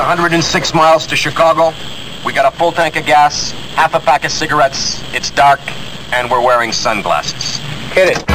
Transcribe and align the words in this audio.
106 0.00 0.74
miles 0.74 1.06
to 1.06 1.14
Chicago. 1.14 1.72
We 2.24 2.32
got 2.32 2.50
a 2.52 2.56
full 2.56 2.72
tank 2.72 2.96
of 2.96 3.04
gas, 3.04 3.50
half 3.74 3.94
a 3.94 4.00
pack 4.00 4.24
of 4.24 4.32
cigarettes. 4.32 5.02
It's 5.14 5.30
dark, 5.30 5.60
and 6.12 6.30
we're 6.30 6.44
wearing 6.44 6.72
sunglasses. 6.72 7.58
Hit 7.92 8.16
it. 8.16 8.30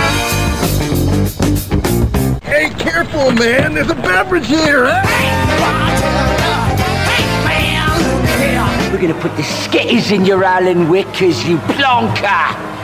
Hey, 2.44 2.70
careful, 2.70 3.32
man. 3.32 3.74
There's 3.74 3.90
a 3.90 3.96
beverage 3.96 4.46
here. 4.46 4.86
Huh? 4.88 5.02
Hey, 8.38 8.92
We're 8.92 9.02
gonna 9.02 9.20
put 9.20 9.36
the 9.36 9.44
skitters 9.44 10.12
in 10.12 10.24
your 10.24 10.44
Alan 10.44 10.88
Whickers, 10.88 11.48
you 11.48 11.58
plonker! 11.58 12.76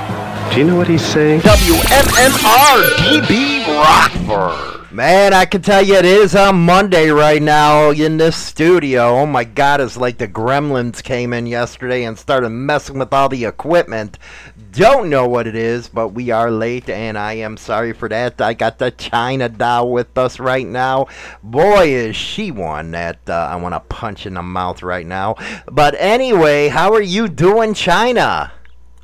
Do 0.52 0.58
you 0.58 0.66
know 0.66 0.76
what 0.76 0.88
he's 0.88 1.06
saying? 1.06 1.42
WMMR 1.42 2.84
DB 2.98 3.66
Rockford. 3.78 4.81
Man, 4.94 5.34
I 5.34 5.46
can 5.46 5.62
tell 5.62 5.82
you 5.82 5.96
it 5.96 6.04
is 6.04 6.36
on 6.36 6.66
Monday 6.66 7.12
right 7.12 7.42
now 7.42 7.92
in 7.92 8.18
this 8.18 8.36
studio. 8.36 9.20
Oh 9.20 9.26
my 9.26 9.46
god, 9.46 9.80
it's 9.80 9.96
like 9.96 10.18
the 10.18 10.28
gremlins 10.28 11.02
came 11.02 11.32
in 11.32 11.48
yesterday 11.48 12.04
and 12.04 12.20
started 12.20 12.50
messing 12.50 13.00
with 13.00 13.14
all 13.14 13.30
the 13.30 13.46
equipment. 13.46 14.20
Don't 14.74 15.10
know 15.10 15.30
what 15.30 15.48
it 15.48 15.56
is, 15.56 15.88
but 15.88 16.10
we 16.10 16.30
are 16.30 16.52
late 16.52 16.90
and 16.90 17.18
I 17.18 17.36
am 17.36 17.56
sorry 17.56 17.94
for 17.94 18.10
that. 18.10 18.42
I 18.42 18.54
got 18.54 18.80
the 18.80 18.92
China 18.92 19.48
doll 19.48 19.94
with 19.94 20.18
us 20.18 20.42
right 20.42 20.68
now. 20.68 21.08
Boy, 21.42 21.94
is 21.94 22.18
she 22.18 22.52
one 22.52 22.92
that 22.92 23.20
uh, 23.30 23.48
I 23.50 23.56
want 23.56 23.74
to 23.76 23.80
punch 23.80 24.26
in 24.26 24.34
the 24.34 24.44
mouth 24.44 24.84
right 24.84 25.08
now. 25.08 25.38
But 25.72 25.96
anyway, 26.00 26.68
how 26.68 26.92
are 26.94 27.02
you 27.02 27.30
doing, 27.30 27.74
China? 27.74 28.52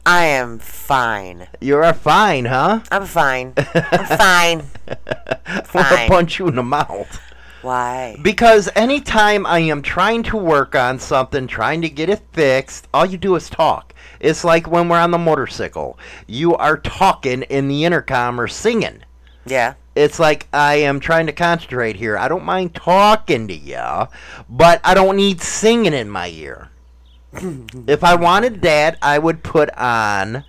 I 0.07 0.23
am 0.27 0.59
fine. 0.59 1.49
You 1.59 1.75
are 1.79 1.93
fine, 1.93 2.45
huh? 2.45 2.79
I'm 2.89 3.05
fine. 3.05 3.51
I'm 3.57 4.05
fine. 4.05 4.63
I 4.87 4.95
want 5.53 5.65
to 5.65 5.65
Fine. 5.65 6.07
punch 6.07 6.39
you 6.39 6.47
in 6.47 6.55
the 6.55 6.63
mouth. 6.63 7.19
Why? 7.61 8.15
Because 8.21 8.69
anytime 8.73 9.45
I 9.45 9.59
am 9.59 9.81
trying 9.81 10.23
to 10.23 10.37
work 10.37 10.75
on 10.75 10.97
something, 10.97 11.45
trying 11.45 11.81
to 11.81 11.89
get 11.89 12.07
it 12.07 12.21
fixed, 12.31 12.87
all 12.93 13.05
you 13.05 13.17
do 13.17 13.35
is 13.35 13.49
talk. 13.49 13.93
It's 14.21 14.45
like 14.45 14.71
when 14.71 14.87
we're 14.87 14.97
on 14.97 15.11
the 15.11 15.17
motorcycle. 15.17 15.99
You 16.25 16.55
are 16.55 16.77
talking 16.77 17.41
in 17.41 17.67
the 17.67 17.83
intercom 17.83 18.39
or 18.39 18.47
singing. 18.47 19.03
Yeah. 19.45 19.73
It's 19.93 20.19
like 20.19 20.47
I 20.53 20.75
am 20.75 21.01
trying 21.01 21.25
to 21.25 21.33
concentrate 21.33 21.97
here. 21.97 22.17
I 22.17 22.29
don't 22.29 22.45
mind 22.45 22.75
talking 22.75 23.45
to 23.49 23.53
you, 23.53 24.07
but 24.47 24.79
I 24.85 24.93
don't 24.93 25.17
need 25.17 25.41
singing 25.41 25.93
in 25.93 26.09
my 26.09 26.29
ear. 26.29 26.69
If 27.87 28.03
I 28.03 28.15
wanted 28.15 28.61
that, 28.61 28.97
I 29.01 29.19
would 29.19 29.43
put 29.43 29.69
on 29.77 30.43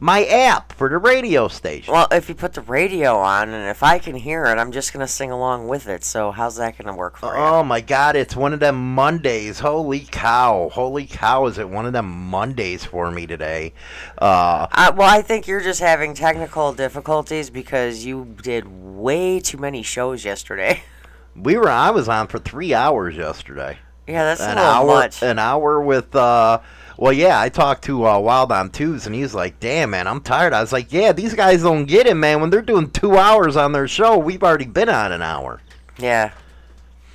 my 0.00 0.24
app 0.26 0.72
for 0.72 0.88
the 0.88 0.96
radio 0.98 1.48
station. 1.48 1.92
Well, 1.92 2.06
if 2.12 2.28
you 2.28 2.34
put 2.36 2.52
the 2.52 2.60
radio 2.60 3.16
on 3.16 3.48
and 3.48 3.68
if 3.68 3.82
I 3.82 3.98
can 3.98 4.14
hear 4.14 4.44
it, 4.44 4.56
I'm 4.56 4.70
just 4.70 4.92
gonna 4.92 5.08
sing 5.08 5.32
along 5.32 5.66
with 5.66 5.88
it. 5.88 6.04
So 6.04 6.30
how's 6.30 6.56
that 6.56 6.78
gonna 6.78 6.96
work 6.96 7.16
for 7.16 7.34
you? 7.34 7.40
Oh 7.42 7.64
my 7.64 7.80
god, 7.80 8.14
it's 8.14 8.36
one 8.36 8.52
of 8.52 8.60
them 8.60 8.94
Mondays. 8.94 9.58
Holy 9.58 10.00
cow. 10.00 10.70
Holy 10.72 11.06
cow, 11.06 11.46
is 11.46 11.58
it 11.58 11.68
one 11.68 11.84
of 11.84 11.92
them 11.92 12.06
Mondays 12.06 12.84
for 12.84 13.10
me 13.10 13.26
today? 13.26 13.72
Uh, 14.18 14.68
Uh, 14.70 14.92
well, 14.94 15.08
I 15.08 15.20
think 15.20 15.48
you're 15.48 15.60
just 15.62 15.80
having 15.80 16.14
technical 16.14 16.72
difficulties 16.72 17.50
because 17.50 18.04
you 18.04 18.36
did 18.40 18.66
way 18.68 19.40
too 19.40 19.58
many 19.58 19.82
shows 19.82 20.24
yesterday. 20.24 20.82
we 21.34 21.56
were 21.56 21.68
I 21.68 21.90
was 21.90 22.08
on 22.08 22.28
for 22.28 22.38
3 22.38 22.72
hours 22.72 23.16
yesterday. 23.16 23.78
Yeah, 24.08 24.24
that's 24.24 24.40
an 24.40 24.58
hour 24.58 24.86
much. 24.86 25.22
an 25.22 25.38
hour 25.38 25.80
with 25.80 26.16
uh 26.16 26.60
well 26.96 27.12
yeah, 27.12 27.40
I 27.40 27.48
talked 27.48 27.84
to 27.84 28.06
uh, 28.06 28.18
Wild 28.18 28.50
on 28.50 28.70
Twos 28.70 29.06
and 29.06 29.14
he's 29.14 29.34
like, 29.34 29.60
"Damn, 29.60 29.90
man, 29.90 30.08
I'm 30.08 30.20
tired." 30.20 30.52
I 30.52 30.60
was 30.60 30.72
like, 30.72 30.92
"Yeah, 30.92 31.12
these 31.12 31.34
guys 31.34 31.62
don't 31.62 31.84
get 31.84 32.06
it, 32.06 32.14
man. 32.14 32.40
When 32.40 32.50
they're 32.50 32.62
doing 32.62 32.90
2 32.90 33.16
hours 33.16 33.56
on 33.56 33.72
their 33.72 33.86
show, 33.86 34.18
we've 34.18 34.42
already 34.42 34.66
been 34.66 34.88
on 34.88 35.12
an 35.12 35.22
hour." 35.22 35.60
Yeah. 35.98 36.32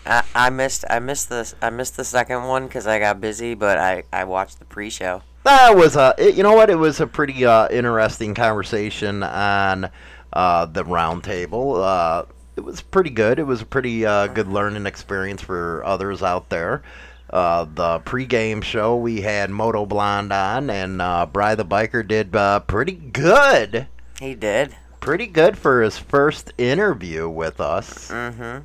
I, 0.05 0.23
I 0.35 0.49
missed 0.49 0.85
I 0.89 0.99
missed 0.99 1.29
this 1.29 1.55
I 1.61 1.69
missed 1.69 1.97
the 1.97 2.03
second 2.03 2.43
one 2.43 2.67
because 2.67 2.87
I 2.87 2.99
got 2.99 3.21
busy, 3.21 3.55
but 3.55 3.77
I, 3.77 4.03
I 4.11 4.25
watched 4.25 4.59
the 4.59 4.65
pre-show. 4.65 5.21
That 5.43 5.75
was 5.75 5.95
a, 5.95 6.15
it, 6.17 6.35
you 6.35 6.43
know 6.43 6.53
what? 6.55 6.69
It 6.69 6.75
was 6.75 7.01
a 7.01 7.07
pretty 7.07 7.45
uh, 7.45 7.67
interesting 7.69 8.33
conversation 8.33 9.23
on 9.23 9.89
uh, 10.31 10.65
the 10.65 10.83
roundtable. 10.85 11.83
Uh, 11.83 12.25
it 12.55 12.61
was 12.61 12.81
pretty 12.81 13.09
good. 13.09 13.39
It 13.39 13.43
was 13.43 13.61
a 13.61 13.65
pretty 13.65 14.05
uh, 14.05 14.27
good 14.27 14.47
learning 14.47 14.85
experience 14.85 15.41
for 15.41 15.83
others 15.83 16.21
out 16.21 16.49
there. 16.49 16.83
Uh, 17.29 17.65
the 17.65 17.99
pregame 18.01 18.63
show, 18.63 18.95
we 18.95 19.21
had 19.21 19.49
Moto 19.49 19.85
Blonde 19.85 20.31
on, 20.31 20.69
and 20.69 21.01
uh, 21.01 21.25
Bry 21.25 21.55
the 21.55 21.65
Biker 21.65 22.07
did 22.07 22.35
uh, 22.35 22.59
pretty 22.59 22.91
good. 22.91 23.87
He 24.19 24.35
did. 24.35 24.75
Pretty 24.99 25.25
good 25.25 25.57
for 25.57 25.81
his 25.81 25.97
first 25.97 26.53
interview 26.57 27.27
with 27.27 27.59
us. 27.59 28.09
Mm-hmm. 28.09 28.59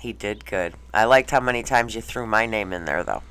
He 0.00 0.12
did 0.12 0.46
good. 0.46 0.74
I 0.94 1.04
liked 1.04 1.32
how 1.32 1.40
many 1.40 1.64
times 1.64 1.94
you 1.94 2.00
threw 2.00 2.26
my 2.26 2.46
name 2.46 2.72
in 2.72 2.84
there, 2.84 3.02
though. 3.02 3.22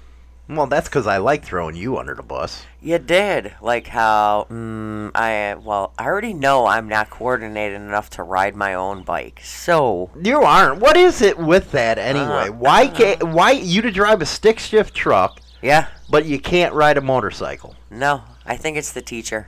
Well, 0.48 0.68
that's 0.68 0.88
because 0.88 1.08
I 1.08 1.18
like 1.18 1.44
throwing 1.44 1.76
you 1.76 1.98
under 1.98 2.14
the 2.14 2.22
bus. 2.22 2.66
You 2.82 3.00
did. 3.00 3.54
Like 3.62 3.88
how 3.88 4.46
mm, 4.50 5.12
I 5.16 5.56
well, 5.56 5.94
I 5.98 6.06
already 6.06 6.34
know 6.34 6.68
I'm 6.68 6.88
not 6.88 7.10
coordinated 7.10 7.82
enough 7.82 8.12
to 8.12 8.24
ride 8.24 8.56
my 8.56 8.76
own 8.76 9.04
bike. 9.04 9.42
So 9.44 10.12
You 10.22 10.42
aren't. 10.42 10.80
What 10.82 10.98
is 10.98 11.22
it 11.22 11.38
with 11.38 11.72
that 11.72 11.98
anyway? 11.98 12.50
Uh, 12.50 12.52
why 12.52 12.88
can't 12.88 13.24
why 13.24 13.52
you 13.52 13.82
to 13.82 13.92
drive 13.92 14.22
a 14.22 14.26
stick 14.26 14.60
shift 14.60 14.94
truck, 14.94 15.42
yeah, 15.62 15.88
but 16.10 16.26
you 16.26 16.40
can't 16.40 16.74
ride 16.74 16.98
a 16.98 17.02
motorcycle? 17.02 17.76
no, 17.90 18.24
I 18.46 18.58
think 18.58 18.78
it's 18.78 18.92
the 18.92 19.02
teacher. 19.02 19.48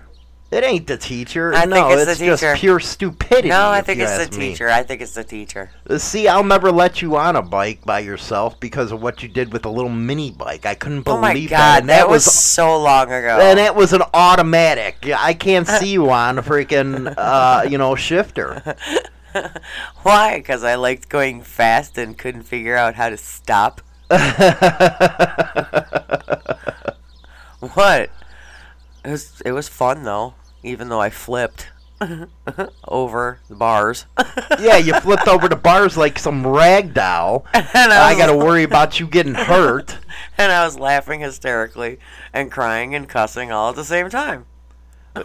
It 0.50 0.64
ain't 0.64 0.88
the 0.88 0.96
teacher. 0.98 1.54
I 1.54 1.66
no, 1.66 1.90
think 1.90 2.08
it's 2.08 2.20
the 2.20 2.26
just 2.26 2.42
teacher. 2.42 2.56
pure 2.56 2.80
stupidity. 2.80 3.50
No, 3.50 3.70
I 3.70 3.82
think 3.82 4.00
it's 4.00 4.16
the 4.16 4.24
ask 4.24 4.38
me. 4.38 4.50
teacher. 4.52 4.70
I 4.70 4.82
think 4.82 5.02
it's 5.02 5.14
the 5.14 5.26
teacher. 5.26 5.72
Uh, 5.90 5.98
See, 5.98 6.30
I'll 6.30 6.44
never 6.44 6.72
let 6.72 7.02
you 7.02 7.18
on 7.18 7.36
a 7.36 7.42
bike 7.42 7.84
by 7.84 8.00
yourself 8.00 8.58
because 8.62 8.94
of 8.94 9.02
what 9.02 9.22
you 9.22 9.28
did 9.28 9.52
with 9.52 9.66
a 9.66 9.70
little 9.70 9.90
mini 9.90 10.32
bike. 10.32 10.66
I 10.66 10.74
couldn't 10.76 11.02
believe 11.02 11.18
oh 11.18 11.22
my 11.22 11.34
that. 11.34 11.50
god, 11.50 11.80
And 11.82 11.90
that, 11.90 12.08
was, 12.10 12.24
so 12.24 12.82
long 12.82 13.12
ago. 13.12 13.40
and 13.42 13.60
it 13.60 13.76
was 13.76 13.92
an 13.92 14.04
automatic. 14.14 15.06
I 15.14 15.34
can't 15.34 15.68
see 15.68 15.90
you 15.92 16.10
on 16.12 16.38
a 16.40 16.42
freaking 16.44 17.14
uh, 17.18 17.66
you 17.70 17.78
know 17.78 17.96
shifter. 17.96 18.76
Why? 20.04 20.38
Because 20.38 20.64
I 20.64 20.76
liked 20.76 21.10
going 21.10 21.42
fast 21.42 21.98
and 21.98 22.18
couldn't 22.18 22.44
figure 22.44 22.78
out 22.78 22.96
how 22.96 23.10
to 23.10 23.18
stop. 23.18 23.82
What? 27.60 28.12
It 29.08 29.12
was 29.12 29.42
it 29.46 29.52
was 29.54 29.70
fun 29.70 30.04
though, 30.04 30.34
even 30.64 30.90
though 30.90 31.00
I 31.00 31.10
flipped 31.10 31.70
over 32.88 33.40
the 33.48 33.56
bars. 33.56 34.06
yeah, 34.60 34.76
you 34.76 34.94
flipped 35.00 35.30
over 35.30 35.48
the 35.48 35.56
bars 35.56 35.96
like 35.96 36.20
some 36.20 36.46
rag 36.46 36.94
doll. 36.94 37.46
and 37.54 37.66
I 37.94 38.10
was- 38.14 38.18
got 38.18 38.28
to 38.28 38.36
worry 38.38 38.64
about 38.64 39.00
you 39.00 39.08
getting 39.08 39.34
hurt. 39.34 39.98
and 40.38 40.52
I 40.52 40.66
was 40.66 40.78
laughing 40.78 41.22
hysterically 41.22 42.00
and 42.34 42.52
crying 42.52 42.94
and 42.96 43.08
cussing 43.08 43.50
all 43.50 43.70
at 43.70 43.78
the 43.78 43.86
same 43.86 44.10
time. 44.10 44.46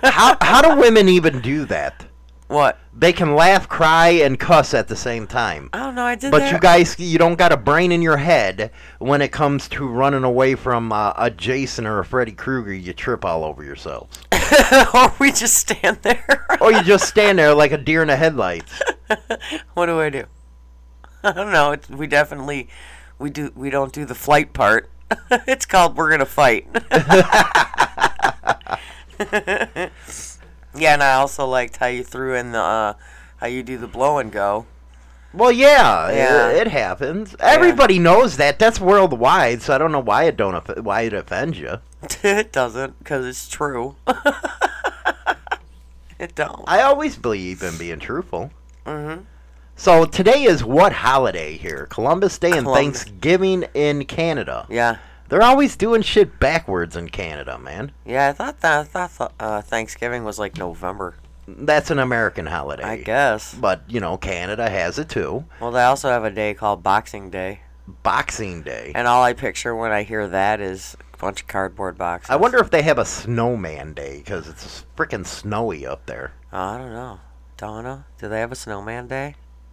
How 0.05 0.37
how 0.41 0.63
do 0.63 0.81
women 0.81 1.09
even 1.09 1.41
do 1.41 1.65
that? 1.65 2.07
What? 2.53 2.79
They 2.95 3.15
can 3.15 3.35
laugh, 3.35 3.67
cry, 3.67 4.09
and 4.11 4.39
cuss 4.39 4.75
at 4.75 4.87
the 4.87 4.97
same 4.97 5.27
time. 5.27 5.71
I 5.73 5.79
don't 5.79 5.95
know. 5.95 6.05
I 6.05 6.15
did 6.15 6.27
that. 6.27 6.31
But 6.33 6.39
that. 6.41 6.53
you 6.53 6.59
guys, 6.59 6.99
you 6.99 7.19
don't 7.19 7.39
got 7.39 7.51
a 7.51 7.57
brain 7.57 7.91
in 7.91 8.03
your 8.03 8.19
head 8.19 8.71
when 8.99 9.23
it 9.23 9.33
comes 9.33 9.69
to 9.71 9.89
running 9.89 10.23
away 10.23 10.55
from 10.55 10.93
uh, 10.93 11.15
a 11.17 11.31
Jason 11.31 11.87
or 11.87 12.01
a 12.01 12.05
Freddy 12.05 12.33
Krueger. 12.33 12.75
You 12.75 12.93
trip 12.93 13.25
all 13.25 13.45
over 13.45 13.65
yourselves, 13.65 14.19
or 14.95 15.15
we 15.19 15.33
just 15.33 15.55
stand 15.55 15.99
there. 16.03 16.47
or 16.61 16.73
you 16.73 16.83
just 16.83 17.09
stand 17.09 17.39
there 17.39 17.55
like 17.55 17.73
a 17.73 17.79
deer 17.79 18.03
in 18.03 18.09
the 18.09 18.17
headlights. 18.17 18.83
what 19.73 19.87
do 19.87 19.99
I 19.99 20.11
do? 20.11 20.25
I 21.25 21.33
don't 21.33 21.53
know. 21.53 21.73
It's, 21.73 21.89
we 21.89 22.07
definitely 22.07 22.69
we 23.19 23.31
do 23.31 23.51
we 23.55 23.71
don't 23.71 23.95
do 23.95 24.05
the 24.05 24.15
flight 24.15 24.53
part. 24.53 24.91
it's 25.31 25.65
called 25.65 25.97
we're 25.97 26.11
gonna 26.11 26.27
fight. 26.27 26.67
Yeah, 30.75 30.95
and 30.95 31.03
I 31.03 31.15
also 31.15 31.47
liked 31.47 31.77
how 31.79 31.87
you 31.87 32.03
threw 32.05 32.35
in 32.35 32.53
the 32.53 32.61
uh, 32.61 32.95
how 33.37 33.47
you 33.47 33.63
do 33.63 33.79
the 33.79 33.87
blow 33.87 34.19
and 34.19 34.31
go. 34.33 34.67
Well, 35.35 35.53
yeah, 35.53 36.11
Yeah. 36.11 36.49
It, 36.51 36.67
it 36.67 36.71
happens. 36.71 37.35
Everybody 37.41 37.99
knows 37.99 38.37
that. 38.37 38.59
That's 38.59 38.79
worldwide, 38.79 39.63
so 39.63 39.75
I 39.75 39.79
don't 39.79 39.93
know 39.93 40.01
why 40.01 40.25
it 40.25 40.37
don't 40.37 40.55
off- 40.55 40.77
why 40.79 41.03
it 41.03 41.15
offends 41.15 41.59
you. 41.59 41.79
it 42.23 42.53
doesn't, 42.53 42.99
because 42.99 43.25
it's 43.25 43.49
true. 43.49 43.97
it 46.19 46.35
don't. 46.35 46.65
I 46.67 46.83
always 46.83 47.17
believe 47.17 47.63
in 47.63 47.79
being 47.79 47.99
truthful. 47.99 48.51
Mm-hmm. 48.87 49.23
So 49.75 50.05
today 50.05 50.45
is 50.45 50.63
what 50.63 50.93
holiday 50.93 51.57
here? 51.57 51.87
Columbus 51.89 52.39
Day 52.39 52.51
and 52.53 52.65
Columbus. 52.65 53.05
Thanksgiving 53.05 53.65
in 53.75 54.05
Canada. 54.05 54.67
Yeah, 54.69 54.99
They're 55.33 55.43
always 55.43 55.77
doing 55.77 56.03
shit 56.03 56.39
backwards 56.39 56.95
in 56.95 57.09
Canada, 57.09 57.59
man. 57.59 57.93
yeah. 58.05 58.29
I 58.29 58.33
thought 58.35 58.61
that 58.61 58.95
I 58.95 59.07
thought 59.07 59.33
uh, 59.41 59.63
Thanksgiving 59.63 60.25
was 60.25 60.39
like 60.39 60.59
November. 60.59 61.15
That's 61.49 61.91
an 61.91 61.99
American 61.99 62.45
holiday. 62.45 62.83
I 62.83 62.97
guess. 62.99 63.55
But, 63.55 63.83
you 63.89 63.99
know, 63.99 64.19
Canada 64.19 64.69
has 64.69 64.99
it 64.99 65.09
too. 65.09 65.47
Well, 65.59 65.71
they 65.71 65.85
also 65.85 66.11
have 66.11 66.25
a 66.25 66.31
day 66.31 66.53
called 66.53 66.83
Boxing 66.83 67.31
Day, 67.31 67.63
Boxing 68.03 68.61
Day. 68.61 68.93
and 68.95 69.09
all 69.09 69.23
I 69.23 69.33
picture 69.33 69.75
when 69.75 69.91
I 69.91 70.03
hear 70.03 70.29
that 70.29 70.61
is 70.61 70.99
a 71.15 71.17
bunch 71.17 71.41
of 71.41 71.49
cardboard 71.49 71.97
boxes. 71.97 72.29
I 72.29 72.37
wonder 72.37 72.59
if 72.59 72.69
they 72.69 72.83
have 72.83 72.99
a 72.99 73.07
snowman 73.07 73.95
day 73.95 74.19
because 74.19 74.47
it's 74.49 74.85
freaking 74.99 75.27
snowy 75.27 75.87
up 75.87 76.05
there. 76.05 76.35
Oh, 76.53 76.59
I 76.59 76.77
don't 76.77 76.93
know. 76.93 77.21
Donna, 77.57 78.05
do 78.19 78.29
they 78.29 78.41
have 78.41 78.53
a 78.53 78.55
snowman 78.55 79.07
day? 79.07 79.37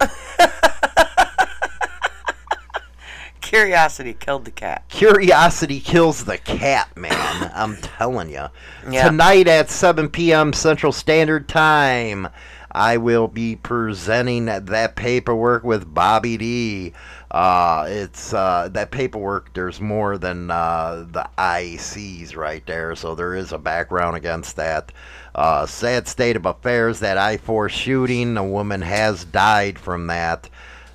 Curiosity 3.40 4.14
killed 4.14 4.44
the 4.44 4.50
cat. 4.50 4.84
Curiosity 4.88 5.80
kills 5.80 6.24
the 6.24 6.38
cat, 6.38 6.96
man. 6.96 7.12
I'm 7.54 7.76
telling 7.78 8.30
you. 8.30 8.46
Yeah. 8.90 9.08
Tonight 9.08 9.48
at 9.48 9.70
7 9.70 10.08
p.m. 10.08 10.52
Central 10.52 10.92
Standard 10.92 11.48
Time, 11.48 12.28
I 12.72 12.98
will 12.98 13.28
be 13.28 13.56
presenting 13.56 14.44
that 14.46 14.94
paperwork 14.94 15.64
with 15.64 15.92
Bobby 15.92 16.36
D. 16.36 16.92
Uh, 17.30 17.86
it's 17.88 18.32
uh, 18.34 18.68
that 18.72 18.90
paperwork. 18.90 19.52
There's 19.54 19.80
more 19.80 20.18
than 20.18 20.50
uh, 20.50 21.06
the 21.10 21.28
ICs 21.38 22.36
right 22.36 22.64
there, 22.66 22.94
so 22.94 23.14
there 23.14 23.34
is 23.34 23.52
a 23.52 23.58
background 23.58 24.16
against 24.16 24.56
that. 24.56 24.92
Uh, 25.34 25.64
sad 25.66 26.08
state 26.08 26.36
of 26.36 26.46
affairs. 26.46 27.00
That 27.00 27.16
I-4 27.16 27.68
shooting. 27.70 28.36
A 28.36 28.44
woman 28.44 28.82
has 28.82 29.24
died 29.24 29.78
from 29.78 30.08
that 30.08 30.48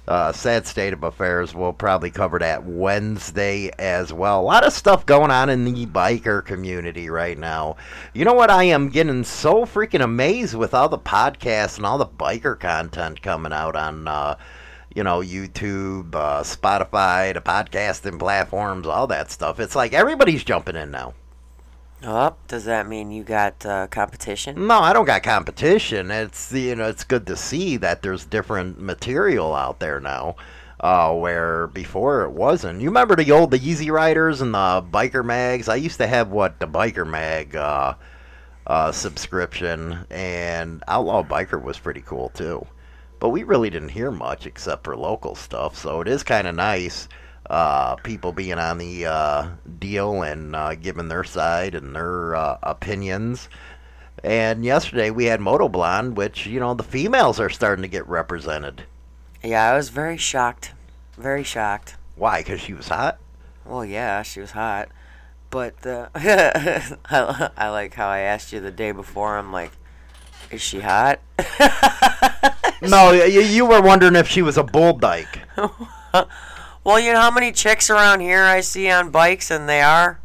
uh, 0.07 0.31
sad 0.31 0.67
state 0.67 0.93
of 0.93 1.03
affairs. 1.03 1.55
We'll 1.55 1.73
probably 1.73 2.11
cover 2.11 2.39
that 2.39 2.65
Wednesday 2.65 3.71
as 3.79 4.13
well. 4.13 4.41
A 4.41 4.43
lot 4.43 4.65
of 4.65 4.73
stuff 4.73 5.05
going 5.05 5.31
on 5.31 5.49
in 5.49 5.65
the 5.65 5.85
biker 5.85 6.43
community 6.45 7.09
right 7.09 7.37
now. 7.37 7.77
You 8.13 8.25
know 8.25 8.33
what? 8.33 8.51
I 8.51 8.65
am 8.65 8.89
getting 8.89 9.23
so 9.23 9.65
freaking 9.65 10.03
amazed 10.03 10.55
with 10.55 10.73
all 10.73 10.89
the 10.89 10.97
podcasts 10.99 11.77
and 11.77 11.85
all 11.85 11.97
the 11.97 12.05
biker 12.05 12.59
content 12.59 13.21
coming 13.21 13.53
out 13.53 13.75
on. 13.75 14.07
Uh, 14.07 14.37
you 14.95 15.03
know, 15.03 15.19
YouTube, 15.19 16.15
uh, 16.15 16.41
Spotify, 16.41 17.33
the 17.33 17.41
podcasting 17.41 18.17
platforms, 18.17 18.87
all 18.87 19.07
that 19.07 19.29
stuff. 19.29 19.59
It's 19.59 19.75
like 19.75 19.91
everybody's 19.91 20.45
jumping 20.45 20.77
in 20.77 20.89
now. 20.89 21.13
Oh, 22.03 22.35
does 22.47 22.65
that 22.65 22.87
mean 22.87 23.11
you 23.11 23.23
got 23.23 23.65
uh, 23.65 23.87
competition? 23.87 24.67
No, 24.67 24.79
I 24.79 24.93
don't 24.93 25.05
got 25.05 25.23
competition. 25.23 26.11
It's 26.11 26.51
you 26.51 26.75
know, 26.75 26.87
it's 26.87 27.03
good 27.03 27.25
to 27.27 27.35
see 27.35 27.77
that 27.77 28.01
there's 28.01 28.25
different 28.25 28.79
material 28.79 29.55
out 29.55 29.79
there 29.79 29.99
now. 29.99 30.35
Uh, 30.79 31.13
where 31.13 31.67
before 31.67 32.23
it 32.23 32.31
wasn't. 32.31 32.81
You 32.81 32.89
remember 32.89 33.15
the 33.15 33.31
old 33.31 33.51
the 33.51 33.65
Easy 33.65 33.89
Riders 33.89 34.41
and 34.41 34.53
the 34.53 34.85
Biker 34.91 35.23
Mags? 35.23 35.69
I 35.69 35.75
used 35.75 35.97
to 35.99 36.05
have 36.05 36.29
what 36.29 36.59
the 36.59 36.67
Biker 36.67 37.09
Mag 37.09 37.55
uh, 37.55 37.95
uh, 38.67 38.91
subscription, 38.91 40.05
and 40.11 40.83
Outlaw 40.87 41.23
Biker 41.23 41.61
was 41.61 41.79
pretty 41.79 42.01
cool 42.01 42.29
too. 42.29 42.67
But 43.19 43.29
we 43.29 43.43
really 43.43 43.69
didn't 43.69 43.89
hear 43.89 44.11
much 44.11 44.45
except 44.45 44.83
for 44.83 44.97
local 44.97 45.33
stuff, 45.33 45.77
so 45.77 46.01
it 46.01 46.07
is 46.09 46.23
kind 46.23 46.45
of 46.45 46.55
nice 46.55 47.07
uh, 47.49 47.95
people 47.97 48.31
being 48.31 48.59
on 48.59 48.77
the 48.77 49.05
uh, 49.05 49.47
deal 49.79 50.21
and 50.21 50.55
uh, 50.55 50.75
giving 50.75 51.07
their 51.07 51.23
side 51.23 51.75
and 51.75 51.95
their 51.95 52.35
uh, 52.35 52.57
opinions. 52.63 53.49
And 54.23 54.65
yesterday 54.65 55.11
we 55.11 55.25
had 55.25 55.39
Moto 55.39 55.69
Blonde, 55.69 56.17
which 56.17 56.47
you 56.47 56.59
know 56.59 56.73
the 56.73 56.83
females 56.83 57.39
are 57.39 57.49
starting 57.49 57.83
to 57.83 57.87
get 57.87 58.07
represented. 58.07 58.83
Yeah, 59.43 59.71
I 59.71 59.75
was 59.75 59.89
very 59.89 60.17
shocked. 60.17 60.73
Very 61.17 61.43
shocked. 61.43 61.95
Why? 62.15 62.41
Because 62.41 62.61
she 62.61 62.73
was 62.73 62.87
hot. 62.87 63.19
Well, 63.65 63.85
yeah, 63.85 64.21
she 64.23 64.39
was 64.39 64.51
hot. 64.51 64.89
But 65.49 65.75
I, 65.85 67.49
I 67.55 67.69
like 67.69 67.93
how 67.93 68.07
I 68.07 68.19
asked 68.19 68.51
you 68.51 68.59
the 68.59 68.71
day 68.71 68.91
before. 68.91 69.37
I'm 69.37 69.51
like, 69.51 69.71
is 70.49 70.61
she 70.61 70.79
hot? 70.79 71.19
No, 72.81 73.11
you, 73.11 73.41
you 73.41 73.65
were 73.65 73.81
wondering 73.81 74.15
if 74.15 74.27
she 74.27 74.41
was 74.41 74.57
a 74.57 74.63
bull 74.63 74.93
dyke. 74.93 75.39
well, 76.85 76.99
you 76.99 77.11
know 77.11 77.19
how 77.19 77.31
many 77.31 77.51
chicks 77.51 77.89
around 77.89 78.19
here 78.19 78.43
I 78.43 78.61
see 78.61 78.89
on 78.89 79.09
bikes, 79.09 79.49
and 79.49 79.67
they 79.67 79.81
are? 79.81 80.21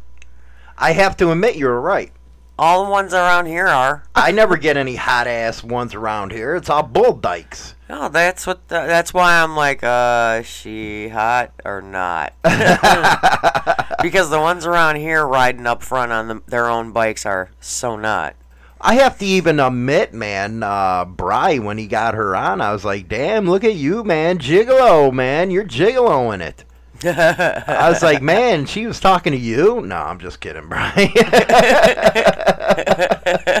I 0.77 0.93
have 0.93 1.17
to 1.17 1.31
admit 1.31 1.57
you're 1.57 1.81
right. 1.81 2.11
All 2.59 2.85
the 2.85 2.91
ones 2.91 3.13
around 3.13 3.47
here 3.47 3.65
are. 3.65 4.03
I 4.13 4.31
never 4.31 4.55
get 4.55 4.77
any 4.77 4.95
hot 4.95 5.25
ass 5.25 5.63
ones 5.63 5.95
around 5.95 6.31
here. 6.31 6.55
It's 6.55 6.69
all 6.69 6.83
bull 6.83 7.13
dykes. 7.13 7.73
No, 7.89 8.07
that's 8.07 8.45
what. 8.45 8.67
The, 8.67 8.75
that's 8.75 9.11
why 9.11 9.41
I'm 9.41 9.55
like, 9.55 9.83
uh, 9.83 10.41
is 10.41 10.47
she 10.47 11.09
hot 11.09 11.51
or 11.65 11.81
not? 11.81 12.33
because 14.03 14.29
the 14.29 14.39
ones 14.39 14.67
around 14.67 14.97
here 14.97 15.25
riding 15.25 15.65
up 15.65 15.81
front 15.81 16.11
on 16.11 16.27
the, 16.27 16.41
their 16.45 16.69
own 16.69 16.91
bikes 16.91 17.25
are 17.25 17.49
so 17.59 17.95
not. 17.95 18.35
I 18.83 18.95
have 18.95 19.17
to 19.19 19.25
even 19.25 19.59
admit, 19.59 20.13
man, 20.13 20.63
uh, 20.63 21.05
Bry, 21.05 21.59
when 21.59 21.77
he 21.77 21.87
got 21.87 22.15
her 22.15 22.35
on, 22.35 22.61
I 22.61 22.73
was 22.73 22.83
like, 22.83 23.07
damn, 23.07 23.49
look 23.49 23.63
at 23.63 23.75
you, 23.75 24.03
man. 24.03 24.39
Gigolo, 24.39 25.13
man. 25.13 25.51
You're 25.51 25.65
gigoloing 25.65 26.41
it. 26.41 26.65
I 27.03 27.89
was 27.89 28.03
like, 28.03 28.21
man, 28.21 28.65
she 28.65 28.85
was 28.85 28.99
talking 28.99 29.33
to 29.33 29.37
you? 29.37 29.81
No, 29.81 29.95
I'm 29.95 30.19
just 30.19 30.39
kidding, 30.39 30.67
Bry. 30.67 30.93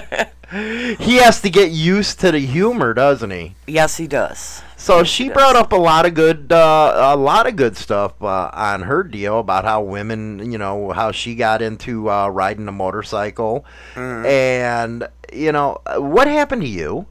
he 0.99 1.17
has 1.17 1.41
to 1.41 1.49
get 1.49 1.71
used 1.71 2.19
to 2.21 2.31
the 2.31 2.39
humor, 2.39 2.93
doesn't 2.93 3.31
he? 3.31 3.55
Yes, 3.67 3.97
he 3.97 4.07
does. 4.07 4.61
So 4.77 5.03
she 5.03 5.29
brought 5.29 5.55
up 5.55 5.73
a 5.73 5.77
lot 5.77 6.07
of 6.07 6.15
good, 6.15 6.51
uh, 6.51 7.13
a 7.13 7.15
lot 7.15 7.45
of 7.47 7.55
good 7.55 7.77
stuff 7.77 8.13
uh, 8.21 8.49
on 8.51 8.81
her 8.81 9.03
deal 9.03 9.39
about 9.39 9.63
how 9.63 9.81
women, 9.81 10.51
you 10.51 10.57
know, 10.57 10.91
how 10.91 11.11
she 11.11 11.35
got 11.35 11.61
into 11.61 12.09
uh, 12.09 12.29
riding 12.29 12.67
a 12.67 12.71
motorcycle, 12.71 13.63
and 13.95 15.07
you 15.31 15.51
know, 15.51 15.79
what 15.97 16.27
happened 16.27 16.63
to 16.63 16.67
you? 16.67 17.05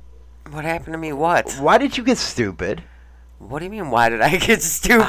What 0.51 0.65
happened 0.65 0.95
to 0.95 0.99
me? 0.99 1.13
What? 1.13 1.53
Why 1.61 1.79
did 1.79 1.97
you 1.97 2.03
get 2.03 2.19
stupid? 2.19 2.83
What 3.39 3.61
do 3.61 3.65
you 3.65 3.71
mean? 3.71 3.91
Why 3.91 4.09
did 4.09 4.21
I 4.21 4.37
get 4.37 4.63
stupid? 4.63 5.07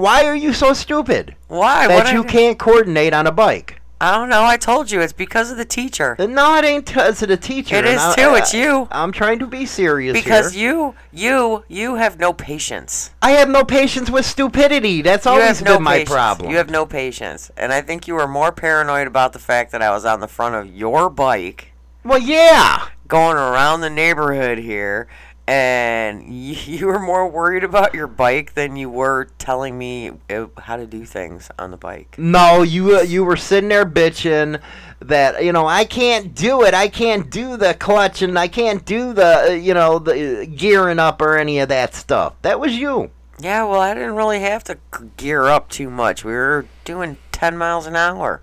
Why 0.00 0.24
are 0.24 0.36
you 0.36 0.52
so 0.52 0.72
stupid 0.72 1.34
why? 1.48 1.86
that 1.88 2.04
What 2.04 2.12
you 2.14 2.22
I, 2.22 2.26
can't 2.26 2.58
coordinate 2.58 3.12
on 3.12 3.26
a 3.26 3.32
bike? 3.32 3.75
I 3.98 4.14
don't 4.14 4.28
know. 4.28 4.44
I 4.44 4.58
told 4.58 4.90
you 4.90 5.00
it's 5.00 5.14
because 5.14 5.50
of 5.50 5.56
the 5.56 5.64
teacher. 5.64 6.16
No, 6.18 6.56
it 6.56 6.64
ain't 6.66 6.84
because 6.86 7.22
of 7.22 7.28
the 7.28 7.36
teacher. 7.38 7.76
It 7.76 7.86
is 7.86 8.00
I- 8.00 8.14
too, 8.14 8.28
I- 8.28 8.38
it's 8.38 8.52
you. 8.52 8.88
I'm 8.90 9.10
trying 9.10 9.38
to 9.38 9.46
be 9.46 9.64
serious 9.64 10.12
Because 10.12 10.52
here. 10.52 10.70
you, 10.70 10.94
you, 11.12 11.64
you 11.68 11.94
have 11.94 12.18
no 12.18 12.32
patience. 12.34 13.10
I 13.22 13.30
have 13.32 13.48
no 13.48 13.64
patience 13.64 14.10
with 14.10 14.26
stupidity. 14.26 15.00
That's 15.00 15.26
always 15.26 15.62
no 15.62 15.74
been 15.76 15.82
my 15.84 15.92
patience. 15.94 16.10
problem. 16.10 16.50
You 16.50 16.58
have 16.58 16.68
no 16.70 16.84
patience, 16.84 17.50
and 17.56 17.72
I 17.72 17.80
think 17.80 18.06
you 18.06 18.14
were 18.14 18.28
more 18.28 18.52
paranoid 18.52 19.06
about 19.06 19.32
the 19.32 19.38
fact 19.38 19.72
that 19.72 19.80
I 19.80 19.90
was 19.90 20.04
on 20.04 20.20
the 20.20 20.28
front 20.28 20.54
of 20.56 20.74
your 20.74 21.08
bike 21.08 21.72
well, 22.04 22.20
yeah. 22.20 22.86
going 23.08 23.36
around 23.36 23.80
the 23.80 23.90
neighborhood 23.90 24.58
here, 24.58 25.08
and 25.46 26.32
you, 26.34 26.86
were 26.86 26.98
more 26.98 27.28
worried 27.28 27.64
about 27.64 27.94
your 27.94 28.06
bike 28.06 28.54
than 28.54 28.76
you 28.76 28.90
were 28.90 29.28
telling 29.38 29.78
me 29.78 30.12
uh, 30.30 30.46
how 30.58 30.76
to 30.76 30.86
do 30.86 31.04
things 31.04 31.50
on 31.58 31.70
the 31.70 31.76
bike. 31.76 32.16
No, 32.18 32.62
you 32.62 32.96
uh, 32.96 33.02
you 33.02 33.24
were 33.24 33.36
sitting 33.36 33.68
there 33.68 33.86
bitching 33.86 34.60
that 35.00 35.44
you 35.44 35.52
know 35.52 35.66
I 35.66 35.84
can't 35.84 36.34
do 36.34 36.62
it. 36.62 36.74
I 36.74 36.88
can't 36.88 37.30
do 37.30 37.56
the 37.56 37.74
clutch 37.74 38.22
and 38.22 38.38
I 38.38 38.48
can't 38.48 38.84
do 38.84 39.12
the 39.12 39.50
uh, 39.50 39.52
you 39.52 39.74
know 39.74 39.98
the 39.98 40.46
gearing 40.46 40.98
up 40.98 41.20
or 41.20 41.36
any 41.36 41.58
of 41.60 41.68
that 41.68 41.94
stuff. 41.94 42.34
That 42.42 42.60
was 42.60 42.76
you. 42.76 43.10
Yeah, 43.38 43.64
well, 43.64 43.80
I 43.80 43.92
didn't 43.92 44.16
really 44.16 44.40
have 44.40 44.64
to 44.64 44.78
gear 45.18 45.44
up 45.44 45.68
too 45.68 45.90
much. 45.90 46.24
We 46.24 46.32
were 46.32 46.66
doing 46.84 47.18
10 47.32 47.58
miles 47.58 47.86
an 47.86 47.94
hour. 47.94 48.40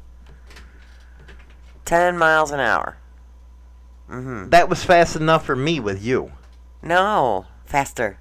10 1.86 2.16
miles 2.16 2.52
an 2.52 2.60
hour. 2.60 2.98
Mm-hmm. 4.08 4.50
That 4.50 4.70
was 4.70 4.84
fast 4.84 5.16
enough 5.16 5.46
for 5.46 5.56
me 5.56 5.80
with 5.80 6.04
you. 6.04 6.32
No, 6.84 7.46
faster. 7.66 8.20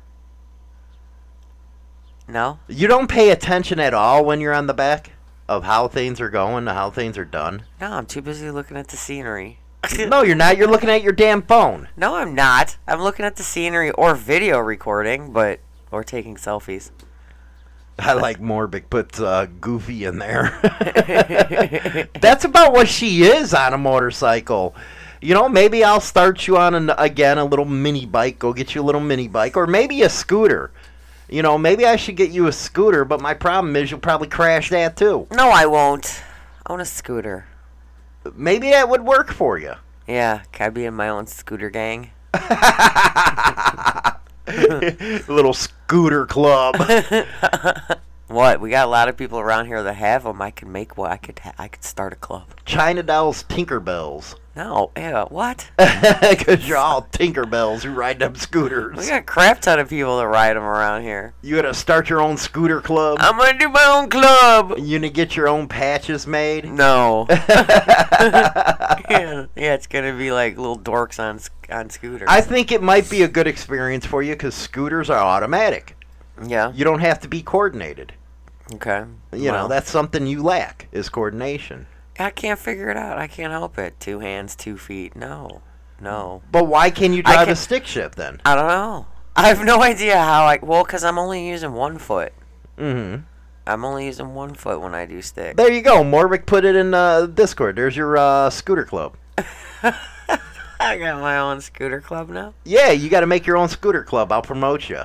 No? 2.28 2.60
You 2.68 2.86
don't 2.86 3.08
pay 3.08 3.30
attention 3.30 3.80
at 3.80 3.92
all 3.92 4.24
when 4.24 4.40
you're 4.40 4.54
on 4.54 4.68
the 4.68 4.74
back 4.74 5.12
of 5.48 5.64
how 5.64 5.88
things 5.88 6.20
are 6.20 6.30
going, 6.30 6.66
how 6.66 6.90
things 6.90 7.18
are 7.18 7.24
done. 7.24 7.64
No, 7.80 7.92
I'm 7.92 8.06
too 8.06 8.22
busy 8.22 8.50
looking 8.50 8.76
at 8.76 8.88
the 8.88 8.96
scenery. 8.96 9.58
no, 9.98 10.22
you're 10.22 10.36
not. 10.36 10.56
You're 10.56 10.70
looking 10.70 10.88
at 10.88 11.02
your 11.02 11.12
damn 11.12 11.42
phone. 11.42 11.88
No, 11.96 12.14
I'm 12.14 12.36
not. 12.36 12.76
I'm 12.86 13.02
looking 13.02 13.24
at 13.24 13.34
the 13.34 13.42
scenery 13.42 13.90
or 13.90 14.14
video 14.14 14.60
recording, 14.60 15.32
but 15.32 15.58
or 15.90 16.04
taking 16.04 16.36
selfies. 16.36 16.92
I 17.98 18.14
like 18.14 18.40
Morbic 18.40 18.88
puts 18.88 19.20
uh, 19.20 19.46
Goofy 19.60 20.04
in 20.04 20.18
there. 20.18 20.58
That's 22.20 22.44
about 22.44 22.72
what 22.72 22.88
she 22.88 23.24
is 23.24 23.52
on 23.52 23.74
a 23.74 23.78
motorcycle. 23.78 24.74
You 25.22 25.34
know, 25.34 25.48
maybe 25.48 25.84
I'll 25.84 26.00
start 26.00 26.48
you 26.48 26.56
on 26.56 26.74
an, 26.74 26.90
again 26.98 27.38
a 27.38 27.44
little 27.44 27.64
mini 27.64 28.06
bike. 28.06 28.40
Go 28.40 28.52
get 28.52 28.74
you 28.74 28.82
a 28.82 28.84
little 28.84 29.00
mini 29.00 29.28
bike, 29.28 29.56
or 29.56 29.68
maybe 29.68 30.02
a 30.02 30.08
scooter. 30.08 30.72
You 31.28 31.42
know, 31.42 31.56
maybe 31.56 31.86
I 31.86 31.94
should 31.94 32.16
get 32.16 32.32
you 32.32 32.48
a 32.48 32.52
scooter. 32.52 33.04
But 33.04 33.20
my 33.20 33.32
problem 33.32 33.76
is 33.76 33.88
you'll 33.88 34.00
probably 34.00 34.26
crash 34.26 34.70
that 34.70 34.96
too. 34.96 35.28
No, 35.30 35.48
I 35.48 35.66
won't. 35.66 36.20
I 36.66 36.72
want 36.72 36.82
a 36.82 36.86
scooter. 36.86 37.46
Maybe 38.34 38.70
that 38.70 38.88
would 38.88 39.02
work 39.02 39.30
for 39.30 39.58
you. 39.58 39.74
Yeah, 40.08 40.42
can 40.50 40.66
I 40.66 40.70
be 40.70 40.86
in 40.86 40.94
my 40.94 41.08
own 41.08 41.28
scooter 41.28 41.70
gang? 41.70 42.10
little 45.28 45.54
scooter 45.54 46.26
club. 46.26 46.74
What? 48.32 48.60
We 48.60 48.70
got 48.70 48.86
a 48.86 48.90
lot 48.90 49.08
of 49.08 49.16
people 49.16 49.38
around 49.38 49.66
here 49.66 49.82
that 49.82 49.94
have 49.94 50.24
them. 50.24 50.40
I 50.40 50.50
could 50.50 50.68
make 50.68 50.96
one. 50.96 51.10
I 51.10 51.16
could. 51.18 51.38
Ha- 51.40 51.52
I 51.58 51.68
could 51.68 51.84
start 51.84 52.12
a 52.12 52.16
club. 52.16 52.44
China 52.64 53.02
Dolls 53.02 53.44
Tinkerbells. 53.44 54.36
No, 54.54 54.90
yeah, 54.96 55.24
what? 55.24 55.70
Because 55.78 56.68
you're 56.68 56.76
all 56.76 57.08
Tinkerbells 57.10 57.82
who 57.84 57.94
ride 57.94 58.18
them 58.18 58.34
scooters. 58.34 58.98
We 58.98 59.06
got 59.06 59.20
a 59.20 59.22
crap 59.22 59.62
ton 59.62 59.78
of 59.78 59.88
people 59.88 60.18
that 60.18 60.26
ride 60.26 60.56
them 60.56 60.62
around 60.62 61.02
here. 61.02 61.32
You 61.40 61.56
gotta 61.56 61.72
start 61.72 62.10
your 62.10 62.20
own 62.20 62.36
scooter 62.36 62.82
club. 62.82 63.16
I'm 63.20 63.38
gonna 63.38 63.58
do 63.58 63.70
my 63.70 63.84
own 63.96 64.10
club. 64.10 64.74
You 64.78 64.98
gonna 64.98 65.08
get 65.08 65.36
your 65.36 65.48
own 65.48 65.68
patches 65.68 66.26
made? 66.26 66.70
No. 66.70 67.26
yeah, 67.30 69.46
yeah, 69.56 69.74
it's 69.74 69.86
gonna 69.86 70.16
be 70.16 70.32
like 70.32 70.56
little 70.56 70.78
dorks 70.78 71.18
on 71.18 71.40
on 71.74 71.90
scooters. 71.90 72.28
I 72.30 72.40
think 72.40 72.72
it 72.72 72.82
might 72.82 73.08
be 73.08 73.22
a 73.22 73.28
good 73.28 73.46
experience 73.46 74.06
for 74.06 74.22
you 74.22 74.34
because 74.34 74.54
scooters 74.54 75.10
are 75.10 75.18
automatic. 75.18 75.96
yeah, 76.46 76.72
You 76.72 76.84
don't 76.84 77.00
have 77.00 77.20
to 77.20 77.28
be 77.28 77.42
coordinated. 77.42 78.12
Okay. 78.74 79.04
You 79.32 79.50
know, 79.52 79.68
that's 79.68 79.90
something 79.90 80.26
you 80.26 80.42
lack 80.42 80.88
is 80.92 81.08
coordination. 81.08 81.86
I 82.18 82.30
can't 82.30 82.58
figure 82.58 82.90
it 82.90 82.96
out. 82.96 83.18
I 83.18 83.26
can't 83.26 83.52
help 83.52 83.78
it. 83.78 83.98
Two 83.98 84.20
hands, 84.20 84.54
two 84.54 84.76
feet. 84.76 85.16
No. 85.16 85.62
No. 86.00 86.42
But 86.50 86.66
why 86.66 86.90
can 86.90 87.12
you 87.12 87.22
drive 87.22 87.46
can- 87.46 87.52
a 87.52 87.56
stick 87.56 87.86
shift 87.86 88.16
then? 88.16 88.40
I 88.44 88.54
don't 88.54 88.68
know. 88.68 89.06
I 89.34 89.48
have 89.48 89.64
no 89.64 89.82
idea 89.82 90.18
how 90.18 90.44
I. 90.44 90.58
Well, 90.60 90.84
because 90.84 91.04
I'm 91.04 91.18
only 91.18 91.48
using 91.48 91.72
one 91.72 91.96
foot. 91.98 92.34
Mm-hmm. 92.76 93.22
I'm 93.66 93.84
only 93.84 94.06
using 94.06 94.34
one 94.34 94.54
foot 94.54 94.80
when 94.80 94.94
I 94.94 95.06
do 95.06 95.22
stick. 95.22 95.56
There 95.56 95.72
you 95.72 95.80
go. 95.82 96.02
Morvick 96.02 96.44
put 96.46 96.64
it 96.64 96.76
in 96.76 96.92
uh, 96.92 97.26
Discord. 97.26 97.76
There's 97.76 97.96
your 97.96 98.16
uh, 98.18 98.50
scooter 98.50 98.84
club. 98.84 99.16
I 99.82 100.98
got 100.98 101.20
my 101.20 101.38
own 101.38 101.60
scooter 101.60 102.00
club 102.00 102.28
now. 102.28 102.54
Yeah, 102.64 102.90
you 102.90 103.08
got 103.08 103.20
to 103.20 103.26
make 103.26 103.46
your 103.46 103.56
own 103.56 103.68
scooter 103.68 104.02
club. 104.02 104.32
I'll 104.32 104.42
promote 104.42 104.88
you. 104.90 105.02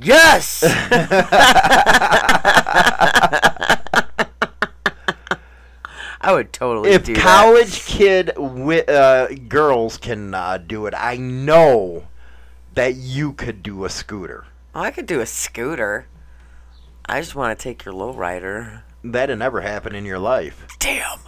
Yes! 0.00 0.62
I 6.24 6.32
would 6.32 6.52
totally 6.52 6.90
if 6.90 7.04
do 7.04 7.14
that. 7.14 7.22
college 7.22 7.84
kid 7.84 8.26
wi- 8.36 8.84
uh, 8.84 9.28
girls 9.48 9.96
can 9.96 10.34
uh, 10.34 10.58
do 10.58 10.86
it, 10.86 10.94
I 10.96 11.16
know 11.16 12.06
that 12.74 12.94
you 12.94 13.32
could 13.32 13.62
do 13.62 13.84
a 13.84 13.90
scooter. 13.90 14.46
Oh, 14.74 14.80
I 14.80 14.90
could 14.92 15.06
do 15.06 15.20
a 15.20 15.26
scooter. 15.26 16.06
I 17.06 17.20
just 17.20 17.34
want 17.34 17.58
to 17.58 17.62
take 17.62 17.84
your 17.84 17.92
lowrider. 17.94 18.82
That'd 19.02 19.38
never 19.40 19.62
happen 19.62 19.94
in 19.96 20.04
your 20.04 20.20
life. 20.20 20.64
Damn. 20.78 21.18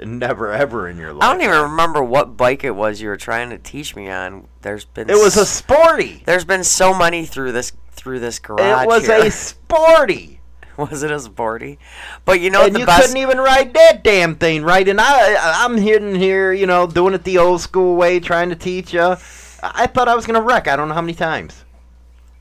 Never 0.00 0.52
ever 0.52 0.88
in 0.88 0.98
your 0.98 1.12
life. 1.12 1.22
I 1.28 1.32
don't 1.32 1.42
even 1.42 1.60
remember 1.70 2.02
what 2.02 2.36
bike 2.36 2.62
it 2.64 2.72
was 2.76 3.00
you 3.00 3.08
were 3.08 3.16
trying 3.16 3.50
to 3.50 3.58
teach 3.58 3.96
me 3.96 4.08
on. 4.08 4.46
There's 4.62 4.84
been 4.84 5.10
It 5.10 5.14
was 5.14 5.36
a 5.36 5.46
sporty. 5.46 6.22
There's 6.26 6.44
been 6.44 6.64
so 6.64 6.96
many 6.96 7.26
through 7.26 7.52
this 7.52 7.72
through 7.94 8.20
this 8.20 8.38
garage. 8.38 8.84
It 8.84 8.86
was 8.86 9.06
here. 9.06 9.24
a 9.24 9.30
sporty. 9.30 10.40
was 10.76 11.02
it 11.02 11.10
a 11.10 11.20
sporty? 11.20 11.78
But 12.24 12.40
you 12.40 12.50
know 12.50 12.66
and 12.66 12.74
the 12.74 12.80
you 12.80 12.86
best. 12.86 13.00
couldn't 13.02 13.16
even 13.16 13.38
ride 13.38 13.74
that 13.74 14.02
damn 14.04 14.34
thing 14.34 14.62
right. 14.62 14.86
And 14.86 15.00
I, 15.00 15.64
I'm 15.64 15.76
hitting 15.76 16.14
here, 16.14 16.52
you 16.52 16.66
know, 16.66 16.86
doing 16.86 17.14
it 17.14 17.24
the 17.24 17.38
old 17.38 17.60
school 17.60 17.96
way, 17.96 18.20
trying 18.20 18.50
to 18.50 18.56
teach 18.56 18.92
you. 18.92 19.16
I 19.62 19.86
thought 19.86 20.08
I 20.08 20.14
was 20.14 20.26
gonna 20.26 20.42
wreck. 20.42 20.68
I 20.68 20.76
don't 20.76 20.88
know 20.88 20.94
how 20.94 21.00
many 21.00 21.14
times. 21.14 21.64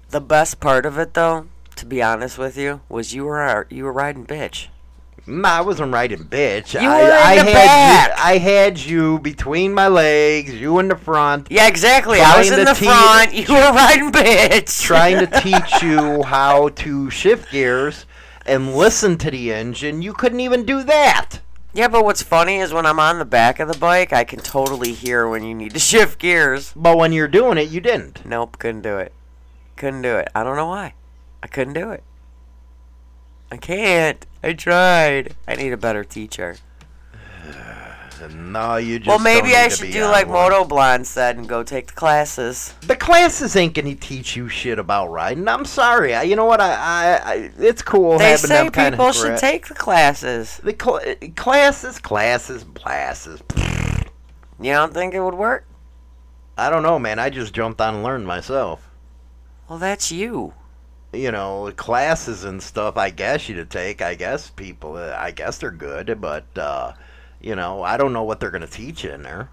The 0.10 0.22
best 0.22 0.60
part 0.60 0.86
of 0.86 0.98
it, 0.98 1.14
though, 1.14 1.48
to 1.76 1.86
be 1.86 2.02
honest 2.02 2.38
with 2.38 2.58
you, 2.58 2.82
was 2.90 3.14
you 3.14 3.26
were 3.26 3.66
you 3.70 3.84
were 3.86 3.94
riding 3.94 4.26
bitch. 4.26 4.68
I 5.28 5.62
wasn't 5.62 5.94
riding 5.94 6.26
bitch. 6.26 6.74
You 6.80 6.88
I, 6.90 7.02
were 7.02 7.08
in 7.08 7.12
I 7.14 7.36
the 7.36 7.44
had 7.44 7.54
back. 7.54 8.18
You, 8.18 8.24
I 8.24 8.38
had 8.40 8.80
you 8.80 9.20
between 9.20 9.74
my 9.74 9.88
legs, 9.88 10.54
you 10.54 10.80
in 10.80 10.90
the 10.90 10.98
front, 10.98 11.48
Yeah, 11.50 11.68
exactly. 11.68 12.20
I 12.20 12.38
was 12.40 12.52
in 12.52 12.66
the 12.66 12.74
teach- 12.74 12.90
front. 12.90 13.34
You 13.34 13.46
were 13.54 13.72
riding 13.72 14.12
bitch. 14.12 14.82
trying 14.84 15.26
to 15.26 15.42
teach 15.42 15.82
you 15.82 16.24
how 16.26 16.70
to 16.70 17.10
shift 17.10 17.52
gears 17.52 18.06
and 18.46 18.76
listen 18.76 19.18
to 19.20 19.32
the 19.32 19.54
engine. 19.54 20.02
You 20.02 20.12
couldn't 20.14 20.42
even 20.42 20.66
do 20.66 20.84
that. 20.84 21.40
Yeah, 21.74 21.88
but 21.88 22.04
what's 22.04 22.22
funny 22.22 22.58
is 22.58 22.74
when 22.74 22.86
I'm 22.86 23.00
on 23.00 23.18
the 23.18 23.26
back 23.26 23.60
of 23.62 23.68
the 23.68 23.78
bike, 23.78 24.12
I 24.14 24.26
can 24.26 24.40
totally 24.40 24.92
hear 24.94 25.28
when 25.28 25.44
you 25.44 25.56
need 25.56 25.74
to 25.74 25.80
shift 25.80 26.20
gears. 26.20 26.74
But 26.76 26.98
when 26.98 27.14
you're 27.14 27.28
doing 27.30 27.58
it, 27.58 27.70
you 27.70 27.80
didn't. 27.80 28.26
Nope, 28.26 28.60
couldn't 28.60 28.82
do 28.82 28.98
it. 28.98 29.14
Couldn't 29.78 30.02
do 30.04 30.18
it. 30.18 30.28
I 30.36 30.44
don't 30.44 30.56
know 30.58 30.68
why. 30.68 30.94
I 31.42 31.48
couldn't 31.48 31.74
do 31.74 31.90
it. 31.92 32.04
I 33.54 33.58
can't. 33.58 34.26
I 34.42 34.54
tried. 34.54 35.36
I 35.48 35.54
need 35.56 35.74
a 35.74 35.78
better 35.78 36.04
teacher. 36.04 36.56
No, 38.36 38.78
you 38.78 38.98
just. 38.98 39.08
well, 39.08 39.20
maybe 39.20 39.54
I 39.54 39.68
should 39.68 39.92
do 39.92 40.06
like 40.06 40.26
one. 40.26 40.50
Moto 40.50 40.66
Blonde 40.66 41.06
said 41.06 41.38
and 41.38 41.48
go 41.48 41.62
take 41.62 41.88
the 41.88 41.94
classes. 41.94 42.74
The 42.82 42.96
classes 42.96 43.56
ain't 43.56 43.76
gonna 43.76 43.94
teach 43.94 44.36
you 44.36 44.50
shit 44.50 44.80
about 44.80 45.12
riding. 45.12 45.48
I'm 45.48 45.66
sorry. 45.66 46.16
I, 46.16 46.24
you 46.24 46.36
know 46.36 46.46
what? 46.46 46.62
I, 46.62 46.72
I, 46.74 47.32
I 47.32 47.52
it's 47.60 47.84
cool 47.84 48.18
They 48.18 48.32
having 48.32 48.48
say 48.48 48.70
people 48.72 49.12
should 49.12 49.38
take 49.38 49.68
the 49.68 49.76
classes. 49.76 50.60
the 50.64 50.76
cl- 50.80 51.16
classes, 51.36 52.00
classes, 52.00 52.66
classes. 52.74 53.44
You 54.60 54.72
don't 54.72 54.96
think 54.96 55.14
it 55.14 55.20
would 55.22 55.36
work? 55.36 55.68
I 56.58 56.72
don't 56.72 56.82
know, 56.82 56.98
man. 56.98 57.20
I 57.20 57.30
just 57.30 57.54
jumped 57.54 57.80
on 57.82 57.94
and 57.96 58.04
learned 58.04 58.26
myself. 58.26 58.90
Well, 59.70 59.78
that's 59.78 60.12
you. 60.12 60.54
You 61.14 61.32
know, 61.32 61.72
classes 61.76 62.44
and 62.44 62.62
stuff. 62.62 62.98
I 62.98 63.12
guess 63.12 63.48
you 63.48 63.56
to 63.56 63.66
take. 63.66 64.02
I 64.02 64.16
guess 64.16 64.50
people. 64.50 64.98
uh, 64.98 65.16
I 65.18 65.32
guess 65.32 65.60
they're 65.60 65.70
good, 65.72 66.20
but 66.20 66.46
uh, 66.58 66.94
you 67.40 67.56
know, 67.56 67.84
I 67.84 67.98
don't 67.98 68.14
know 68.14 68.24
what 68.24 68.40
they're 68.40 68.52
gonna 68.52 68.66
teach 68.68 69.04
you 69.04 69.12
in 69.12 69.22
there. 69.22 69.50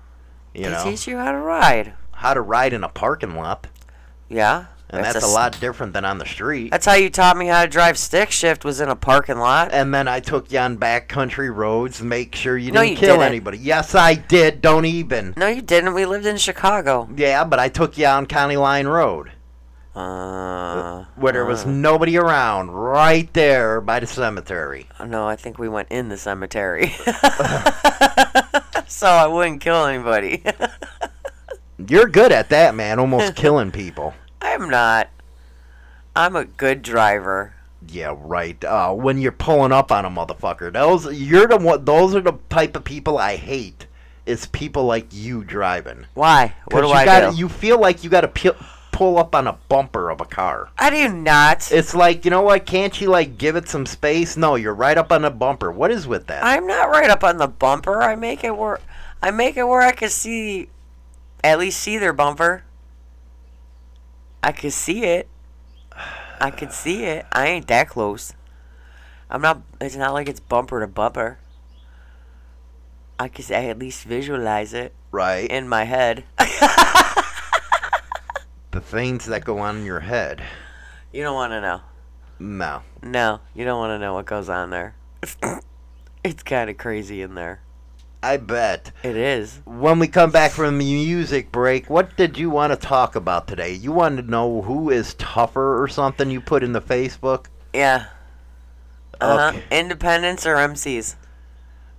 You 0.55 0.65
they 0.65 0.71
know, 0.71 0.85
teach 0.85 1.07
you 1.07 1.19
how 1.19 1.33
to 1.33 1.39
ride. 1.39 1.93
how 2.13 2.35
to 2.35 2.41
ride 2.41 2.73
in 2.73 2.83
a 2.83 2.89
parking 2.89 3.37
lot, 3.37 3.67
Yeah. 4.29 4.65
and 4.89 5.05
that's, 5.05 5.23
a 5.23 5.27
lot 5.29 5.61
different 5.61 5.93
than 5.93 6.05
on 6.05 6.19
the 6.19 6.27
street. 6.27 6.71
That's 6.73 6.87
how 6.87 6.95
you 6.95 7.09
taught 7.11 7.37
me 7.37 7.47
how 7.47 7.63
to 7.63 7.69
drive 7.71 7.97
stick 7.99 8.31
shift 8.33 8.65
was 8.65 8.81
in 8.81 8.89
a 8.89 8.97
parking 8.97 9.39
lot. 9.39 9.69
And 9.73 9.95
then 9.95 10.09
I 10.09 10.19
took 10.21 10.51
you 10.51 10.59
on 10.59 10.77
backcountry 10.79 11.55
roads, 11.55 12.03
make 12.03 12.35
sure 12.35 12.57
you 12.59 12.73
No, 12.73 12.81
didn't 12.81 12.93
you 12.93 12.97
kill 12.99 13.17
didn't. 13.19 13.29
anybody. 13.29 13.59
Yes, 13.59 13.95
I 13.95 14.15
did. 14.15 14.61
Don't 14.61 14.87
even. 14.87 15.35
No, 15.37 15.47
you 15.47 15.63
didn't. 15.63 15.95
We 15.95 16.05
lived 16.07 16.27
in 16.27 16.37
Chicago. 16.37 17.09
Yeah, 17.15 17.45
but 17.45 17.59
I 17.61 17.69
took 17.69 17.97
you 17.99 18.07
on 18.07 18.27
County 18.27 18.57
Line 18.57 18.89
Road, 18.89 19.31
Uh, 19.95 21.05
where 21.17 21.33
there 21.33 21.45
was 21.45 21.65
uh, 21.65 21.71
nobody 21.71 22.17
around, 22.17 22.71
right 22.71 23.33
there 23.33 23.81
by 23.81 23.99
the 23.99 24.07
cemetery. 24.07 24.87
no, 25.05 25.27
I 25.27 25.35
think 25.35 25.59
we 25.59 25.69
went 25.69 25.89
in 25.91 26.09
the 26.09 26.17
cemetery. 26.17 26.89
so 28.87 29.09
I 29.09 29.27
wouldn't 29.27 29.61
kill 29.61 29.87
anybody. 29.87 30.45
You're 31.89 32.07
good 32.07 32.31
at 32.31 32.51
that, 32.51 32.75
man. 32.75 33.01
Almost 33.01 33.35
killing 33.35 33.73
people. 33.73 34.15
I'm 34.41 34.69
not. 34.69 35.09
I'm 36.15 36.37
a 36.37 36.45
good 36.45 36.83
driver. 36.83 37.55
Yeah, 37.89 38.15
right. 38.17 38.63
Uh, 38.63 38.93
when 38.93 39.19
you're 39.19 39.33
pulling 39.33 39.73
up 39.73 39.91
on 39.91 40.05
a 40.05 40.11
motherfucker, 40.11 40.73
those 40.73 41.19
you're 41.19 41.47
the 41.47 41.57
one. 41.57 41.85
Those 41.85 42.15
are 42.15 42.21
the 42.21 42.35
type 42.51 42.77
of 42.77 42.85
people 42.85 43.17
I 43.17 43.37
hate. 43.37 43.87
Is 44.27 44.47
people 44.47 44.85
like 44.85 45.07
you 45.11 45.43
driving. 45.43 46.07
Why? 46.15 46.55
What 46.71 46.83
do 46.83 46.89
you 46.89 46.93
I 46.93 47.05
gotta, 47.05 47.31
do? 47.31 47.39
You 47.39 47.49
feel 47.49 47.81
like 47.81 48.05
you 48.05 48.11
got 48.11 48.21
to 48.21 48.29
pu- 48.29 48.65
pull 49.01 49.17
up 49.17 49.35
on 49.35 49.47
a 49.47 49.55
bumper 49.71 50.11
of 50.11 50.21
a 50.21 50.27
car. 50.27 50.69
I 50.77 50.91
do 50.91 51.09
not. 51.09 51.73
It's 51.73 51.95
like 51.95 52.27
you 52.27 52.31
know 52.31 52.43
what? 52.43 52.67
Can't 52.67 53.01
you 53.01 53.09
like 53.09 53.39
give 53.39 53.57
it 53.57 53.67
some 53.67 53.87
space? 53.87 54.37
No, 54.37 54.57
you're 54.57 54.75
right 54.75 54.99
up 54.99 55.11
on 55.11 55.23
the 55.23 55.31
bumper. 55.31 55.73
What 55.73 55.91
is 55.91 56.07
with 56.07 56.27
that? 56.27 56.45
I'm 56.45 56.67
not 56.67 56.91
right 56.91 57.09
up 57.09 57.25
on 57.25 57.39
the 57.39 57.49
bumper. 57.49 58.03
I 58.03 58.15
make 58.15 58.45
it 58.45 58.55
where 58.55 58.79
I 59.23 59.31
make 59.31 59.57
it 59.57 59.65
where 59.65 59.81
I 59.81 59.93
can 59.93 60.11
see, 60.11 60.69
at 61.43 61.59
least 61.59 61.81
see 61.81 61.97
their 61.97 62.13
bumper. 62.13 62.65
I 64.43 64.53
can 64.53 64.71
see 64.71 65.05
it. 65.05 65.29
I 66.39 66.51
can 66.51 66.71
see 66.71 67.05
it. 67.05 67.25
I 67.33 67.47
ain't 67.47 67.69
that 67.69 67.89
close. 67.89 68.35
I'm 69.31 69.41
not. 69.41 69.63
It's 69.81 69.97
not 69.97 70.13
like 70.13 70.29
it's 70.29 70.41
bumper 70.41 70.79
to 70.79 70.87
bumper. 70.87 71.39
I 73.19 73.29
can 73.29 73.47
I 73.49 73.65
at 73.65 73.79
least 73.79 74.05
visualize 74.05 74.75
it 74.75 74.93
right. 75.11 75.51
in 75.51 75.71
my 75.71 75.85
head. 75.85 76.25
the 78.71 78.81
things 78.81 79.27
that 79.27 79.45
go 79.45 79.59
on 79.59 79.79
in 79.79 79.85
your 79.85 80.01
head. 80.01 80.43
You 81.13 81.23
don't 81.23 81.35
want 81.35 81.53
to 81.53 81.61
know. 81.61 81.81
No. 82.39 82.83
No, 83.03 83.41
you 83.55 83.65
don't 83.65 83.79
want 83.79 83.91
to 83.91 83.99
know 83.99 84.15
what 84.15 84.27
goes 84.27 84.49
on 84.49 84.71
there. 84.71 84.95
it's 86.25 86.43
kind 86.43 86.71
of 86.71 86.79
crazy 86.79 87.23
in 87.23 87.35
there. 87.35 87.61
I 88.23 88.37
bet. 88.37 88.93
It 89.03 89.17
is. 89.17 89.61
When 89.65 89.99
we 89.99 90.07
come 90.07 90.31
back 90.31 90.53
from 90.53 90.79
the 90.79 90.85
music 90.85 91.51
break, 91.51 91.89
what 91.89 92.17
did 92.17 92.37
you 92.37 92.51
want 92.51 92.73
to 92.73 92.77
talk 92.77 93.17
about 93.17 93.47
today? 93.47 93.73
You 93.73 93.93
wanted 93.93 94.23
to 94.23 94.31
know 94.31 94.63
who 94.63 94.91
is 94.91 95.15
tougher 95.15 95.83
or 95.83 95.89
something 95.89 96.31
you 96.31 96.41
put 96.41 96.63
in 96.63 96.73
the 96.73 96.83
Facebook? 96.83 97.47
Yeah. 97.73 98.07
Uh-huh. 99.21 99.57
Okay. 99.57 99.65
Independents 99.71 100.47
or 100.47 100.57
MCs? 100.57 101.15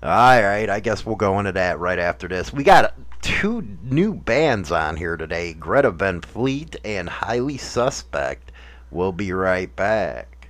All 0.03 0.09
right, 0.41 0.67
I 0.67 0.79
guess 0.79 1.05
we'll 1.05 1.15
go 1.15 1.37
into 1.37 1.51
that 1.51 1.79
right 1.79 1.99
after 1.99 2.27
this. 2.27 2.51
We 2.51 2.63
got 2.63 2.95
two 3.21 3.61
new 3.83 4.15
bands 4.15 4.71
on 4.71 4.97
here 4.97 5.15
today 5.15 5.53
Greta 5.53 5.91
Van 5.91 6.21
Fleet 6.21 6.75
and 6.83 7.07
Highly 7.07 7.57
Suspect. 7.57 8.51
We'll 8.89 9.11
be 9.11 9.31
right 9.31 9.73
back. 9.75 10.49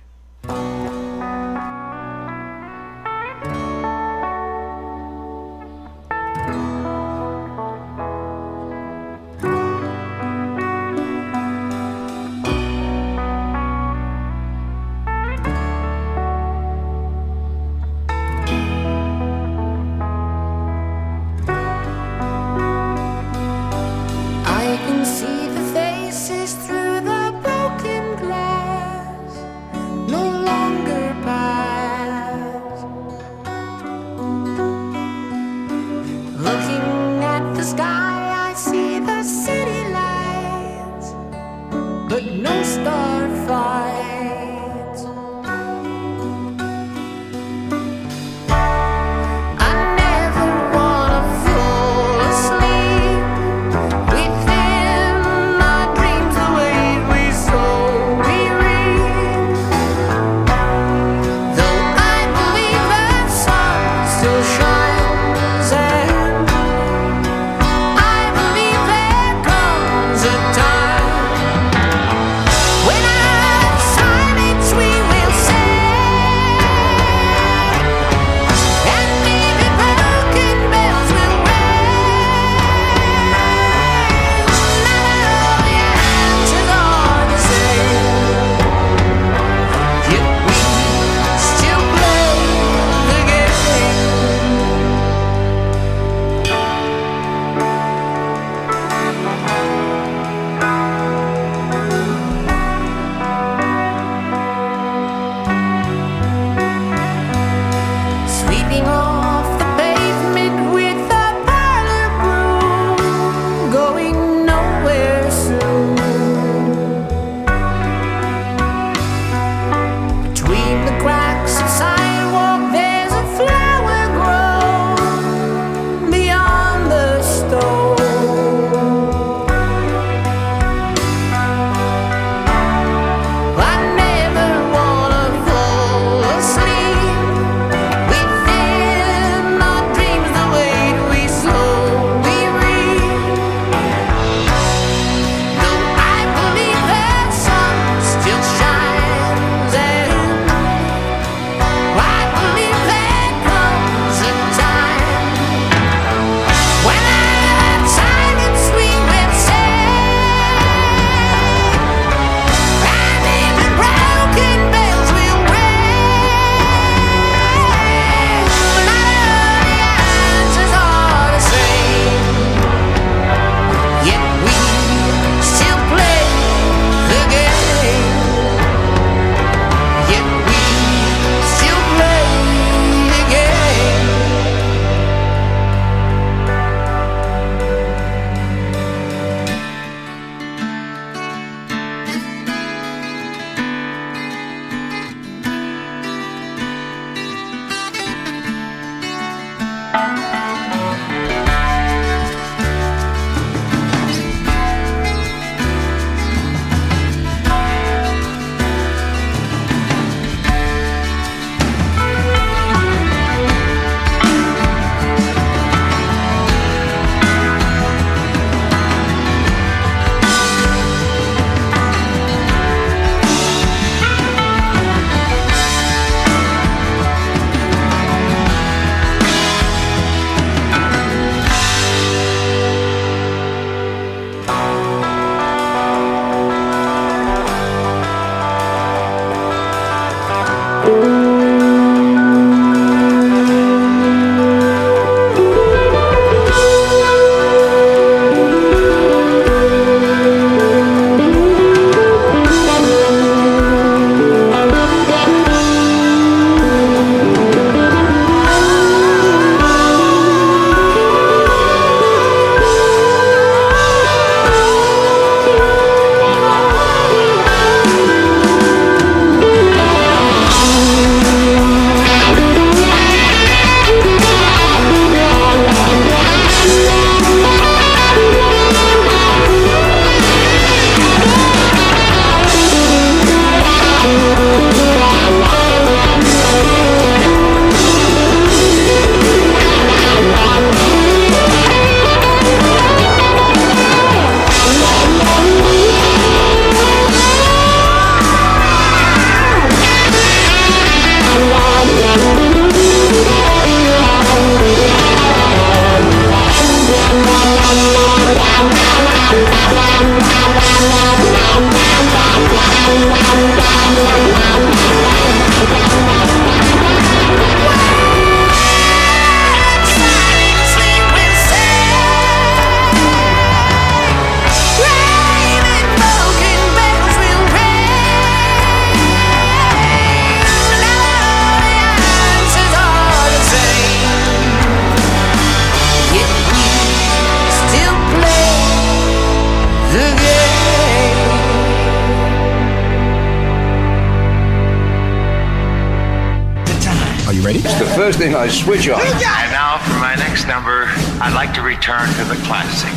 It's 348.12 348.18
the 348.18 348.26
first 348.26 348.30
thing 348.30 348.34
I 348.34 348.48
switch 348.48 348.88
on. 348.90 349.00
And 349.00 349.52
now 349.52 349.78
for 349.78 349.98
my 349.98 350.14
next 350.16 350.46
number, 350.46 350.84
I'd 351.22 351.32
like 351.34 351.54
to 351.54 351.62
return 351.62 352.08
to 352.08 352.24
the 352.24 352.34
classics. 352.44 352.92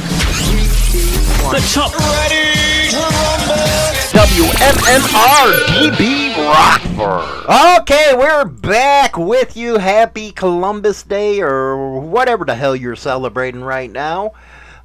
The 1.39 1.62
top. 1.73 1.93
ready 1.95 2.91
WMMR 4.12 5.56
DB 5.71 6.36
Rockford. 6.36 7.82
Okay, 7.82 8.13
we're 8.17 8.43
back 8.43 9.17
with 9.17 9.56
you. 9.56 9.78
Happy 9.78 10.32
Columbus 10.32 11.04
Day 11.04 11.39
or 11.39 12.01
whatever 12.01 12.43
the 12.43 12.56
hell 12.56 12.75
you're 12.75 12.97
celebrating 12.97 13.62
right 13.62 13.89
now. 13.89 14.34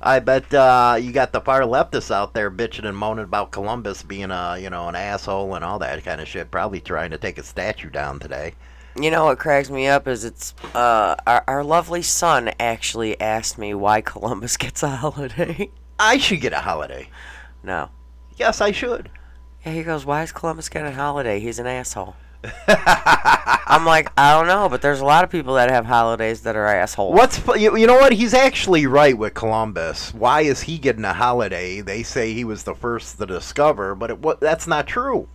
I 0.01 0.21
bet 0.21 0.55
uh, 0.55 0.97
you 1.01 1.11
got 1.11 1.33
the 1.33 1.41
far 1.41 1.63
leftists 1.63 2.15
out 2.15 2.35
there 2.35 2.53
bitching 2.53 2.87
and 2.87 2.97
moaning 2.97 3.25
about 3.25 3.51
Columbus 3.51 4.05
being 4.05 4.31
a 4.31 4.59
you 4.61 4.71
know 4.71 4.89
an 4.89 4.95
asshole 4.95 5.57
and 5.57 5.65
all 5.65 5.81
that 5.81 6.05
kind 6.05 6.21
of 6.21 6.29
shit. 6.29 6.53
Probably 6.53 6.81
trying 6.81 7.11
to 7.11 7.19
take 7.19 7.37
a 7.39 7.43
statue 7.43 7.91
down 7.91 8.21
today. 8.21 8.55
You 9.03 9.11
know 9.11 9.25
what 9.27 9.39
cracks 9.39 9.71
me 9.71 9.87
up 9.87 10.07
is 10.07 10.25
it's 10.25 10.55
uh 10.75 11.17
our, 11.27 11.45
our 11.47 11.65
lovely 11.65 12.03
son 12.03 12.51
actually 12.61 13.21
asked 13.21 13.57
me 13.59 13.73
why 13.75 14.01
Columbus 14.13 14.57
gets 14.57 14.83
a 14.83 14.89
holiday. 14.89 15.71
I 15.99 16.19
should 16.19 16.41
get 16.41 16.53
a 16.53 16.61
holiday. 16.61 17.09
no. 17.63 17.91
Yes, 18.37 18.63
I 18.63 18.71
should. 18.71 19.11
Yeah, 19.67 19.73
he 19.73 19.83
goes, 19.83 20.07
why 20.07 20.23
is 20.23 20.33
Columbus 20.33 20.71
getting 20.71 20.89
a 20.89 20.95
holiday? 20.95 21.41
He's 21.41 21.59
an 21.59 21.67
asshole. 21.67 22.17
I'm 22.69 23.85
like, 23.85 24.11
I 24.17 24.33
don't 24.33 24.47
know, 24.47 24.71
but 24.71 24.81
there's 24.81 25.01
a 25.01 25.05
lot 25.05 25.25
of 25.25 25.31
people 25.31 25.55
that 25.55 25.71
have 25.71 25.85
holidays 25.85 26.41
that 26.43 26.57
are 26.57 26.67
assholes. 26.67 27.15
What's 27.15 27.39
fu- 27.39 27.59
you, 27.59 27.77
you 27.77 27.87
know 27.87 27.97
what? 27.99 28.13
He's 28.13 28.33
actually 28.33 28.87
right 28.87 29.17
with 29.17 29.35
Columbus. 29.35 30.15
Why 30.15 30.41
is 30.41 30.63
he 30.63 30.79
getting 30.79 31.05
a 31.05 31.13
holiday? 31.13 31.83
They 31.83 32.03
say 32.03 32.33
he 32.33 32.45
was 32.45 32.63
the 32.63 32.75
first 32.75 33.19
to 33.19 33.27
discover, 33.27 33.95
but 33.95 34.09
it, 34.09 34.19
wa 34.21 34.35
that's 34.41 34.67
not 34.67 34.87
true. 34.87 35.29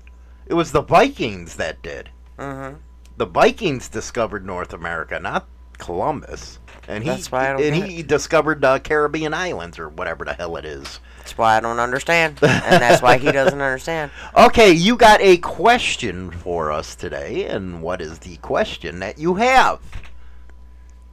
It 0.47 0.55
was 0.55 0.71
the 0.71 0.81
Vikings 0.81 1.57
that 1.57 1.83
did. 1.83 2.09
Mm-hmm. 2.39 2.77
The 3.17 3.25
Vikings 3.25 3.87
discovered 3.87 4.45
North 4.45 4.73
America, 4.73 5.19
not 5.19 5.47
Columbus. 5.77 6.59
And 6.87 7.03
he 7.03 7.09
That's 7.09 7.31
why 7.31 7.49
I 7.49 7.53
don't 7.53 7.63
and 7.63 7.75
he 7.75 8.03
discovered 8.03 8.63
uh, 8.63 8.79
Caribbean 8.79 9.33
islands 9.33 9.79
or 9.79 9.89
whatever 9.89 10.25
the 10.25 10.33
hell 10.33 10.55
it 10.57 10.65
is. 10.65 10.99
That's 11.19 11.37
why 11.37 11.57
I 11.57 11.59
don't 11.59 11.79
understand, 11.79 12.37
and 12.43 12.81
that's 12.81 13.01
why 13.01 13.17
he 13.17 13.31
doesn't 13.31 13.59
understand. 13.59 14.11
Okay, 14.37 14.71
you 14.71 14.95
got 14.95 15.21
a 15.21 15.37
question 15.37 16.29
for 16.29 16.71
us 16.71 16.95
today, 16.95 17.45
and 17.45 17.81
what 17.81 18.01
is 18.01 18.19
the 18.19 18.37
question 18.37 18.99
that 18.99 19.17
you 19.17 19.35
have? 19.35 19.79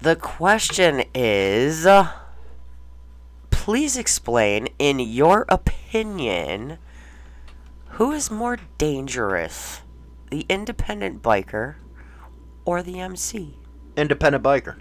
The 0.01 0.17
question 0.17 1.05
is 1.15 1.87
uh, 1.87 2.13
please 3.51 3.97
explain, 3.97 4.69
in 4.79 4.99
your 4.99 5.47
opinion, 5.49 6.79
who 7.91 8.11
is 8.11 8.31
more 8.31 8.59
dangerous, 8.77 9.83
the 10.31 10.45
independent 10.49 11.23
biker 11.23 11.77
or 12.65 12.83
the 12.83 13.01
MC? 13.01 13.57
Independent 13.97 14.43
biker. 14.45 14.79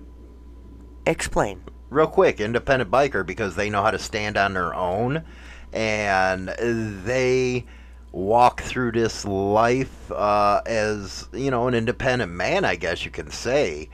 Explain. 1.05 1.61
real 1.89 2.07
quick 2.07 2.39
independent 2.39 2.89
biker 2.91 3.25
because 3.25 3.55
they 3.55 3.69
know 3.69 3.81
how 3.83 3.91
to 3.91 3.99
stand 3.99 4.37
on 4.37 4.53
their 4.53 4.73
own 4.73 5.23
and 5.73 6.49
they 7.05 7.65
walk 8.13 8.61
through 8.61 8.91
this 8.91 9.25
life 9.25 10.11
uh, 10.11 10.61
as 10.65 11.27
you 11.33 11.49
know 11.51 11.67
an 11.67 11.73
independent 11.73 12.31
man 12.31 12.63
i 12.65 12.75
guess 12.75 13.03
you 13.05 13.11
can 13.11 13.29
say 13.31 13.89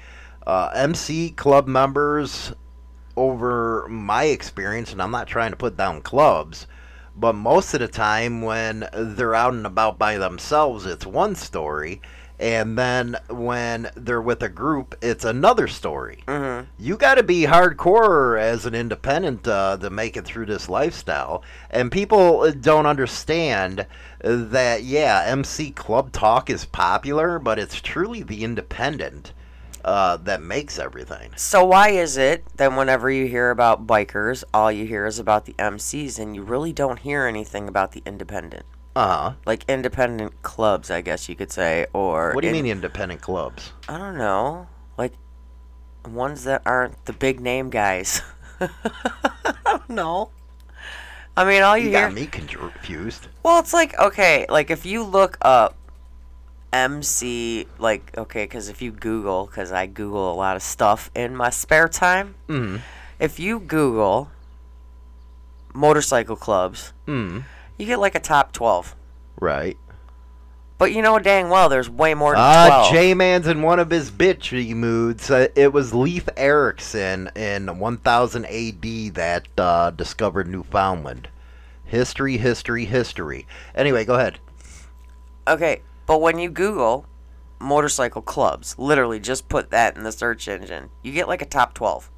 uh, 0.46 0.70
mc 0.76 1.30
club 1.32 1.68
members 1.68 2.54
over 3.16 3.88
my 3.90 4.26
experience 4.26 4.92
and 4.92 5.02
i'm 5.02 5.12
not 5.12 5.28
trying 5.28 5.52
to 5.52 5.58
put 5.58 5.78
down 5.78 6.02
clubs 6.02 6.68
but 7.16 7.34
most 7.34 7.74
of 7.74 7.80
the 7.80 7.88
time 7.88 8.42
when 8.42 8.88
they're 8.94 9.34
out 9.36 9.54
and 9.54 9.66
about 9.66 9.98
by 9.98 10.18
themselves 10.18 10.86
it's 10.86 11.06
one 11.06 11.34
story 11.36 12.00
and 12.40 12.78
then 12.78 13.18
when 13.30 13.90
they're 13.96 14.22
with 14.22 14.44
a 14.44 14.50
group 14.50 14.96
it's 15.02 15.26
another 15.26 15.68
story 15.68 16.24
Mm-hmm. 16.28 16.70
you 16.78 16.98
got 16.98 17.16
to 17.16 17.24
be 17.24 17.44
hardcore 17.44 18.40
as 18.40 18.66
an 18.66 18.76
independent 18.76 19.48
uh, 19.48 19.78
to 19.78 19.90
make 19.90 20.18
it 20.18 20.26
through 20.26 20.46
this 20.46 20.70
lifestyle. 20.70 21.44
And 21.70 21.92
people 21.92 22.42
uh, 22.42 22.52
don't 22.52 22.86
understand 22.86 23.82
uh, 23.82 23.86
that, 24.24 24.84
yeah, 24.84 25.24
MC 25.26 25.72
Club 25.72 26.12
Talk 26.12 26.50
is 26.50 26.66
popular, 26.66 27.40
but 27.40 27.60
it's 27.60 27.80
truly 27.82 28.24
the 28.24 28.44
independent 28.44 29.34
uh, 29.86 30.18
that 30.18 30.42
makes 30.42 30.78
everything. 30.78 31.32
So 31.38 31.64
why 31.66 31.90
is 31.90 32.18
it 32.18 32.44
that 32.58 32.76
whenever 32.76 33.10
you 33.10 33.28
hear 33.28 33.52
about 33.52 33.88
bikers, 33.88 34.44
all 34.54 34.72
you 34.72 34.86
hear 34.86 35.06
is 35.06 35.18
about 35.20 35.46
the 35.46 35.54
MCs, 35.54 36.20
and 36.20 36.36
you 36.36 36.44
really 36.44 36.74
don't 36.74 37.00
hear 37.00 37.26
anything 37.26 37.68
about 37.70 37.94
the 37.94 38.04
independent, 38.06 38.66
Uh 38.98 39.08
huh. 39.30 39.34
like 39.46 39.64
independent 39.70 40.42
clubs, 40.42 40.90
I 40.90 41.02
guess 41.02 41.30
you 41.30 41.36
could 41.36 41.52
say, 41.52 41.86
or 41.94 42.34
What 42.34 42.42
do 42.42 42.48
you 42.48 42.56
in- 42.56 42.64
mean 42.64 42.72
independent 42.72 43.22
clubs? 43.22 43.72
I 43.88 43.98
don't 43.98 44.18
know, 44.18 44.68
like 44.98 45.14
ones 46.08 46.46
that 46.46 46.62
aren't 46.66 47.06
the 47.06 47.14
big 47.14 47.40
name 47.40 47.70
guys. 47.70 48.22
I 48.60 48.70
don't 49.66 49.90
know. 49.90 50.32
I 51.36 51.46
mean, 51.46 51.62
all 51.62 51.78
you, 51.78 51.86
You 51.86 51.90
hear. 51.92 52.08
got 52.08 52.14
me 52.16 52.26
confused. 52.26 53.28
Well, 53.44 53.60
it's 53.60 53.74
like 53.74 53.98
okay, 54.00 54.46
like 54.50 54.72
if 54.72 54.86
you 54.86 55.04
look 55.04 55.38
up 55.42 55.76
MC, 56.74 57.68
like 57.78 58.18
okay, 58.18 58.46
because 58.46 58.68
if 58.70 58.82
you 58.82 58.92
Google, 58.92 59.46
because 59.46 59.72
I 59.72 59.86
Google 59.86 60.32
a 60.32 60.36
lot 60.36 60.56
of 60.56 60.64
stuff 60.64 61.12
in 61.14 61.36
my 61.36 61.50
spare 61.52 61.88
time. 61.88 62.34
Mm. 62.48 62.82
If 63.20 63.40
you 63.40 63.60
Google 63.60 64.30
motorcycle 65.74 66.36
clubs, 66.36 66.94
Mm. 67.08 67.44
You 67.78 67.86
get 67.86 68.00
like 68.00 68.16
a 68.16 68.20
top 68.20 68.52
twelve. 68.52 68.96
Right. 69.40 69.78
But 70.78 70.92
you 70.92 71.02
know 71.02 71.18
dang 71.18 71.50
well, 71.50 71.70
there's 71.70 71.90
way 71.90 72.14
more 72.14 72.34
than 72.34 72.42
Uh, 72.42 72.68
twelve. 72.68 72.92
J 72.94 73.14
Man's 73.14 73.48
in 73.48 73.62
one 73.62 73.80
of 73.80 73.90
his 73.90 74.12
bitchy 74.12 74.76
moods. 74.76 75.30
Uh, 75.32 75.48
it 75.56 75.74
was 75.74 75.94
Leif 75.94 76.30
Erikson 76.38 77.32
in 77.36 77.80
1000 77.80 78.46
AD 78.46 79.16
that 79.16 79.48
uh, 79.58 79.90
discovered 79.92 80.48
Newfoundland. 80.48 81.30
History, 81.84 82.38
history, 82.38 82.86
history. 82.86 83.48
Anyway, 83.74 84.06
go 84.06 84.16
ahead. 84.16 84.40
Okay, 85.48 85.82
but 86.06 86.20
when 86.22 86.38
you 86.38 86.50
Google 86.50 87.06
motorcycle 87.60 88.22
clubs, 88.22 88.78
literally 88.78 89.20
just 89.20 89.50
put 89.50 89.72
that 89.72 89.98
in 89.98 90.04
the 90.04 90.12
search 90.12 90.48
engine, 90.48 90.90
you 91.02 91.12
get 91.12 91.28
like 91.28 91.42
a 91.42 91.46
top 91.46 91.74
12. 91.74 92.12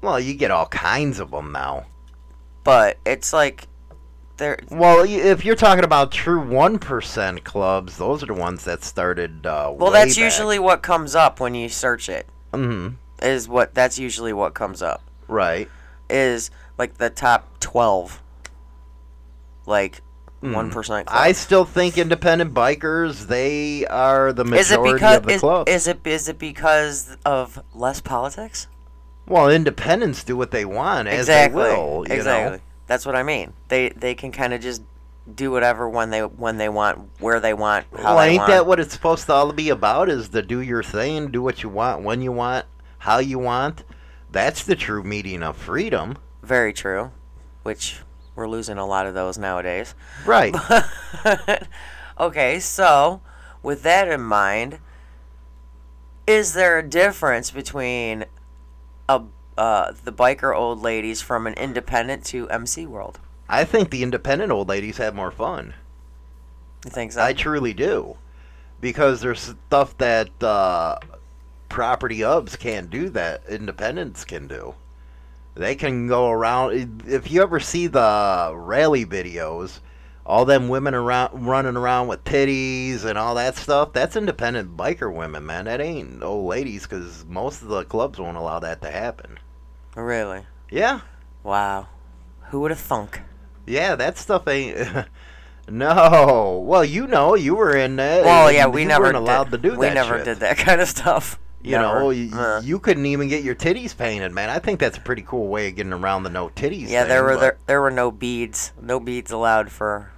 Well, 0.00 0.18
you 0.18 0.34
get 0.34 0.50
all 0.50 0.66
kinds 0.66 1.18
of 1.20 1.30
them 1.30 1.52
now. 1.52 1.84
But 2.64 2.98
it's 3.04 3.32
like 3.32 3.66
there 4.42 4.58
Well, 4.70 5.04
if 5.08 5.44
you're 5.44 5.54
talking 5.56 5.84
about 5.84 6.12
true 6.12 6.40
1% 6.42 7.44
clubs, 7.44 7.96
those 7.96 8.22
are 8.22 8.26
the 8.26 8.34
ones 8.34 8.64
that 8.64 8.82
started 8.84 9.46
uh, 9.46 9.72
Well, 9.74 9.90
that's 9.90 10.16
back. 10.16 10.24
usually 10.24 10.58
what 10.58 10.82
comes 10.82 11.14
up 11.14 11.40
when 11.40 11.54
you 11.54 11.68
search 11.68 12.08
it. 12.08 12.26
Mhm. 12.52 12.96
Is 13.22 13.48
what 13.48 13.74
that's 13.74 13.98
usually 13.98 14.32
what 14.32 14.52
comes 14.54 14.82
up. 14.82 15.00
Right. 15.28 15.68
Is 16.10 16.50
like 16.76 16.98
the 16.98 17.08
top 17.08 17.48
12 17.60 18.20
like 19.66 20.02
1% 20.42 21.08
Hmm. 21.08 21.16
I 21.16 21.30
still 21.32 21.64
think 21.64 21.96
independent 21.96 22.52
bikers, 22.52 23.28
they 23.28 23.86
are 23.86 24.32
the 24.32 24.42
is 24.54 24.72
it 24.72 24.80
majority 24.80 24.94
because 24.94 25.16
of 25.18 25.22
the 25.22 25.32
is, 25.34 25.40
club. 25.40 25.68
is 25.68 25.86
it 25.86 26.00
is 26.04 26.28
it 26.28 26.38
because 26.38 27.16
of 27.24 27.62
less 27.72 28.00
politics? 28.00 28.66
well, 29.28 29.48
independents 29.48 30.24
do 30.24 30.36
what 30.36 30.50
they 30.50 30.64
want 30.64 31.06
as 31.06 31.20
exactly. 31.20 31.62
they 31.62 31.68
will, 31.76 32.04
you 32.08 32.14
exactly. 32.14 32.56
know. 32.58 32.62
That's 32.92 33.06
what 33.06 33.16
I 33.16 33.22
mean. 33.22 33.54
They 33.68 33.88
they 33.88 34.14
can 34.14 34.32
kind 34.32 34.52
of 34.52 34.60
just 34.60 34.82
do 35.34 35.50
whatever 35.50 35.88
when 35.88 36.10
they 36.10 36.20
when 36.20 36.58
they 36.58 36.68
want, 36.68 37.08
where 37.20 37.40
they 37.40 37.54
want, 37.54 37.86
how 37.96 38.16
Well, 38.16 38.18
they 38.18 38.32
ain't 38.32 38.40
want. 38.40 38.50
that 38.50 38.66
what 38.66 38.78
it's 38.80 38.92
supposed 38.92 39.24
to 39.28 39.32
all 39.32 39.50
be 39.50 39.70
about? 39.70 40.10
Is 40.10 40.28
to 40.28 40.42
do 40.42 40.60
your 40.60 40.82
thing, 40.82 41.30
do 41.30 41.40
what 41.40 41.62
you 41.62 41.70
want, 41.70 42.02
when 42.02 42.20
you 42.20 42.32
want, 42.32 42.66
how 42.98 43.16
you 43.16 43.38
want. 43.38 43.84
That's 44.30 44.62
the 44.62 44.76
true 44.76 45.02
meaning 45.02 45.42
of 45.42 45.56
freedom. 45.56 46.18
Very 46.42 46.74
true. 46.74 47.12
Which 47.62 48.02
we're 48.34 48.46
losing 48.46 48.76
a 48.76 48.84
lot 48.84 49.06
of 49.06 49.14
those 49.14 49.38
nowadays. 49.38 49.94
Right. 50.26 50.54
okay, 52.20 52.60
so 52.60 53.22
with 53.62 53.84
that 53.84 54.06
in 54.06 54.20
mind, 54.20 54.80
is 56.26 56.52
there 56.52 56.78
a 56.78 56.86
difference 56.86 57.50
between 57.50 58.26
a 59.08 59.22
uh, 59.56 59.92
the 60.04 60.12
biker 60.12 60.54
old 60.56 60.80
ladies 60.80 61.20
from 61.20 61.46
an 61.46 61.54
independent 61.54 62.24
to 62.26 62.48
MC 62.50 62.86
World? 62.86 63.18
I 63.48 63.64
think 63.64 63.90
the 63.90 64.02
independent 64.02 64.50
old 64.50 64.68
ladies 64.68 64.96
have 64.96 65.14
more 65.14 65.30
fun. 65.30 65.74
You 66.84 66.90
think 66.90 67.12
so? 67.12 67.22
I 67.22 67.32
truly 67.32 67.74
do. 67.74 68.16
Because 68.80 69.20
there's 69.20 69.54
stuff 69.68 69.96
that 69.98 70.30
uh, 70.42 70.98
property 71.68 72.18
ubs 72.18 72.58
can't 72.58 72.90
do 72.90 73.08
that 73.10 73.42
independents 73.48 74.24
can 74.24 74.48
do. 74.48 74.74
They 75.54 75.74
can 75.74 76.08
go 76.08 76.30
around. 76.30 77.02
If 77.06 77.30
you 77.30 77.42
ever 77.42 77.60
see 77.60 77.86
the 77.86 78.52
rally 78.54 79.04
videos, 79.04 79.80
all 80.24 80.44
them 80.44 80.68
women 80.68 80.94
around 80.94 81.46
running 81.46 81.76
around 81.76 82.08
with 82.08 82.24
titties 82.24 83.04
and 83.04 83.18
all 83.18 83.34
that 83.34 83.56
stuff, 83.56 83.92
that's 83.92 84.16
independent 84.16 84.76
biker 84.76 85.12
women, 85.12 85.44
man. 85.44 85.66
That 85.66 85.80
ain't 85.80 86.22
old 86.22 86.46
ladies 86.46 86.84
because 86.84 87.24
most 87.26 87.62
of 87.62 87.68
the 87.68 87.84
clubs 87.84 88.18
won't 88.18 88.36
allow 88.36 88.60
that 88.60 88.80
to 88.82 88.90
happen. 88.90 89.38
Really? 89.96 90.46
Yeah. 90.70 91.00
Wow. 91.42 91.88
Who 92.50 92.60
would 92.60 92.70
have 92.70 92.80
thunk? 92.80 93.20
Yeah, 93.66 93.94
that 93.96 94.18
stuff 94.18 94.46
ain't. 94.48 94.76
no. 95.68 96.62
Well, 96.66 96.84
you 96.84 97.06
know, 97.06 97.34
you 97.34 97.54
were 97.54 97.74
in 97.76 97.96
that. 97.96 98.24
Well, 98.24 98.50
yeah, 98.52 98.66
we 98.66 98.82
you 98.82 98.88
never 98.88 99.04
weren't 99.04 99.16
allowed 99.16 99.50
did, 99.50 99.62
to 99.62 99.70
do 99.70 99.76
We 99.78 99.86
that 99.86 99.94
never 99.94 100.16
shit. 100.18 100.24
did 100.24 100.38
that 100.40 100.56
kind 100.58 100.80
of 100.80 100.88
stuff. 100.88 101.38
You 101.64 101.72
Never. 101.78 102.00
know, 102.00 102.06
y- 102.08 102.28
Uh. 102.32 102.60
you 102.64 102.80
couldn't 102.80 103.06
even 103.06 103.28
get 103.28 103.44
your 103.44 103.54
titties 103.54 103.96
painted, 103.96 104.32
man. 104.32 104.50
I 104.50 104.58
think 104.58 104.80
that's 104.80 104.98
a 104.98 105.00
pretty 105.00 105.22
cool 105.22 105.46
way 105.46 105.68
of 105.68 105.76
getting 105.76 105.92
around 105.92 106.24
the 106.24 106.30
no 106.30 106.48
titties. 106.48 106.88
Yeah, 106.90 107.04
there 107.04 107.22
were 107.22 107.36
there, 107.36 107.58
there 107.66 107.80
were 107.80 107.92
no 107.92 108.10
beads, 108.10 108.72
no 108.80 108.98
beads 108.98 109.30
allowed 109.30 109.70
for 109.70 110.10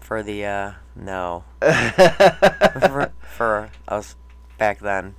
for 0.00 0.22
the 0.22 0.44
uh 0.44 0.72
no 0.94 1.44
for, 1.62 3.10
for 3.22 3.70
us 3.88 4.16
back 4.58 4.80
then 4.80 5.14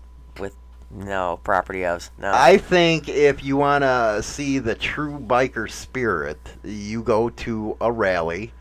no 0.96 1.40
property 1.44 1.80
ofs. 1.80 2.10
No. 2.18 2.32
I 2.34 2.58
think 2.58 3.10
if 3.10 3.44
you 3.44 3.58
want 3.58 3.84
to 3.84 4.24
see 4.24 4.60
the 4.60 4.76
true 4.76 5.20
biker 5.20 5.70
spirit, 5.70 6.40
you 6.64 7.04
go 7.04 7.30
to 7.30 7.78
a 7.82 7.92
rally 7.92 8.54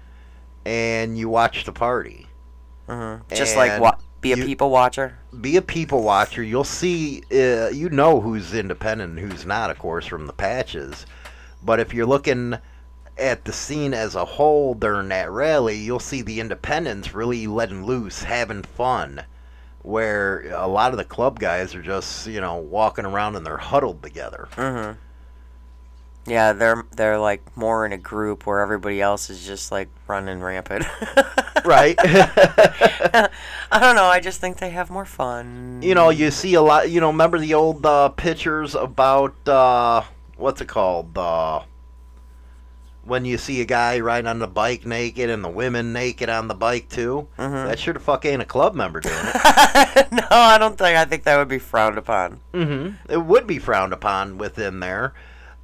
and 0.66 1.16
you 1.16 1.28
watch 1.28 1.64
the 1.64 1.72
party. 1.72 2.26
Mhm. 2.88 3.22
Just 3.32 3.56
like 3.56 3.80
what? 3.80 4.00
be 4.20 4.32
a 4.32 4.36
you- 4.36 4.44
people 4.44 4.70
watcher. 4.70 5.18
Be 5.40 5.56
a 5.56 5.62
people 5.62 6.02
watcher. 6.02 6.42
You'll 6.42 6.64
see, 6.64 7.22
uh, 7.32 7.68
you 7.68 7.88
know 7.90 8.20
who's 8.20 8.54
independent 8.54 9.18
and 9.18 9.30
who's 9.32 9.44
not, 9.44 9.70
of 9.70 9.78
course, 9.78 10.06
from 10.06 10.26
the 10.26 10.32
patches. 10.32 11.06
But 11.62 11.80
if 11.80 11.92
you're 11.94 12.06
looking 12.06 12.58
at 13.16 13.44
the 13.44 13.52
scene 13.52 13.94
as 13.94 14.14
a 14.14 14.24
whole 14.24 14.74
during 14.74 15.08
that 15.08 15.30
rally, 15.30 15.76
you'll 15.76 16.00
see 16.00 16.22
the 16.22 16.40
independents 16.40 17.14
really 17.14 17.46
letting 17.46 17.84
loose, 17.84 18.24
having 18.24 18.62
fun. 18.62 19.22
Where 19.84 20.50
a 20.52 20.66
lot 20.66 20.90
of 20.92 20.96
the 20.98 21.04
club 21.04 21.38
guys 21.38 21.74
are 21.74 21.82
just, 21.82 22.26
you 22.26 22.40
know, 22.40 22.56
walking 22.56 23.04
around 23.04 23.36
and 23.36 23.46
they're 23.46 23.58
huddled 23.58 24.02
together. 24.02 24.48
Mhm. 24.56 24.96
Yeah, 26.26 26.54
they're 26.54 26.84
they're 26.96 27.18
like 27.18 27.42
more 27.54 27.84
in 27.84 27.92
a 27.92 27.98
group 27.98 28.46
where 28.46 28.60
everybody 28.60 29.00
else 29.02 29.28
is 29.28 29.46
just 29.46 29.70
like 29.70 29.88
running 30.08 30.40
rampant. 30.40 30.86
right? 31.66 31.94
I 32.00 33.28
don't 33.72 33.94
know. 33.94 34.06
I 34.06 34.20
just 34.20 34.40
think 34.40 34.56
they 34.58 34.70
have 34.70 34.88
more 34.88 35.04
fun. 35.04 35.80
you 35.82 35.94
know, 35.94 36.08
you 36.08 36.30
see 36.30 36.54
a 36.54 36.62
lot. 36.62 36.90
You 36.90 37.00
know, 37.00 37.08
remember 37.08 37.38
the 37.38 37.52
old 37.52 37.84
uh, 37.84 38.08
pictures 38.08 38.74
about 38.74 39.34
uh, 39.46 40.02
what's 40.36 40.62
it 40.62 40.68
called? 40.68 41.16
Uh, 41.18 41.60
when 43.06 43.24
you 43.24 43.36
see 43.38 43.60
a 43.60 43.64
guy 43.64 44.00
riding 44.00 44.26
on 44.28 44.38
the 44.38 44.46
bike 44.46 44.84
naked 44.86 45.28
and 45.30 45.44
the 45.44 45.48
women 45.48 45.92
naked 45.92 46.28
on 46.28 46.48
the 46.48 46.54
bike 46.54 46.88
too. 46.88 47.28
Mhm. 47.38 47.66
That 47.68 47.78
sure 47.78 47.94
the 47.94 48.00
fuck 48.00 48.24
ain't 48.24 48.42
a 48.42 48.46
club 48.46 48.74
member 48.74 49.00
doing 49.00 49.14
it. 49.16 50.12
no, 50.12 50.26
I 50.30 50.58
don't 50.58 50.76
think. 50.78 50.96
I 50.96 51.04
think 51.04 51.24
that 51.24 51.36
would 51.36 51.48
be 51.48 51.58
frowned 51.58 51.98
upon. 51.98 52.40
mm-hmm. 52.52 53.12
It 53.12 53.18
would 53.18 53.46
be 53.46 53.58
frowned 53.58 53.92
upon 53.92 54.38
within 54.38 54.80
there. 54.80 55.12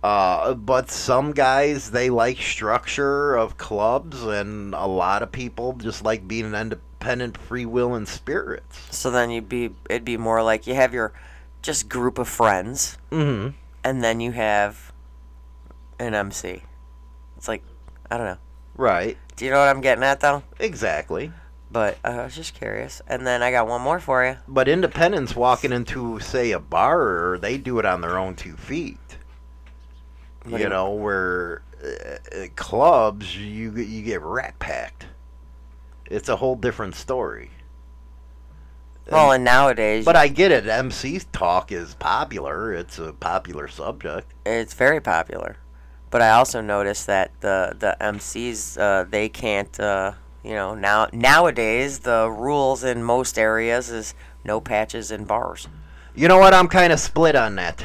Uh, 0.02 0.54
but 0.54 0.90
some 0.90 1.32
guys 1.32 1.90
they 1.90 2.08
like 2.08 2.38
structure 2.38 3.34
of 3.36 3.58
clubs, 3.58 4.22
and 4.22 4.74
a 4.74 4.86
lot 4.86 5.22
of 5.22 5.30
people 5.30 5.74
just 5.74 6.02
like 6.02 6.26
being 6.26 6.46
an 6.46 6.54
independent, 6.54 7.36
free 7.36 7.66
will 7.66 7.94
and 7.94 8.08
spirits. 8.08 8.78
So 8.96 9.10
then 9.10 9.30
you'd 9.30 9.48
be. 9.48 9.74
It'd 9.90 10.04
be 10.06 10.16
more 10.16 10.42
like 10.42 10.66
you 10.66 10.74
have 10.74 10.94
your 10.94 11.12
just 11.60 11.88
group 11.90 12.18
of 12.18 12.28
friends, 12.28 12.96
Mm-hmm. 13.10 13.50
and 13.84 14.02
then 14.02 14.20
you 14.20 14.32
have 14.32 14.90
an 15.98 16.14
MC. 16.14 16.62
It's 17.40 17.48
like 17.48 17.62
I 18.10 18.18
don't 18.18 18.26
know. 18.26 18.36
Right. 18.76 19.16
Do 19.36 19.46
you 19.46 19.50
know 19.50 19.60
what 19.60 19.68
I'm 19.68 19.80
getting 19.80 20.04
at 20.04 20.20
though? 20.20 20.42
Exactly. 20.58 21.32
But 21.72 21.96
uh, 22.04 22.08
I 22.08 22.24
was 22.24 22.36
just 22.36 22.52
curious. 22.52 23.00
And 23.06 23.26
then 23.26 23.42
I 23.42 23.50
got 23.50 23.66
one 23.66 23.80
more 23.80 23.98
for 23.98 24.26
you. 24.26 24.36
But 24.46 24.68
independents 24.68 25.34
walking 25.34 25.72
into, 25.72 26.20
say, 26.20 26.50
a 26.50 26.58
bar, 26.58 27.38
they 27.40 27.56
do 27.56 27.78
it 27.78 27.86
on 27.86 28.02
their 28.02 28.18
own 28.18 28.34
two 28.36 28.56
feet. 28.58 28.98
You 30.46 30.58
you- 30.58 30.68
know, 30.68 30.90
where 30.90 31.62
uh, 31.82 32.36
uh, 32.36 32.46
clubs, 32.56 33.34
you 33.38 33.72
you 33.74 34.02
get 34.02 34.20
rat 34.20 34.58
packed. 34.58 35.06
It's 36.04 36.28
a 36.28 36.36
whole 36.36 36.56
different 36.56 36.94
story. 36.94 37.52
Well, 39.10 39.32
and 39.32 39.44
nowadays, 39.44 40.04
But 40.04 40.14
I 40.16 40.28
get 40.28 40.52
it. 40.52 40.66
MC 40.68 41.20
talk 41.32 41.72
is 41.72 41.94
popular. 41.94 42.74
It's 42.74 42.98
a 42.98 43.12
popular 43.14 43.66
subject. 43.66 44.30
it's 44.44 44.74
very 44.74 45.00
popular. 45.00 45.56
But 46.10 46.22
I 46.22 46.30
also 46.30 46.60
noticed 46.60 47.06
that 47.06 47.30
the 47.40 47.74
the 47.78 47.96
MCs 48.00 48.78
uh, 48.80 49.04
they 49.08 49.28
can't 49.28 49.78
uh, 49.78 50.12
you 50.42 50.54
know 50.54 50.74
now 50.74 51.08
nowadays 51.12 52.00
the 52.00 52.28
rules 52.30 52.82
in 52.84 53.02
most 53.02 53.38
areas 53.38 53.90
is 53.90 54.14
no 54.44 54.60
patches 54.60 55.10
in 55.10 55.24
bars. 55.24 55.68
You 56.14 56.28
know 56.28 56.38
what? 56.38 56.52
I'm 56.52 56.68
kind 56.68 56.92
of 56.92 56.98
split 57.00 57.36
on 57.36 57.54
that. 57.56 57.84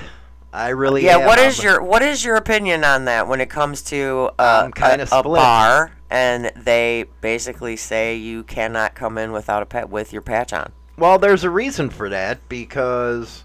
I 0.52 0.70
really 0.70 1.06
Yeah, 1.06 1.18
am. 1.18 1.28
what 1.28 1.38
is 1.38 1.62
your 1.62 1.84
what 1.84 2.02
is 2.02 2.24
your 2.26 2.36
opinion 2.38 2.84
on 2.84 3.06
that 3.06 3.28
when 3.28 3.42
it 3.42 3.50
comes 3.50 3.82
to 3.84 4.32
uh, 4.40 4.70
a, 4.76 5.08
a 5.12 5.24
bar 5.24 5.92
and 6.10 6.52
they 6.56 7.06
basically 7.22 7.76
say 7.76 8.16
you 8.16 8.44
cannot 8.44 8.96
come 8.96 9.18
in 9.18 9.32
without 9.32 9.62
a 9.62 9.66
pet 9.66 9.90
with 9.90 10.12
your 10.14 10.22
patch 10.22 10.54
on? 10.54 10.72
Well, 10.98 11.20
there's 11.20 11.44
a 11.44 11.50
reason 11.50 11.90
for 11.90 12.10
that 12.10 12.48
because 12.50 13.44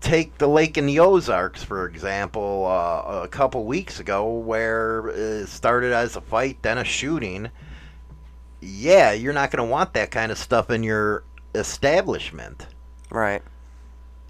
take 0.00 0.38
the 0.38 0.46
lake 0.48 0.76
in 0.78 0.86
the 0.86 0.98
Ozarks, 1.00 1.62
for 1.62 1.86
example, 1.86 2.66
uh, 2.66 3.22
a 3.22 3.28
couple 3.28 3.64
weeks 3.64 4.00
ago, 4.00 4.30
where 4.38 5.08
it 5.08 5.48
started 5.48 5.92
as 5.92 6.16
a 6.16 6.20
fight, 6.20 6.58
then 6.62 6.78
a 6.78 6.84
shooting. 6.84 7.50
Yeah, 8.60 9.12
you're 9.12 9.32
not 9.32 9.50
going 9.50 9.66
to 9.66 9.70
want 9.70 9.92
that 9.94 10.10
kind 10.10 10.30
of 10.30 10.38
stuff 10.38 10.70
in 10.70 10.82
your 10.82 11.24
establishment. 11.54 12.66
Right. 13.10 13.42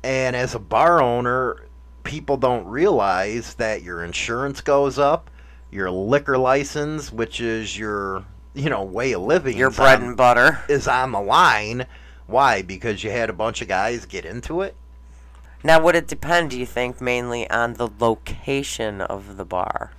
And 0.02 0.34
as 0.34 0.54
a 0.54 0.58
bar 0.58 1.02
owner, 1.02 1.66
people 2.02 2.36
don't 2.36 2.66
realize 2.66 3.54
that 3.54 3.82
your 3.82 4.04
insurance 4.04 4.60
goes 4.60 4.98
up, 4.98 5.30
your 5.70 5.90
liquor 5.90 6.38
license, 6.38 7.12
which 7.12 7.40
is 7.40 7.78
your 7.78 8.24
you 8.54 8.68
know 8.68 8.82
way 8.82 9.12
of 9.12 9.22
living, 9.22 9.56
Your 9.56 9.70
bread 9.70 10.00
on- 10.00 10.08
and 10.08 10.16
butter. 10.16 10.58
is 10.68 10.88
on 10.88 11.12
the 11.12 11.20
line. 11.20 11.86
Why? 12.26 12.62
Because 12.62 13.04
you 13.04 13.10
had 13.10 13.30
a 13.30 13.34
bunch 13.34 13.62
of 13.62 13.68
guys 13.68 14.06
get 14.06 14.24
into 14.24 14.62
it. 14.62 14.74
Now, 15.64 15.80
would 15.80 15.94
it 15.94 16.08
depend, 16.08 16.50
do 16.50 16.58
you 16.58 16.66
think, 16.66 17.00
mainly 17.00 17.48
on 17.50 17.74
the 17.74 17.88
location 17.98 19.00
of 19.00 19.36
the 19.36 19.44
bar? 19.44 19.92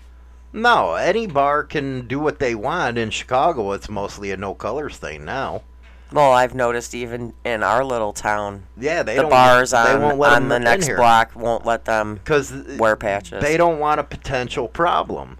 No, 0.51 0.93
any 0.95 1.25
bar 1.25 1.63
can 1.63 2.05
do 2.07 2.19
what 2.19 2.39
they 2.39 2.53
want. 2.53 2.97
In 2.97 3.09
Chicago, 3.09 3.71
it's 3.71 3.89
mostly 3.89 4.31
a 4.31 4.37
no 4.37 4.53
colors 4.53 4.97
thing 4.97 5.25
now. 5.25 5.63
Well, 6.11 6.31
I've 6.31 6.53
noticed 6.53 6.93
even 6.93 7.33
in 7.43 7.63
our 7.63 7.83
little 7.83 8.13
town, 8.13 8.63
Yeah, 8.77 9.01
they 9.01 9.15
the 9.15 9.23
don't. 9.23 9.31
bars 9.31 9.71
they 9.71 9.77
on, 9.77 10.01
won't 10.01 10.19
let 10.19 10.33
on 10.33 10.49
the 10.49 10.59
next 10.59 10.87
block 10.89 11.31
won't 11.35 11.65
let 11.65 11.85
them 11.85 12.15
because 12.15 12.53
wear 12.77 12.95
patches. 12.95 13.41
they 13.41 13.57
don't 13.57 13.79
want 13.79 13.99
a 13.99 14.03
potential 14.03 14.67
problem. 14.67 15.39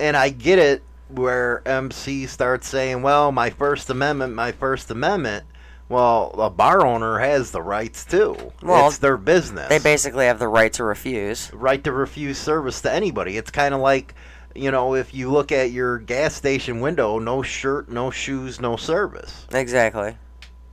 And 0.00 0.16
I 0.16 0.30
get 0.30 0.58
it 0.58 0.82
where 1.08 1.62
MC 1.64 2.26
starts 2.26 2.66
saying, 2.68 3.02
"Well, 3.02 3.30
my 3.30 3.50
First 3.50 3.88
Amendment, 3.88 4.34
my 4.34 4.50
First 4.50 4.90
Amendment." 4.90 5.44
Well, 5.88 6.32
a 6.38 6.50
bar 6.50 6.84
owner 6.84 7.18
has 7.18 7.52
the 7.52 7.62
rights 7.62 8.04
too. 8.04 8.52
Well, 8.60 8.88
it's 8.88 8.98
their 8.98 9.16
business. 9.16 9.68
They 9.68 9.78
basically 9.78 10.26
have 10.26 10.40
the 10.40 10.48
right 10.48 10.72
to 10.74 10.84
refuse. 10.84 11.52
right 11.52 11.82
to 11.84 11.92
refuse 11.92 12.38
service 12.38 12.80
to 12.82 12.92
anybody. 12.92 13.36
It's 13.36 13.52
kind 13.52 13.72
of 13.72 13.80
like, 13.80 14.14
you 14.54 14.70
know, 14.72 14.94
if 14.94 15.14
you 15.14 15.30
look 15.30 15.52
at 15.52 15.70
your 15.70 15.98
gas 15.98 16.34
station 16.34 16.80
window, 16.80 17.20
no 17.20 17.42
shirt, 17.42 17.88
no 17.88 18.10
shoes, 18.10 18.60
no 18.60 18.76
service. 18.76 19.46
Exactly. 19.52 20.16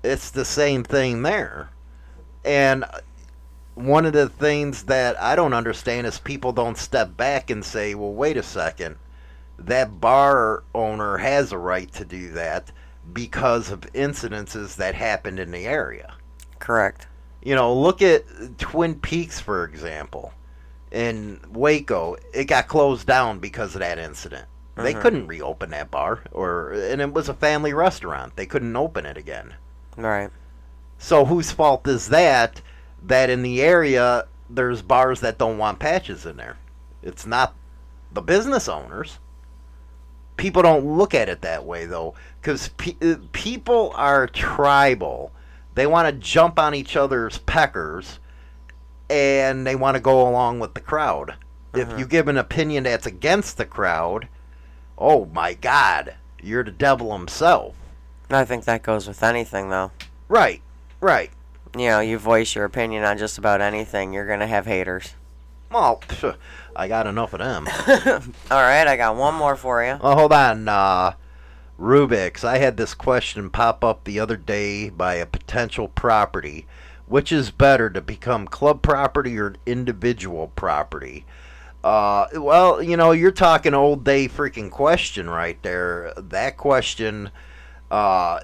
It's 0.04 0.32
the 0.32 0.46
same 0.46 0.84
thing 0.84 1.22
there. 1.22 1.70
And 2.44 2.84
one 3.76 4.06
of 4.06 4.14
the 4.14 4.30
things 4.30 4.84
that 4.84 5.22
I 5.22 5.36
don't 5.36 5.54
understand 5.54 6.08
is 6.08 6.20
people 6.20 6.54
don't 6.54 6.78
step 6.78 7.16
back 7.16 7.52
and 7.52 7.64
say, 7.64 7.94
well, 7.94 8.14
wait 8.14 8.38
a 8.38 8.44
second. 8.44 8.96
That 9.60 10.02
bar 10.02 10.64
owner 10.74 11.18
has 11.18 11.52
a 11.52 11.58
right 11.58 11.92
to 11.94 12.04
do 12.04 12.32
that 12.32 12.72
because 13.12 13.70
of 13.70 13.82
incidences 13.94 14.76
that 14.78 14.96
happened 14.96 15.40
in 15.40 15.52
the 15.52 15.66
area. 15.66 16.16
Correct. 16.60 17.08
You 17.42 17.56
know, 17.56 17.74
look 17.74 18.02
at 18.02 18.24
Twin 18.58 18.96
Peaks, 18.96 19.40
for 19.40 19.66
example. 19.66 20.34
In 20.92 21.42
Waco, 21.52 22.16
it 22.34 22.46
got 22.46 22.68
closed 22.68 23.08
down 23.08 23.40
because 23.40 23.76
of 23.76 23.80
that 23.80 23.98
incident. 23.98 24.46
They 24.76 24.94
Mhm. 24.94 25.02
couldn't 25.02 25.28
reopen 25.28 25.72
that 25.72 25.92
bar, 25.92 26.22
or 26.32 26.72
and 26.72 27.02
it 27.02 27.14
was 27.14 27.30
a 27.30 27.34
family 27.34 27.74
restaurant. 27.74 28.36
They 28.36 28.46
couldn't 28.46 28.76
open 28.76 29.06
it 29.06 29.18
again. 29.18 29.56
Right. 29.98 30.32
So 30.98 31.26
whose 31.26 31.52
fault 31.52 31.88
is 31.88 32.10
that? 32.10 32.62
That 33.02 33.30
in 33.30 33.44
the 33.44 33.62
area 33.62 34.26
there's 34.50 34.82
bars 34.82 35.20
that 35.20 35.38
don't 35.38 35.58
want 35.58 35.80
patches 35.80 36.26
in 36.26 36.38
there. 36.38 36.58
It's 37.02 37.26
not 37.26 37.54
the 38.12 38.22
business 38.22 38.68
owners. 38.68 39.20
People 40.38 40.62
don't 40.64 40.98
look 40.98 41.14
at 41.14 41.30
it 41.30 41.42
that 41.42 41.66
way 41.66 41.86
though, 41.86 42.16
because 42.44 42.68
pe- 42.78 42.98
uh, 43.02 43.16
people 43.32 43.94
are 43.96 44.28
tribal. 44.28 45.32
They 45.76 45.88
want 45.88 46.08
to 46.08 46.12
jump 46.12 46.60
on 46.60 46.76
each 46.76 46.98
other's 46.98 47.38
peckers, 47.40 48.20
and 49.10 49.66
they 49.66 49.76
want 49.76 49.96
to 49.96 50.02
go 50.02 50.28
along 50.28 50.60
with 50.60 50.74
the 50.74 50.82
crowd. 50.82 51.36
If 51.74 51.98
you 51.98 52.06
give 52.06 52.28
an 52.28 52.38
opinion 52.38 52.84
that's 52.84 53.08
against 53.08 53.58
the 53.58 53.66
crowd, 53.66 54.28
oh 54.96 55.26
my 55.26 55.56
God, 55.56 56.14
you're 56.40 56.64
the 56.64 56.70
devil 56.70 57.18
himself. 57.18 57.76
I 58.30 58.46
think 58.46 58.66
that 58.66 58.84
goes 58.84 59.08
with 59.08 59.24
anything, 59.24 59.70
though. 59.70 59.90
Right, 60.28 60.62
right. 61.02 61.32
You 61.76 61.88
know, 61.88 62.00
you 62.02 62.20
voice 62.20 62.54
your 62.54 62.66
opinion 62.66 63.04
on 63.04 63.18
just 63.18 63.40
about 63.40 63.62
anything, 63.62 64.14
you're 64.14 64.28
going 64.28 64.42
to 64.42 64.48
have 64.48 64.68
haters. 64.68 65.16
Well, 65.72 66.04
I 66.76 66.88
got 66.88 67.08
enough 67.08 67.34
of 67.34 67.40
them. 67.40 67.68
All 68.52 68.62
right, 68.62 68.86
I 68.86 68.96
got 68.96 69.16
one 69.16 69.34
more 69.34 69.56
for 69.56 69.84
you. 69.84 69.98
well, 70.00 70.16
hold 70.16 70.34
on, 70.34 70.68
uh, 70.68 71.14
Rubik's. 71.80 72.44
I 72.44 72.60
had 72.60 72.78
this 72.78 72.94
question 72.94 73.50
pop 73.50 73.84
up 73.84 74.04
the 74.04 74.20
other 74.20 74.38
day 74.38 74.90
by 74.90 75.16
a 75.16 75.26
potential 75.26 75.88
property 75.90 76.68
Which 77.06 77.32
is 77.32 77.52
better 77.52 77.90
to 77.90 78.02
become 78.02 78.48
club 78.48 78.82
property 78.82 79.38
or 79.40 79.56
individual 79.66 80.50
property? 80.56 81.26
Uh, 81.84 82.28
well, 82.36 82.82
you 82.82 82.96
know, 82.98 83.12
you're 83.12 83.32
talking 83.32 83.74
old 83.74 84.04
day 84.06 84.28
freaking 84.28 84.72
question 84.72 85.30
right 85.30 85.62
there. 85.64 86.14
That 86.18 86.58
question, 86.58 87.32
uh, 87.92 88.40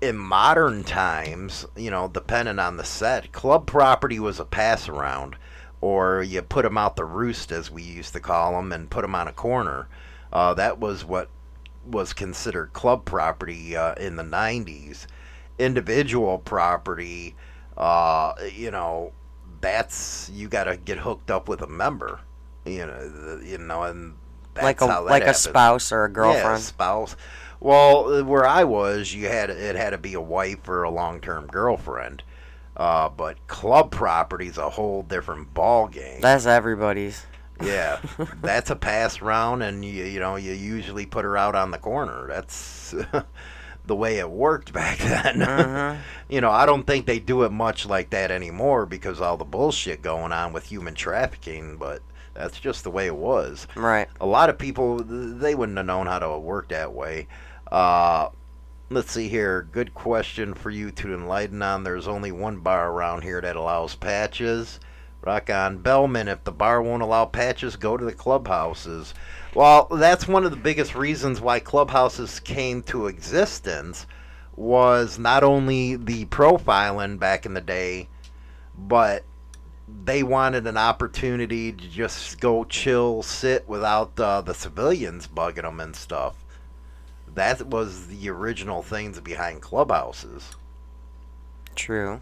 in 0.00 0.16
modern 0.16 0.84
times, 0.84 1.66
you 1.76 1.90
know, 1.90 2.08
depending 2.08 2.58
on 2.60 2.76
the 2.76 2.84
set, 2.84 3.32
club 3.32 3.66
property 3.66 4.20
was 4.20 4.38
a 4.38 4.44
pass 4.44 4.88
around, 4.88 5.36
or 5.80 6.22
you 6.22 6.42
put 6.42 6.62
them 6.62 6.78
out 6.78 6.96
the 6.96 7.04
roost, 7.04 7.50
as 7.50 7.70
we 7.70 7.82
used 7.82 8.12
to 8.12 8.20
call 8.20 8.52
them, 8.52 8.72
and 8.72 8.90
put 8.90 9.02
them 9.02 9.14
on 9.14 9.28
a 9.28 9.32
corner. 9.32 9.88
Uh, 10.32 10.54
that 10.54 10.78
was 10.78 11.04
what 11.04 11.30
was 11.86 12.12
considered 12.12 12.72
club 12.72 13.04
property 13.04 13.76
uh, 13.76 13.94
in 13.94 14.16
the 14.16 14.22
90s. 14.22 15.06
Individual 15.58 16.38
property, 16.38 17.34
uh, 17.76 18.34
you 18.52 18.70
know, 18.70 19.12
that's 19.60 20.30
you 20.34 20.48
got 20.48 20.64
to 20.64 20.76
get 20.76 20.98
hooked 20.98 21.30
up 21.30 21.48
with 21.48 21.62
a 21.62 21.66
member, 21.66 22.20
you 22.64 22.86
know, 22.86 23.40
you 23.42 23.58
know, 23.58 23.84
and 23.84 24.14
that's 24.52 24.64
like 24.64 24.80
a 24.80 25.00
like 25.00 25.22
a 25.24 25.34
spouse 25.34 25.92
or 25.92 26.04
a 26.04 26.12
girlfriend. 26.12 26.44
Yeah, 26.44 26.56
spouse. 26.58 27.16
Well, 27.58 28.22
where 28.24 28.46
I 28.46 28.64
was, 28.64 29.14
you 29.14 29.28
had 29.28 29.48
it 29.48 29.76
had 29.76 29.90
to 29.90 29.98
be 29.98 30.12
a 30.14 30.20
wife 30.20 30.68
or 30.68 30.82
a 30.82 30.90
long-term 30.90 31.46
girlfriend. 31.46 32.22
Uh, 32.76 33.08
but 33.08 33.46
club 33.46 33.90
property's 33.90 34.58
a 34.58 34.68
whole 34.68 35.02
different 35.02 35.54
ball 35.54 35.88
game. 35.88 36.20
That's 36.20 36.44
everybody's. 36.44 37.24
Yeah, 37.62 38.00
that's 38.42 38.70
a 38.70 38.76
pass 38.76 39.20
round, 39.22 39.62
and 39.62 39.84
you 39.84 40.04
you 40.04 40.20
know 40.20 40.36
you 40.36 40.52
usually 40.52 41.06
put 41.06 41.24
her 41.24 41.36
out 41.36 41.54
on 41.54 41.70
the 41.70 41.78
corner. 41.78 42.26
That's 42.28 42.94
the 43.86 43.96
way 43.96 44.18
it 44.18 44.28
worked 44.30 44.72
back 44.72 44.98
then. 45.00 45.36
Mhm. 45.40 45.98
you 46.28 46.40
know, 46.40 46.50
I 46.50 46.66
don't 46.66 46.86
think 46.86 47.06
they 47.06 47.18
do 47.18 47.44
it 47.44 47.52
much 47.52 47.86
like 47.86 48.10
that 48.10 48.30
anymore 48.30 48.84
because 48.86 49.20
all 49.20 49.36
the 49.36 49.44
bullshit 49.44 50.02
going 50.02 50.32
on 50.32 50.52
with 50.52 50.64
human 50.66 50.94
trafficking. 50.94 51.76
But 51.76 52.02
that's 52.34 52.58
just 52.58 52.84
the 52.84 52.90
way 52.90 53.06
it 53.06 53.16
was 53.16 53.66
Right. 53.76 54.08
a 54.20 54.26
lot 54.26 54.50
of 54.50 54.58
people 54.58 54.98
they 55.02 55.54
wouldn't 55.54 55.78
have 55.78 55.86
known 55.86 56.06
how 56.06 56.18
to 56.18 56.38
work 56.38 56.68
that 56.68 56.92
way. 56.92 57.28
Uh, 57.72 58.28
let's 58.90 59.10
see 59.12 59.28
here. 59.28 59.66
Good 59.72 59.94
question 59.94 60.52
for 60.54 60.70
you 60.70 60.90
to 60.90 61.14
enlighten 61.14 61.62
on. 61.62 61.82
There's 61.84 62.06
only 62.08 62.32
one 62.32 62.58
bar 62.58 62.90
around 62.90 63.22
here 63.22 63.40
that 63.40 63.56
allows 63.56 63.94
patches. 63.94 64.80
Rock 65.26 65.50
on 65.50 65.78
Bellman. 65.78 66.28
If 66.28 66.44
the 66.44 66.52
bar 66.52 66.80
won't 66.80 67.02
allow 67.02 67.24
patches, 67.24 67.74
go 67.74 67.96
to 67.96 68.04
the 68.04 68.12
clubhouses. 68.12 69.12
Well, 69.54 69.88
that's 69.90 70.28
one 70.28 70.44
of 70.44 70.52
the 70.52 70.56
biggest 70.56 70.94
reasons 70.94 71.40
why 71.40 71.58
clubhouses 71.58 72.38
came 72.38 72.82
to 72.84 73.08
existence 73.08 74.06
was 74.54 75.18
not 75.18 75.42
only 75.42 75.96
the 75.96 76.26
profiling 76.26 77.18
back 77.18 77.44
in 77.44 77.54
the 77.54 77.60
day, 77.60 78.08
but 78.78 79.24
they 80.04 80.22
wanted 80.22 80.66
an 80.66 80.76
opportunity 80.76 81.72
to 81.72 81.88
just 81.88 82.40
go 82.40 82.64
chill, 82.64 83.22
sit 83.22 83.68
without 83.68 84.18
uh, 84.20 84.40
the 84.42 84.54
civilians 84.54 85.26
bugging 85.26 85.62
them 85.62 85.80
and 85.80 85.96
stuff. 85.96 86.36
That 87.34 87.66
was 87.66 88.06
the 88.06 88.30
original 88.30 88.82
things 88.82 89.20
behind 89.20 89.60
clubhouses. 89.60 90.56
True. 91.74 92.20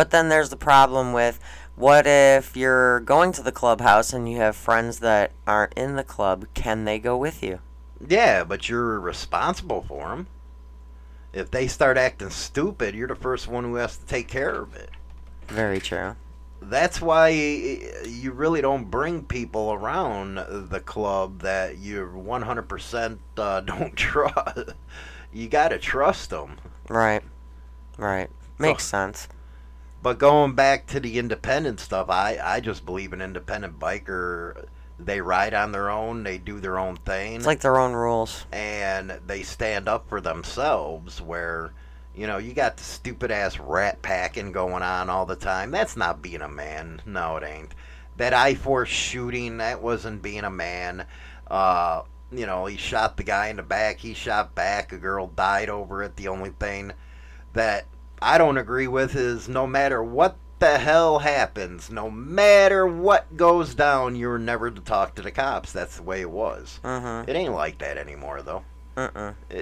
But 0.00 0.12
then 0.12 0.30
there's 0.30 0.48
the 0.48 0.56
problem 0.56 1.12
with 1.12 1.38
what 1.76 2.06
if 2.06 2.56
you're 2.56 3.00
going 3.00 3.32
to 3.32 3.42
the 3.42 3.52
clubhouse 3.52 4.14
and 4.14 4.26
you 4.26 4.38
have 4.38 4.56
friends 4.56 5.00
that 5.00 5.32
aren't 5.46 5.74
in 5.74 5.96
the 5.96 6.02
club? 6.02 6.46
Can 6.54 6.86
they 6.86 6.98
go 6.98 7.18
with 7.18 7.42
you? 7.42 7.58
Yeah, 8.08 8.44
but 8.44 8.66
you're 8.66 8.98
responsible 8.98 9.84
for 9.86 10.08
them. 10.08 10.26
If 11.34 11.50
they 11.50 11.68
start 11.68 11.98
acting 11.98 12.30
stupid, 12.30 12.94
you're 12.94 13.08
the 13.08 13.14
first 13.14 13.46
one 13.46 13.64
who 13.64 13.74
has 13.74 13.98
to 13.98 14.06
take 14.06 14.26
care 14.26 14.62
of 14.62 14.74
it. 14.74 14.88
Very 15.48 15.80
true. 15.80 16.16
That's 16.62 17.02
why 17.02 17.28
you 17.28 18.32
really 18.32 18.62
don't 18.62 18.90
bring 18.90 19.22
people 19.22 19.74
around 19.74 20.36
the 20.70 20.80
club 20.80 21.42
that 21.42 21.76
you 21.76 22.10
100% 22.10 23.18
uh, 23.36 23.60
don't 23.60 23.96
trust. 23.96 24.70
You 25.30 25.46
got 25.46 25.68
to 25.68 25.78
trust 25.78 26.30
them. 26.30 26.56
Right. 26.88 27.22
Right. 27.98 28.30
Makes 28.58 28.86
sense. 28.86 29.28
But 30.02 30.18
going 30.18 30.54
back 30.54 30.86
to 30.88 31.00
the 31.00 31.18
independent 31.18 31.78
stuff, 31.78 32.08
I, 32.08 32.38
I 32.42 32.60
just 32.60 32.86
believe 32.86 33.12
an 33.12 33.20
independent 33.20 33.78
biker, 33.78 34.64
they 34.98 35.20
ride 35.20 35.52
on 35.52 35.72
their 35.72 35.90
own, 35.90 36.22
they 36.22 36.38
do 36.38 36.58
their 36.58 36.78
own 36.78 36.96
thing, 36.96 37.36
It's 37.36 37.46
like 37.46 37.60
their 37.60 37.78
own 37.78 37.92
rules. 37.92 38.46
and 38.50 39.20
they 39.26 39.42
stand 39.42 39.88
up 39.88 40.08
for 40.08 40.20
themselves. 40.20 41.20
Where, 41.20 41.72
you 42.14 42.26
know, 42.26 42.38
you 42.38 42.54
got 42.54 42.78
the 42.78 42.82
stupid 42.82 43.30
ass 43.30 43.58
rat 43.58 44.00
packing 44.00 44.52
going 44.52 44.82
on 44.82 45.10
all 45.10 45.26
the 45.26 45.36
time. 45.36 45.70
That's 45.70 45.96
not 45.96 46.22
being 46.22 46.42
a 46.42 46.48
man. 46.48 47.02
No, 47.04 47.36
it 47.36 47.44
ain't. 47.44 47.74
That 48.16 48.32
I 48.32 48.54
Force 48.54 48.88
shooting, 48.88 49.58
that 49.58 49.82
wasn't 49.82 50.22
being 50.22 50.44
a 50.44 50.50
man. 50.50 51.06
Uh, 51.46 52.02
you 52.32 52.46
know, 52.46 52.64
he 52.66 52.76
shot 52.76 53.16
the 53.16 53.22
guy 53.22 53.48
in 53.48 53.56
the 53.56 53.62
back, 53.62 53.98
he 53.98 54.14
shot 54.14 54.54
back, 54.54 54.92
a 54.92 54.98
girl 54.98 55.26
died 55.26 55.68
over 55.68 56.02
it. 56.02 56.16
The 56.16 56.28
only 56.28 56.50
thing 56.50 56.92
that 57.52 57.86
I 58.22 58.38
don't 58.38 58.58
agree 58.58 58.86
with 58.86 59.16
is 59.16 59.48
no 59.48 59.66
matter 59.66 60.02
what 60.02 60.36
the 60.58 60.78
hell 60.78 61.20
happens, 61.20 61.90
no 61.90 62.10
matter 62.10 62.86
what 62.86 63.36
goes 63.36 63.74
down, 63.74 64.14
you're 64.14 64.38
never 64.38 64.70
to 64.70 64.80
talk 64.80 65.14
to 65.14 65.22
the 65.22 65.30
cops. 65.30 65.72
That's 65.72 65.96
the 65.96 66.02
way 66.02 66.20
it 66.20 66.30
was. 66.30 66.80
Mm-hmm. 66.84 67.30
It 67.30 67.34
ain't 67.34 67.54
like 67.54 67.78
that 67.78 67.96
anymore, 67.96 68.42
though. 68.42 68.62
Uh-uh. 68.96 69.32
Uh, 69.50 69.56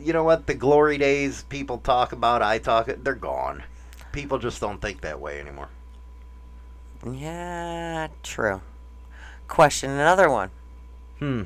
you 0.00 0.12
know 0.12 0.24
what? 0.24 0.46
The 0.46 0.54
glory 0.54 0.96
days 0.96 1.42
people 1.44 1.78
talk 1.78 2.12
about, 2.12 2.40
I 2.40 2.58
talk, 2.58 2.88
they're 3.02 3.14
gone. 3.14 3.62
People 4.12 4.38
just 4.38 4.60
don't 4.60 4.80
think 4.80 5.02
that 5.02 5.20
way 5.20 5.40
anymore. 5.40 5.68
Yeah, 7.12 8.08
true. 8.22 8.62
Question 9.46 9.90
another 9.90 10.30
one. 10.30 10.50
Hmm. 11.18 11.42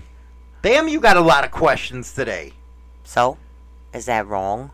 Damn, 0.62 0.86
you 0.86 1.00
got 1.00 1.16
a 1.16 1.20
lot 1.20 1.44
of 1.44 1.50
questions 1.50 2.14
today. 2.14 2.52
So, 3.02 3.36
is 3.92 4.06
that 4.06 4.28
wrong? 4.28 4.70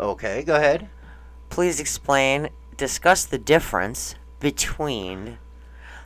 Okay, 0.00 0.42
go 0.42 0.56
ahead. 0.56 0.88
Please 1.50 1.80
explain, 1.80 2.50
discuss 2.76 3.24
the 3.24 3.38
difference 3.38 4.14
between 4.40 5.38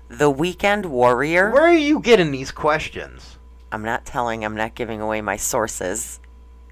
the 0.09 0.31
weekend 0.31 0.87
warrior. 0.87 1.51
Where 1.51 1.63
are 1.63 1.75
you 1.75 2.01
getting 2.01 2.31
these 2.31 2.51
questions? 2.51 3.39
I'm 3.71 3.83
not 3.83 4.05
telling, 4.05 4.45
I'm 4.45 4.57
not 4.57 4.75
giving 4.75 5.01
away 5.01 5.21
my 5.21 5.37
sources. 5.37 6.21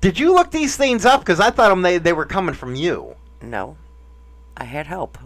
Did 0.00 0.18
you 0.18 0.34
look 0.34 0.50
these 0.50 0.76
things 0.76 1.04
up? 1.04 1.20
Because 1.20 1.40
I 1.40 1.50
thought 1.50 1.74
they, 1.82 1.98
they 1.98 2.12
were 2.12 2.26
coming 2.26 2.54
from 2.54 2.74
you. 2.74 3.16
No. 3.42 3.76
I 4.56 4.64
had 4.64 4.86
help. 4.86 5.18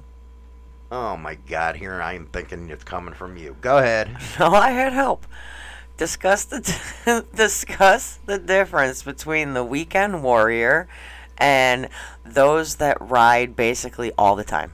Oh 0.91 1.17
my 1.17 1.35
god, 1.35 1.77
here 1.77 2.01
I 2.01 2.13
am 2.15 2.27
thinking 2.27 2.71
it's 2.71 2.85
coming 2.85 3.15
from 3.15 3.37
you. 3.37 3.57
Go 3.61 3.79
ahead. 3.79 4.17
No, 4.39 4.53
I 4.53 4.71
had 4.71 4.93
help. 4.93 5.27
Discuss 5.97 6.45
the 6.45 7.25
discuss 7.35 8.19
the 8.27 8.39
difference 8.39 9.03
between 9.03 9.55
the 9.55 9.65
weekend 9.65 10.23
warrior 10.23 10.89
and 11.39 11.89
those 12.25 12.77
that 12.77 12.97
ride 13.01 13.57
basically 13.57 14.13
all 14.17 14.37
the 14.37 14.45
time. 14.45 14.73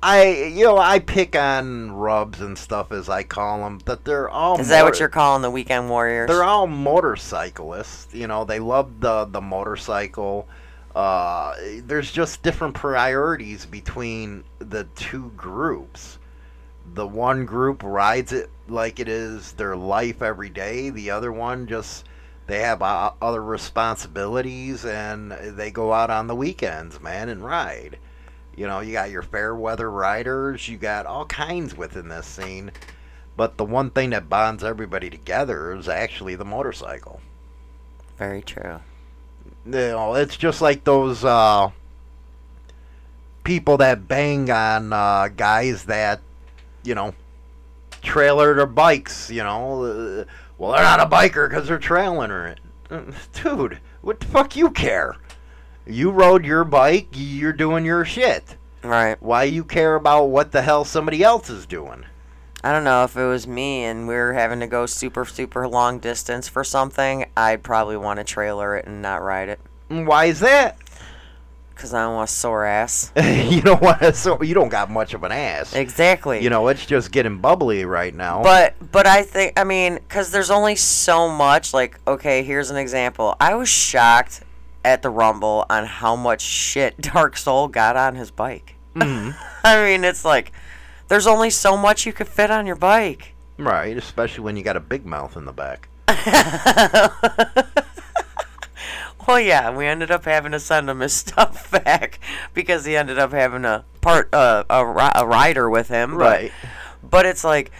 I, 0.00 0.52
you 0.54 0.64
know, 0.64 0.78
I 0.78 1.00
pick 1.00 1.34
on 1.34 1.90
rubs 1.90 2.40
and 2.40 2.56
stuff 2.56 2.92
as 2.92 3.08
I 3.08 3.24
call 3.24 3.64
them, 3.64 3.80
but 3.84 4.04
they're 4.04 4.28
all. 4.28 4.60
Is 4.60 4.68
that 4.68 4.84
what 4.84 5.00
you're 5.00 5.08
calling 5.08 5.42
the 5.42 5.50
weekend 5.50 5.90
warriors? 5.90 6.28
They're 6.28 6.44
all 6.44 6.68
motorcyclists. 6.68 8.14
You 8.14 8.28
know, 8.28 8.44
they 8.44 8.60
love 8.60 9.00
the 9.00 9.24
the 9.24 9.40
motorcycle. 9.40 10.48
Uh, 10.94 11.54
there's 11.82 12.12
just 12.12 12.42
different 12.42 12.74
priorities 12.74 13.66
between 13.66 14.44
the 14.60 14.84
two 14.94 15.32
groups. 15.36 16.18
The 16.94 17.06
one 17.06 17.44
group 17.44 17.82
rides 17.82 18.32
it 18.32 18.50
like 18.68 19.00
it 19.00 19.08
is 19.08 19.52
their 19.52 19.76
life 19.76 20.22
every 20.22 20.48
day. 20.48 20.90
The 20.90 21.10
other 21.10 21.32
one 21.32 21.66
just 21.66 22.04
they 22.48 22.60
have 22.60 22.80
uh, 22.80 23.12
other 23.20 23.42
responsibilities 23.42 24.84
and 24.86 25.30
they 25.30 25.70
go 25.70 25.92
out 25.92 26.08
on 26.10 26.26
the 26.26 26.34
weekends, 26.34 26.98
man, 26.98 27.28
and 27.28 27.44
ride. 27.44 27.98
You 28.56 28.66
know, 28.66 28.80
you 28.80 28.92
got 28.92 29.10
your 29.10 29.22
fair 29.22 29.54
weather 29.54 29.90
riders, 29.90 30.66
you 30.66 30.78
got 30.78 31.04
all 31.04 31.26
kinds 31.26 31.76
within 31.76 32.08
this 32.08 32.26
scene. 32.26 32.72
But 33.36 33.58
the 33.58 33.66
one 33.66 33.90
thing 33.90 34.10
that 34.10 34.30
bonds 34.30 34.64
everybody 34.64 35.10
together 35.10 35.76
is 35.76 35.88
actually 35.88 36.34
the 36.36 36.44
motorcycle. 36.44 37.20
Very 38.16 38.42
true. 38.42 38.80
You 39.66 39.72
know, 39.72 40.14
it's 40.14 40.36
just 40.36 40.62
like 40.62 40.84
those 40.84 41.24
uh, 41.24 41.70
people 43.44 43.76
that 43.76 44.08
bang 44.08 44.50
on 44.50 44.92
uh, 44.94 45.28
guys 45.28 45.84
that, 45.84 46.20
you 46.82 46.94
know, 46.94 47.14
trailer 48.02 48.54
their 48.54 48.66
bikes. 48.66 49.30
You 49.30 49.44
know, 49.44 49.84
uh, 49.84 50.24
well, 50.58 50.72
they're 50.72 50.82
not 50.82 51.00
a 51.00 51.06
biker 51.06 51.48
because 51.48 51.68
they're 51.68 51.78
trailing 51.78 52.30
it. 52.30 52.60
Uh, 52.90 53.02
Dude, 53.32 53.78
what 54.00 54.20
the 54.20 54.26
fuck 54.26 54.56
you 54.56 54.70
care? 54.70 55.16
You 55.86 56.10
rode 56.10 56.44
your 56.44 56.64
bike, 56.64 57.08
you're 57.12 57.52
doing 57.52 57.84
your 57.84 58.04
shit. 58.04 58.56
Right. 58.82 59.20
Why 59.22 59.44
you 59.44 59.64
care 59.64 59.94
about 59.94 60.24
what 60.24 60.52
the 60.52 60.62
hell 60.62 60.84
somebody 60.84 61.22
else 61.22 61.48
is 61.48 61.66
doing? 61.66 62.04
I 62.62 62.72
don't 62.72 62.84
know 62.84 63.04
if 63.04 63.16
it 63.16 63.24
was 63.24 63.46
me 63.46 63.84
and 63.84 64.08
we 64.08 64.14
were 64.14 64.32
having 64.32 64.60
to 64.60 64.66
go 64.66 64.84
super 64.86 65.24
super 65.24 65.68
long 65.68 66.00
distance 66.00 66.48
for 66.48 66.64
something, 66.64 67.26
I'd 67.36 67.62
probably 67.62 67.96
want 67.96 68.18
to 68.18 68.24
trailer 68.24 68.76
it 68.76 68.86
and 68.86 69.00
not 69.00 69.22
ride 69.22 69.48
it. 69.48 69.60
Why 69.88 70.26
is 70.26 70.40
that? 70.40 70.76
Cause 71.78 71.94
I 71.94 72.02
don't 72.02 72.14
want 72.16 72.28
a 72.28 72.32
sore 72.32 72.64
ass. 72.64 73.12
you 73.16 73.60
don't 73.62 73.80
want 73.80 74.00
to. 74.00 74.12
So 74.12 74.42
you 74.42 74.52
don't 74.52 74.68
got 74.68 74.90
much 74.90 75.14
of 75.14 75.22
an 75.22 75.30
ass. 75.30 75.74
Exactly. 75.76 76.42
You 76.42 76.50
know, 76.50 76.66
it's 76.66 76.84
just 76.84 77.12
getting 77.12 77.38
bubbly 77.38 77.84
right 77.84 78.12
now. 78.12 78.42
But 78.42 78.74
but 78.90 79.06
I 79.06 79.22
think 79.22 79.58
I 79.58 79.62
mean 79.62 79.94
because 79.94 80.32
there's 80.32 80.50
only 80.50 80.74
so 80.74 81.28
much. 81.28 81.72
Like 81.72 82.00
okay, 82.06 82.42
here's 82.42 82.70
an 82.70 82.76
example. 82.76 83.36
I 83.40 83.54
was 83.54 83.68
shocked 83.68 84.42
at 84.84 85.02
the 85.02 85.10
Rumble 85.10 85.66
on 85.70 85.84
how 85.86 86.16
much 86.16 86.40
shit 86.40 86.98
Dark 87.00 87.36
Soul 87.36 87.68
got 87.68 87.96
on 87.96 88.16
his 88.16 88.32
bike. 88.32 88.74
Mhm. 88.96 89.36
I 89.64 89.84
mean, 89.84 90.02
it's 90.02 90.24
like 90.24 90.50
there's 91.06 91.28
only 91.28 91.50
so 91.50 91.76
much 91.76 92.06
you 92.06 92.12
could 92.12 92.28
fit 92.28 92.50
on 92.50 92.66
your 92.66 92.76
bike. 92.76 93.34
right, 93.56 93.96
especially 93.96 94.42
when 94.42 94.56
you 94.56 94.64
got 94.64 94.76
a 94.76 94.80
big 94.80 95.06
mouth 95.06 95.36
in 95.36 95.44
the 95.44 95.52
back. 95.52 95.88
Well, 99.28 99.38
yeah, 99.40 99.70
we 99.76 99.84
ended 99.84 100.10
up 100.10 100.24
having 100.24 100.52
to 100.52 100.58
send 100.60 100.88
him 100.88 101.00
his 101.00 101.12
stuff 101.24 101.70
back 101.70 102.18
because 102.54 102.86
he 102.86 102.96
ended 102.96 103.18
up 103.18 103.30
having 103.30 103.66
a 103.66 103.84
part 104.00 104.32
uh, 104.34 104.64
a, 104.70 105.12
a 105.16 105.26
rider 105.26 105.68
with 105.68 105.88
him. 105.88 106.12
but- 106.12 106.18
Right. 106.18 106.52
But, 107.02 107.26
it's 107.26 107.44
like 107.44 107.70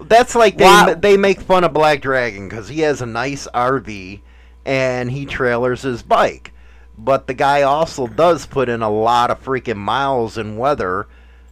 That's 0.00 0.34
like 0.34 0.58
they 0.58 0.64
Wow. 0.64 0.94
they 0.94 1.16
make 1.16 1.40
fun 1.40 1.64
of 1.64 1.72
Black 1.72 2.00
Dragon 2.02 2.48
because 2.48 2.68
he 2.68 2.80
has 2.80 3.00
a 3.02 3.06
nice 3.06 3.48
RV 3.54 4.20
and 4.66 5.10
he 5.10 5.24
trailers 5.26 5.80
his 5.82 6.02
bike, 6.02 6.52
but 6.98 7.26
the 7.26 7.34
guy 7.34 7.62
also 7.62 8.06
does 8.06 8.44
put 8.46 8.68
in 8.68 8.82
a 8.82 8.90
lot 8.90 9.30
of 9.30 9.42
freaking 9.42 9.76
miles 9.78 10.36
in 10.38 10.56
weather 10.58 11.06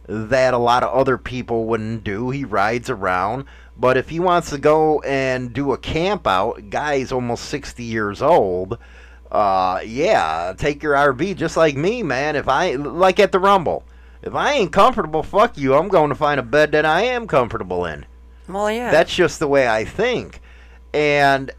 that 0.07 0.53
a 0.53 0.57
lot 0.57 0.83
of 0.83 0.93
other 0.93 1.17
people 1.17 1.65
wouldn't 1.65 2.03
do. 2.03 2.29
He 2.29 2.45
rides 2.45 2.89
around, 2.91 3.45
but 3.75 3.97
if 3.97 4.09
he 4.09 4.19
wants 4.19 4.51
to 4.51 4.57
go 4.59 5.01
and 5.01 5.51
do 5.53 5.71
a 5.73 5.77
camp 5.77 6.25
out, 6.27 6.69
guy's 6.69 7.11
almost 7.11 7.45
sixty 7.45 7.83
years 7.83 8.21
old. 8.21 8.77
Uh, 9.31 9.81
yeah, 9.85 10.53
take 10.57 10.81
your 10.81 10.93
RV 10.93 11.35
just 11.35 11.57
like 11.57 11.75
me, 11.75 12.03
man. 12.03 12.35
If 12.35 12.47
I 12.47 12.75
like 12.75 13.19
at 13.19 13.31
the 13.31 13.39
Rumble. 13.39 13.83
If 14.21 14.33
I 14.33 14.53
ain't 14.53 14.73
comfortable, 14.73 15.23
fuck 15.23 15.57
you. 15.57 15.75
I'm 15.75 15.89
going 15.89 16.09
to 16.09 16.15
find 16.15 16.39
a 16.39 16.43
bed 16.43 16.71
that 16.71 16.85
I 16.85 17.03
am 17.03 17.27
comfortable 17.27 17.85
in. 17.85 18.05
well, 18.47 18.69
yeah. 18.71 18.91
That's 18.91 19.13
just 19.13 19.39
the 19.39 19.47
way 19.47 19.67
I 19.67 19.85
think. 19.85 20.41
And 20.93 21.51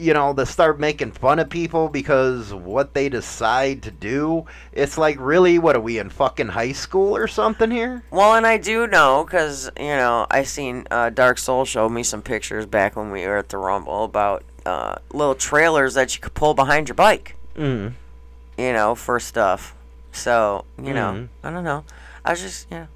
you 0.00 0.14
know, 0.14 0.32
to 0.32 0.46
start 0.46 0.80
making 0.80 1.12
fun 1.12 1.38
of 1.38 1.50
people 1.50 1.90
because 1.90 2.54
what 2.54 2.94
they 2.94 3.10
decide 3.10 3.82
to 3.82 3.90
do, 3.90 4.46
it's 4.72 4.96
like 4.96 5.20
really 5.20 5.58
what 5.58 5.76
are 5.76 5.80
we 5.80 5.98
in 5.98 6.08
fucking 6.08 6.48
high 6.48 6.72
school 6.72 7.14
or 7.14 7.28
something 7.28 7.70
here? 7.70 8.02
Well, 8.10 8.34
and 8.34 8.46
I 8.46 8.56
do 8.56 8.86
know 8.86 9.24
because 9.24 9.70
you 9.78 9.84
know 9.84 10.26
I 10.30 10.44
seen 10.44 10.86
uh, 10.90 11.10
Dark 11.10 11.36
Soul 11.36 11.66
showed 11.66 11.90
me 11.90 12.02
some 12.02 12.22
pictures 12.22 12.64
back 12.64 12.96
when 12.96 13.10
we 13.10 13.26
were 13.26 13.36
at 13.36 13.50
the 13.50 13.58
Rumble 13.58 14.04
about 14.04 14.42
uh, 14.66 14.96
little 15.12 15.34
trailers 15.34 15.94
that 15.94 16.14
you 16.14 16.20
could 16.20 16.34
pull 16.34 16.54
behind 16.54 16.88
your 16.88 16.94
bike. 16.94 17.36
Mm. 17.56 17.94
You 18.58 18.72
know, 18.72 18.94
for 18.94 19.18
stuff. 19.20 19.74
So 20.12 20.64
you 20.82 20.92
know, 20.94 21.12
Mhm. 21.12 21.28
I 21.44 21.50
don't 21.50 21.64
know. 21.64 21.84
I 22.24 22.30
was 22.32 22.40
just 22.40 22.70
you 22.70 22.78
know, 22.78 22.86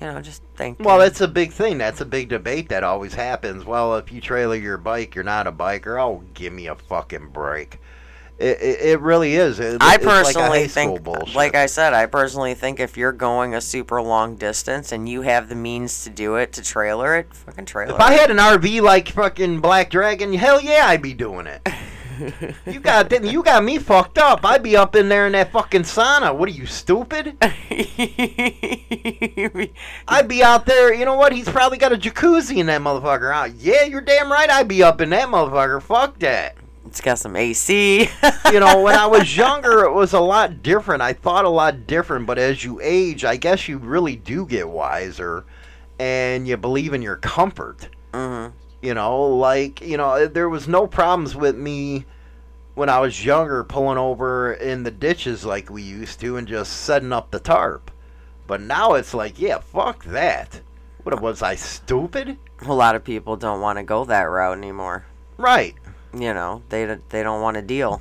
you 0.00 0.06
know, 0.06 0.20
just 0.20 0.42
think. 0.56 0.78
Well, 0.80 0.98
that's 0.98 1.20
a 1.20 1.28
big 1.28 1.52
thing. 1.52 1.78
That's 1.78 2.00
a 2.00 2.04
big 2.04 2.28
debate 2.28 2.68
that 2.68 2.84
always 2.84 3.14
happens. 3.14 3.64
Well, 3.64 3.96
if 3.96 4.12
you 4.12 4.20
trailer 4.20 4.54
your 4.56 4.76
bike, 4.78 5.14
you're 5.14 5.24
not 5.24 5.46
a 5.46 5.52
biker. 5.52 6.00
Oh, 6.00 6.22
give 6.34 6.52
me 6.52 6.66
a 6.66 6.74
fucking 6.74 7.28
break. 7.28 7.78
It, 8.36 8.60
it, 8.60 8.80
it 8.80 9.00
really 9.00 9.36
is. 9.36 9.60
It, 9.60 9.80
I 9.80 9.94
it's 9.94 10.04
like 10.04 10.24
personally 10.24 10.66
think, 10.66 11.06
like 11.34 11.54
I 11.54 11.66
said, 11.66 11.94
I 11.94 12.06
personally 12.06 12.54
think 12.54 12.80
if 12.80 12.96
you're 12.96 13.12
going 13.12 13.54
a 13.54 13.60
super 13.60 14.02
long 14.02 14.34
distance 14.34 14.90
and 14.90 15.08
you 15.08 15.22
have 15.22 15.48
the 15.48 15.54
means 15.54 16.02
to 16.02 16.10
do 16.10 16.34
it, 16.34 16.52
to 16.54 16.62
trailer 16.62 17.14
it, 17.16 17.32
fucking 17.32 17.66
trailer 17.66 17.94
If 17.94 18.00
I 18.00 18.12
had 18.12 18.32
an 18.32 18.38
RV 18.38 18.82
like 18.82 19.08
fucking 19.10 19.60
Black 19.60 19.88
Dragon, 19.90 20.32
hell 20.32 20.60
yeah, 20.60 20.86
I'd 20.88 21.02
be 21.02 21.14
doing 21.14 21.46
it. 21.46 21.66
you 22.66 22.80
got 22.80 23.10
you 23.24 23.42
got 23.42 23.64
me 23.64 23.78
fucked 23.78 24.18
up. 24.18 24.44
I'd 24.44 24.62
be 24.62 24.76
up 24.76 24.94
in 24.96 25.08
there 25.08 25.26
in 25.26 25.32
that 25.32 25.52
fucking 25.52 25.82
sauna. 25.82 26.36
What 26.36 26.48
are 26.48 26.52
you 26.52 26.66
stupid? 26.66 27.36
I'd 30.08 30.28
be 30.28 30.42
out 30.42 30.66
there. 30.66 30.92
You 30.92 31.04
know 31.04 31.16
what? 31.16 31.32
He's 31.32 31.48
probably 31.48 31.78
got 31.78 31.92
a 31.92 31.96
jacuzzi 31.96 32.58
in 32.58 32.66
that 32.66 32.80
motherfucker. 32.80 33.32
Ah, 33.34 33.44
yeah, 33.58 33.84
you're 33.84 34.00
damn 34.00 34.30
right. 34.30 34.50
I'd 34.50 34.68
be 34.68 34.82
up 34.82 35.00
in 35.00 35.10
that 35.10 35.28
motherfucker. 35.28 35.82
Fuck 35.82 36.18
that. 36.20 36.56
It's 36.86 37.00
got 37.00 37.18
some 37.18 37.36
AC. 37.36 38.08
You 38.52 38.60
know, 38.60 38.82
when 38.82 38.94
I 38.94 39.06
was 39.06 39.36
younger, 39.36 39.82
it 39.84 39.92
was 39.92 40.12
a 40.12 40.20
lot 40.20 40.62
different. 40.62 41.02
I 41.02 41.12
thought 41.12 41.44
a 41.44 41.48
lot 41.48 41.88
different. 41.88 42.26
But 42.26 42.38
as 42.38 42.62
you 42.62 42.78
age, 42.80 43.24
I 43.24 43.36
guess 43.36 43.66
you 43.68 43.78
really 43.78 44.14
do 44.14 44.46
get 44.46 44.68
wiser, 44.68 45.44
and 45.98 46.46
you 46.46 46.56
believe 46.56 46.94
in 46.94 47.02
your 47.02 47.16
comfort. 47.16 47.88
hmm 48.12 48.48
You 48.80 48.94
know, 48.94 49.22
like, 49.24 49.80
you 49.80 49.96
know, 49.96 50.28
there 50.28 50.48
was 50.48 50.68
no 50.68 50.86
problems 50.86 51.34
with 51.34 51.56
me 51.56 52.04
when 52.74 52.88
I 52.88 53.00
was 53.00 53.24
younger 53.24 53.64
pulling 53.64 53.98
over 53.98 54.52
in 54.52 54.84
the 54.84 54.90
ditches 54.92 55.44
like 55.44 55.68
we 55.70 55.82
used 55.82 56.20
to 56.20 56.36
and 56.36 56.46
just 56.46 56.72
setting 56.82 57.12
up 57.12 57.30
the 57.32 57.40
tarp. 57.40 57.90
But 58.46 58.60
now 58.60 58.92
it's 58.92 59.14
like, 59.14 59.40
yeah, 59.40 59.58
fuck 59.58 60.04
that. 60.04 60.60
What 61.02 61.20
was 61.20 61.42
I 61.42 61.56
stupid? 61.56 62.38
A 62.66 62.72
lot 62.72 62.94
of 62.94 63.02
people 63.02 63.36
don't 63.36 63.60
want 63.60 63.78
to 63.78 63.82
go 63.82 64.04
that 64.04 64.22
route 64.22 64.58
anymore. 64.58 65.06
Right. 65.38 65.74
You 66.14 66.32
know, 66.32 66.62
they 66.68 66.98
they 67.08 67.22
don't 67.22 67.42
want 67.42 67.56
to 67.56 67.62
deal. 67.62 68.00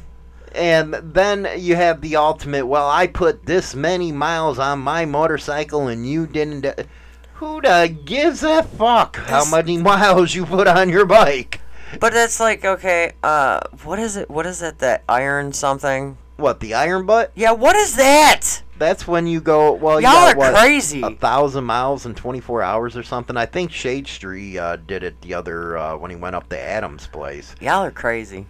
And 0.53 0.93
then 0.93 1.47
you 1.57 1.75
have 1.75 2.01
the 2.01 2.15
ultimate, 2.15 2.67
well, 2.67 2.87
I 2.87 3.07
put 3.07 3.45
this 3.45 3.73
many 3.73 4.11
miles 4.11 4.59
on 4.59 4.79
my 4.79 5.03
motorcycle 5.03 5.87
and 5.87 6.07
you 6.07 6.27
didn't. 6.27 6.87
Who 7.35 7.59
the 7.59 7.95
gives 8.05 8.43
a 8.43 8.61
fuck 8.61 9.17
how 9.17 9.49
many 9.49 9.77
miles 9.77 10.35
you 10.35 10.45
put 10.45 10.67
on 10.67 10.89
your 10.89 11.05
bike? 11.05 11.59
But 11.99 12.13
it's 12.13 12.39
like, 12.39 12.63
okay, 12.63 13.13
uh, 13.23 13.61
what 13.83 13.99
is 13.99 14.15
it? 14.15 14.29
What 14.29 14.45
is 14.45 14.61
it? 14.61 14.79
That 14.79 15.03
iron 15.09 15.53
something? 15.53 16.17
What, 16.37 16.59
the 16.59 16.73
iron 16.73 17.05
butt? 17.05 17.31
Yeah, 17.35 17.51
what 17.51 17.75
is 17.75 17.95
that? 17.95 18.61
That's 18.77 19.07
when 19.07 19.27
you 19.27 19.39
go. 19.39 19.73
Well, 19.73 20.01
you 20.01 20.07
Y'all 20.07 20.13
got, 20.13 20.35
are 20.35 20.37
what, 20.37 20.55
crazy. 20.55 21.01
A 21.01 21.11
thousand 21.11 21.63
miles 21.63 22.05
in 22.05 22.15
24 22.15 22.61
hours 22.63 22.97
or 22.97 23.03
something. 23.03 23.37
I 23.37 23.45
think 23.45 23.71
Shade 23.71 24.07
Street 24.07 24.57
uh, 24.57 24.77
did 24.77 25.03
it 25.03 25.21
the 25.21 25.35
other 25.35 25.77
uh, 25.77 25.95
when 25.97 26.09
he 26.11 26.17
went 26.17 26.35
up 26.35 26.49
to 26.49 26.59
Adam's 26.59 27.07
place. 27.07 27.55
Y'all 27.61 27.83
are 27.83 27.91
crazy. 27.91 28.47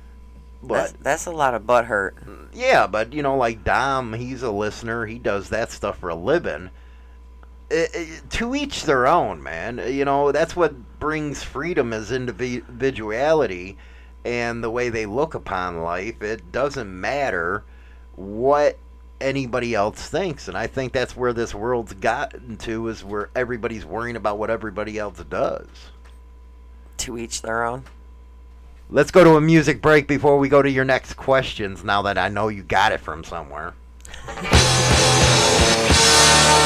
But 0.65 0.93
that's 1.01 1.25
a 1.25 1.31
lot 1.31 1.53
of 1.55 1.67
butt 1.67 1.85
hurt. 1.85 2.15
yeah, 2.53 2.87
but 2.87 3.11
you 3.11 3.21
know, 3.21 3.35
like 3.35 3.65
Dom, 3.65 4.13
he's 4.13 4.43
a 4.43 4.51
listener. 4.51 5.05
He 5.05 5.19
does 5.19 5.49
that 5.49 5.71
stuff 5.71 5.99
for 5.99 6.07
a 6.09 6.15
living. 6.15 6.69
I- 7.69 7.89
I- 7.93 8.19
to 8.29 8.55
each 8.55 8.83
their 8.83 9.05
own, 9.05 9.43
man. 9.43 9.81
You 9.85 10.05
know, 10.05 10.31
that's 10.31 10.55
what 10.55 10.99
brings 10.99 11.43
freedom 11.43 11.91
as 11.91 12.13
individuality 12.13 13.77
and 14.23 14.63
the 14.63 14.69
way 14.69 14.87
they 14.87 15.05
look 15.05 15.33
upon 15.33 15.81
life. 15.83 16.21
It 16.21 16.51
doesn't 16.53 16.89
matter 17.01 17.65
what 18.15 18.77
anybody 19.21 19.75
else 19.75 20.09
thinks, 20.09 20.47
and 20.47 20.57
I 20.57 20.67
think 20.67 20.93
that's 20.93 21.15
where 21.15 21.33
this 21.33 21.55
world's 21.55 21.93
gotten 21.93 22.57
to 22.57 22.87
is 22.87 23.03
where 23.03 23.29
everybody's 23.35 23.85
worrying 23.85 24.15
about 24.15 24.37
what 24.37 24.49
everybody 24.49 24.97
else 24.97 25.19
does. 25.29 25.67
To 26.97 27.17
each 27.17 27.41
their 27.41 27.63
own. 27.63 27.83
Let's 28.89 29.11
go 29.11 29.23
to 29.23 29.37
a 29.37 29.41
music 29.41 29.81
break 29.81 30.07
before 30.07 30.37
we 30.37 30.49
go 30.49 30.61
to 30.61 30.69
your 30.69 30.85
next 30.85 31.15
questions. 31.15 31.83
Now 31.83 32.03
that 32.03 32.17
I 32.17 32.29
know 32.29 32.49
you 32.49 32.63
got 32.63 32.91
it 32.91 32.99
from 32.99 33.23
somewhere. 33.23 33.73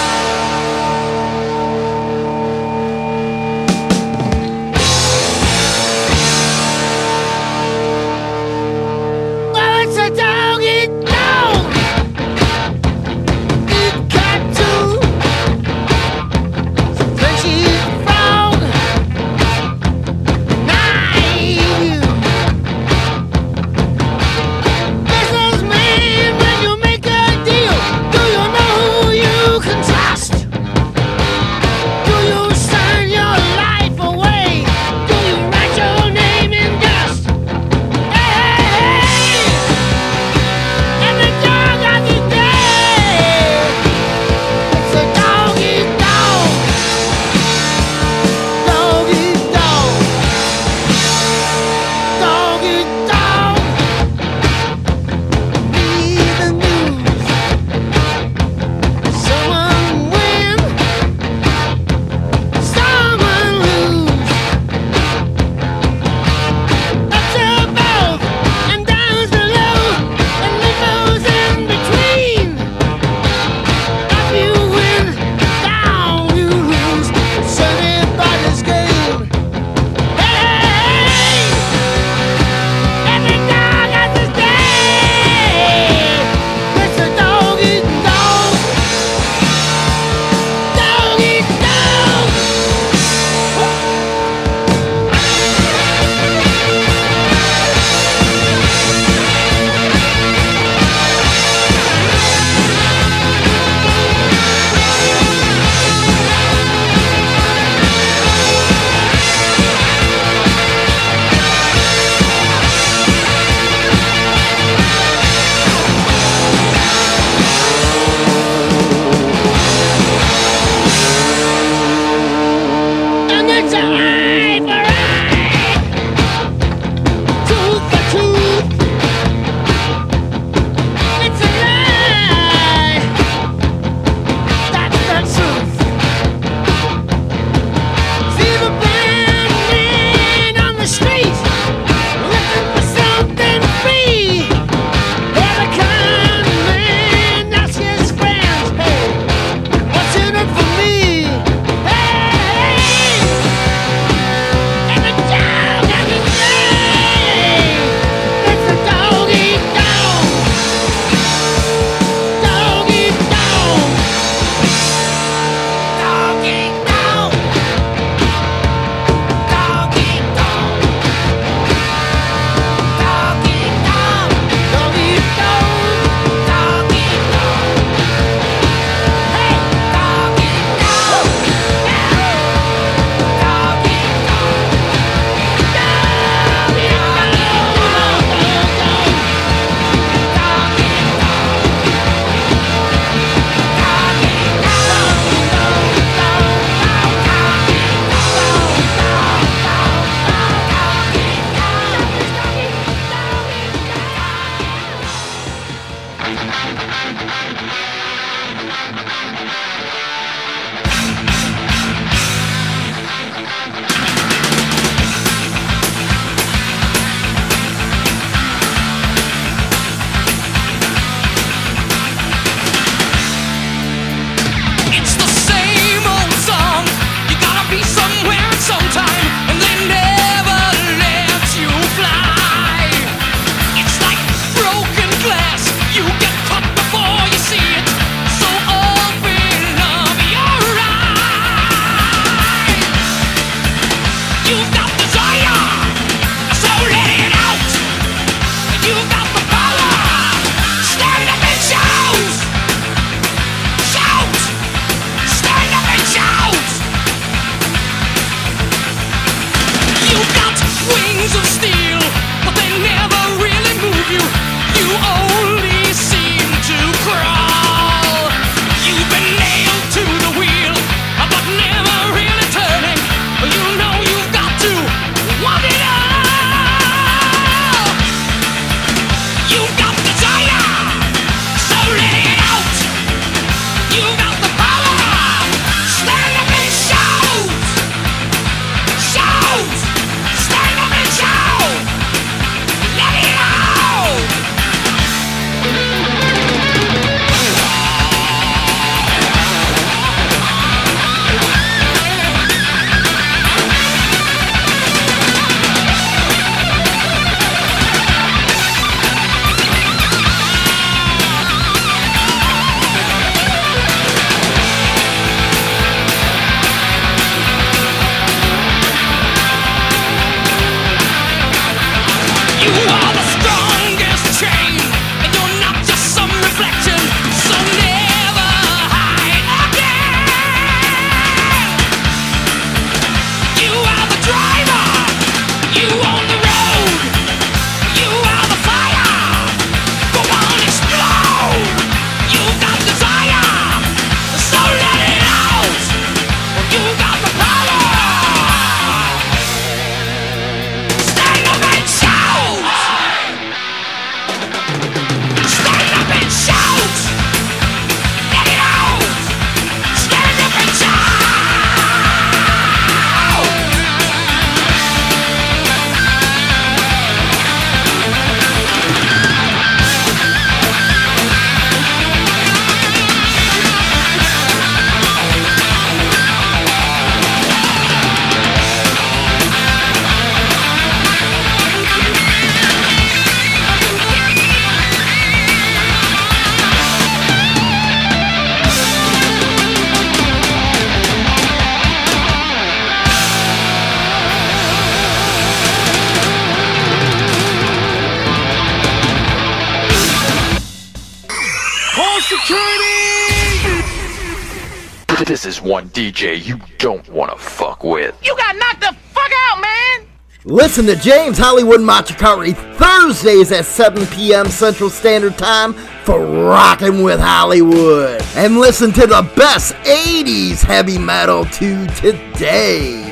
DJ 406.18 406.44
you 406.44 406.60
don't 406.80 407.08
want 407.10 407.32
to 407.32 407.38
fuck 407.38 407.84
with. 407.84 408.18
You 408.24 408.36
got 408.38 408.56
knocked 408.56 408.80
the 408.80 408.92
fuck 409.12 409.32
out, 409.52 409.62
man! 409.62 410.08
Listen 410.46 410.88
to 410.88 410.96
James 410.96 411.38
Hollywood 411.38 411.80
Machikari 411.80 412.56
Thursdays 412.76 413.52
at 413.52 413.66
7 413.66 414.04
p.m. 414.08 414.48
Central 414.48 414.90
Standard 414.90 415.38
Time 415.38 415.74
for 415.74 416.26
Rockin' 416.26 417.04
with 417.04 417.20
Hollywood. 417.20 418.20
And 418.36 418.58
listen 418.58 418.92
to 418.94 419.06
the 419.06 419.32
best 419.36 419.76
80s 419.84 420.64
heavy 420.64 420.98
metal 420.98 421.46
to 421.46 421.86
today. 421.90 423.04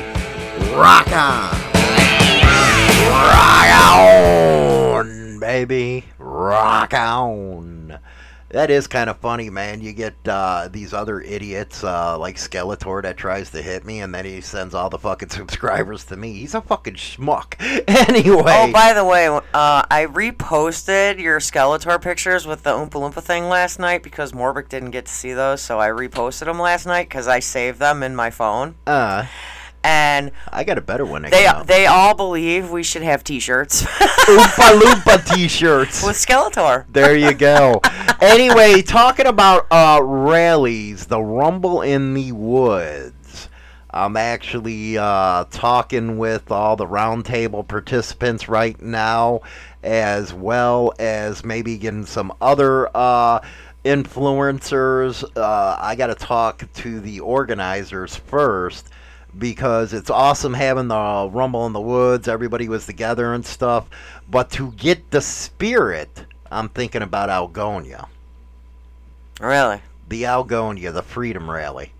Rock 0.74 1.06
on. 1.12 1.54
Rock 3.12 3.70
on, 5.06 5.38
baby. 5.38 6.04
Rock 6.18 6.92
on. 6.92 7.75
That 8.56 8.70
is 8.70 8.86
kind 8.86 9.10
of 9.10 9.18
funny, 9.18 9.50
man. 9.50 9.82
You 9.82 9.92
get 9.92 10.14
uh, 10.26 10.70
these 10.72 10.94
other 10.94 11.20
idiots 11.20 11.84
uh, 11.84 12.18
like 12.18 12.36
Skeletor 12.36 13.02
that 13.02 13.18
tries 13.18 13.50
to 13.50 13.60
hit 13.60 13.84
me, 13.84 14.00
and 14.00 14.14
then 14.14 14.24
he 14.24 14.40
sends 14.40 14.72
all 14.72 14.88
the 14.88 14.98
fucking 14.98 15.28
subscribers 15.40 16.06
to 16.06 16.16
me. 16.16 16.32
He's 16.32 16.54
a 16.54 16.62
fucking 16.62 16.94
schmuck. 16.94 17.56
anyway. 18.08 18.44
Oh, 18.56 18.72
by 18.72 18.94
the 18.94 19.04
way, 19.04 19.26
uh, 19.26 19.42
I 19.52 20.06
reposted 20.06 21.20
your 21.20 21.38
Skeletor 21.38 22.00
pictures 22.00 22.46
with 22.46 22.62
the 22.62 22.70
Oompa 22.70 22.92
Loompa 22.92 23.22
thing 23.22 23.44
last 23.50 23.78
night 23.78 24.02
because 24.02 24.32
Morbic 24.32 24.70
didn't 24.70 24.92
get 24.92 25.04
to 25.04 25.12
see 25.12 25.34
those, 25.34 25.60
so 25.60 25.78
I 25.78 25.88
reposted 25.88 26.46
them 26.46 26.58
last 26.58 26.86
night 26.86 27.10
because 27.10 27.28
I 27.28 27.40
saved 27.40 27.78
them 27.78 28.02
in 28.02 28.16
my 28.16 28.30
phone. 28.30 28.76
Uh, 28.86 29.26
and 29.86 30.32
I 30.52 30.64
got 30.64 30.78
a 30.78 30.80
better 30.80 31.04
one. 31.06 31.22
that 31.22 31.30
they 31.30 31.74
they 31.74 31.86
all 31.86 32.12
believe 32.14 32.70
we 32.72 32.82
should 32.82 33.02
have 33.02 33.22
T-shirts 33.22 33.82
Oompa 34.26 34.80
Loompa 34.80 35.34
t-shirts. 35.34 36.04
with 36.04 36.16
Skeletor. 36.16 36.86
There 36.88 37.16
you 37.16 37.32
go. 37.32 37.80
anyway, 38.20 38.82
talking 38.82 39.26
about 39.26 39.68
uh, 39.70 40.00
rallies, 40.02 41.06
the 41.06 41.20
Rumble 41.22 41.82
in 41.82 42.14
the 42.14 42.32
Woods. 42.32 43.48
I'm 43.90 44.16
actually 44.16 44.98
uh, 44.98 45.44
talking 45.50 46.18
with 46.18 46.50
all 46.50 46.74
the 46.74 46.86
roundtable 46.86 47.66
participants 47.66 48.48
right 48.48 48.80
now, 48.82 49.42
as 49.84 50.34
well 50.34 50.92
as 50.98 51.44
maybe 51.44 51.78
getting 51.78 52.04
some 52.04 52.32
other 52.40 52.90
uh, 52.94 53.38
influencers. 53.84 55.22
Uh, 55.36 55.76
I 55.78 55.94
got 55.94 56.08
to 56.08 56.16
talk 56.16 56.64
to 56.74 56.98
the 57.00 57.20
organizers 57.20 58.16
first 58.16 58.90
because 59.38 59.92
it's 59.92 60.10
awesome 60.10 60.54
having 60.54 60.88
the 60.88 61.28
Rumble 61.30 61.66
in 61.66 61.72
the 61.72 61.80
Woods. 61.80 62.28
Everybody 62.28 62.68
was 62.68 62.86
together 62.86 63.34
and 63.34 63.44
stuff. 63.44 63.88
But 64.28 64.50
to 64.52 64.72
get 64.72 65.10
the 65.10 65.20
spirit, 65.20 66.26
I'm 66.50 66.68
thinking 66.68 67.02
about 67.02 67.28
Algonia. 67.28 68.08
Really? 69.40 69.80
The 70.08 70.22
Algonia, 70.24 70.92
the 70.92 71.02
Freedom 71.02 71.50
Rally. 71.50 71.92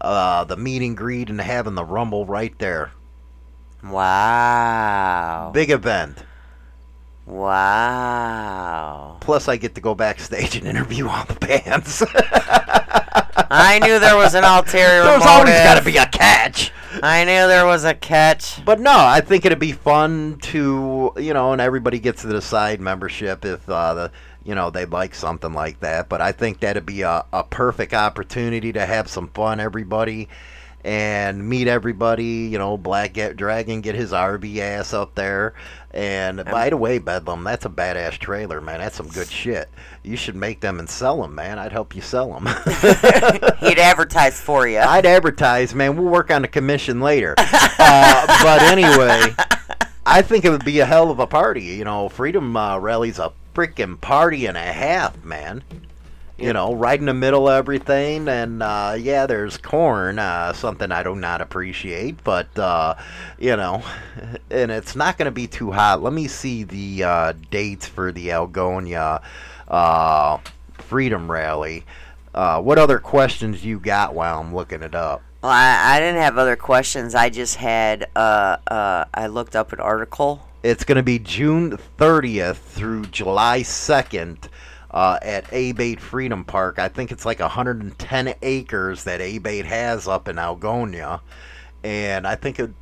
Uh, 0.00 0.44
the 0.44 0.56
meet 0.56 0.82
and 0.82 0.96
greet 0.96 1.30
and 1.30 1.40
having 1.40 1.74
the 1.74 1.84
Rumble 1.84 2.26
right 2.26 2.56
there. 2.58 2.92
Wow. 3.82 5.50
Big 5.54 5.70
event. 5.70 6.18
Wow. 7.26 9.16
Plus, 9.20 9.48
I 9.48 9.56
get 9.56 9.74
to 9.74 9.80
go 9.80 9.94
backstage 9.94 10.56
and 10.56 10.66
interview 10.66 11.08
all 11.08 11.24
the 11.24 11.34
bands. 11.34 12.02
I 13.48 13.78
knew 13.82 13.98
there 13.98 14.16
was 14.16 14.34
an 14.34 14.44
ulterior 14.44 15.02
There's 15.04 15.24
motive. 15.24 15.28
always 15.28 15.54
got 15.54 15.78
to 15.78 15.84
be 15.84 15.96
a 15.96 16.06
catch. 16.06 16.72
I 17.02 17.24
knew 17.24 17.46
there 17.46 17.66
was 17.66 17.84
a 17.84 17.94
catch. 17.94 18.64
But 18.64 18.80
no, 18.80 18.94
I 18.96 19.20
think 19.20 19.44
it'd 19.44 19.58
be 19.58 19.72
fun 19.72 20.38
to, 20.42 21.12
you 21.16 21.34
know, 21.34 21.52
and 21.52 21.60
everybody 21.60 21.98
gets 21.98 22.22
to 22.22 22.28
decide 22.28 22.80
membership 22.80 23.44
if 23.44 23.68
uh, 23.68 23.94
the, 23.94 24.12
you 24.44 24.54
know, 24.54 24.70
they 24.70 24.86
like 24.86 25.14
something 25.14 25.52
like 25.52 25.80
that. 25.80 26.08
But 26.08 26.20
I 26.20 26.32
think 26.32 26.60
that'd 26.60 26.86
be 26.86 27.02
a, 27.02 27.24
a 27.32 27.44
perfect 27.44 27.92
opportunity 27.92 28.72
to 28.72 28.86
have 28.86 29.08
some 29.08 29.28
fun, 29.28 29.60
everybody, 29.60 30.28
and 30.84 31.46
meet 31.48 31.68
everybody. 31.68 32.48
You 32.50 32.58
know, 32.58 32.76
Black 32.76 33.14
Dragon 33.36 33.80
get 33.80 33.94
his 33.94 34.12
RV 34.12 34.58
ass 34.58 34.94
up 34.94 35.14
there. 35.14 35.54
And 35.96 36.44
by 36.44 36.68
the 36.68 36.76
way, 36.76 36.98
Bedlam, 36.98 37.42
that's 37.42 37.64
a 37.64 37.70
badass 37.70 38.18
trailer, 38.18 38.60
man. 38.60 38.80
That's 38.80 38.96
some 38.96 39.08
good 39.08 39.30
shit. 39.30 39.70
You 40.02 40.14
should 40.14 40.36
make 40.36 40.60
them 40.60 40.78
and 40.78 40.90
sell 40.90 41.22
them, 41.22 41.34
man. 41.34 41.58
I'd 41.58 41.72
help 41.72 41.96
you 41.96 42.02
sell 42.02 42.38
them. 42.38 42.44
He'd 43.60 43.78
advertise 43.78 44.38
for 44.38 44.68
you. 44.68 44.76
I'd 44.76 45.06
advertise, 45.06 45.74
man. 45.74 45.96
We'll 45.96 46.12
work 46.12 46.30
on 46.30 46.42
the 46.42 46.48
commission 46.48 47.00
later. 47.00 47.34
uh, 47.38 48.26
but 48.42 48.60
anyway, 48.64 49.34
I 50.04 50.20
think 50.20 50.44
it 50.44 50.50
would 50.50 50.66
be 50.66 50.80
a 50.80 50.84
hell 50.84 51.10
of 51.10 51.18
a 51.18 51.26
party. 51.26 51.62
You 51.62 51.84
know, 51.84 52.10
Freedom 52.10 52.54
uh, 52.54 52.76
Rally's 52.76 53.18
a 53.18 53.32
freaking 53.54 53.98
party 53.98 54.44
and 54.44 54.58
a 54.58 54.60
half, 54.60 55.24
man. 55.24 55.64
You 56.38 56.52
know, 56.52 56.74
right 56.74 57.00
in 57.00 57.06
the 57.06 57.14
middle 57.14 57.48
of 57.48 57.54
everything, 57.54 58.28
and 58.28 58.62
uh, 58.62 58.94
yeah, 58.98 59.24
there's 59.24 59.56
corn, 59.56 60.18
uh, 60.18 60.52
something 60.52 60.92
I 60.92 61.02
do 61.02 61.14
not 61.14 61.40
appreciate, 61.40 62.22
but 62.22 62.58
uh, 62.58 62.94
you 63.38 63.56
know, 63.56 63.82
and 64.50 64.70
it's 64.70 64.94
not 64.94 65.16
going 65.16 65.26
to 65.26 65.30
be 65.30 65.46
too 65.46 65.72
hot. 65.72 66.02
Let 66.02 66.12
me 66.12 66.28
see 66.28 66.64
the 66.64 67.04
uh, 67.04 67.32
dates 67.50 67.86
for 67.86 68.12
the 68.12 68.28
Algonia 68.28 69.22
uh, 69.68 70.38
Freedom 70.74 71.30
Rally. 71.30 71.84
Uh, 72.34 72.60
what 72.60 72.78
other 72.78 72.98
questions 72.98 73.64
you 73.64 73.80
got 73.80 74.14
while 74.14 74.38
I'm 74.38 74.54
looking 74.54 74.82
it 74.82 74.94
up? 74.94 75.22
Well, 75.42 75.52
I, 75.52 75.96
I 75.96 76.00
didn't 76.00 76.20
have 76.20 76.36
other 76.36 76.56
questions. 76.56 77.14
I 77.14 77.30
just 77.30 77.56
had, 77.56 78.10
uh, 78.14 78.58
uh, 78.66 79.06
I 79.14 79.28
looked 79.28 79.56
up 79.56 79.72
an 79.72 79.80
article. 79.80 80.46
It's 80.62 80.84
going 80.84 80.96
to 80.96 81.02
be 81.02 81.18
June 81.18 81.78
30th 81.98 82.56
through 82.56 83.06
July 83.06 83.60
2nd 83.60 84.48
uh, 84.96 85.18
at 85.20 85.44
ABATE 85.52 86.00
Freedom 86.00 86.42
Park. 86.42 86.78
I 86.78 86.88
think 86.88 87.12
it's 87.12 87.26
like 87.26 87.38
110 87.40 88.34
acres 88.40 89.04
that 89.04 89.20
ABATE 89.20 89.66
has 89.66 90.08
up 90.08 90.26
in 90.26 90.36
Algonia, 90.36 91.20
and 91.84 92.26
I 92.26 92.34
think 92.34 92.58
it'd 92.58 92.74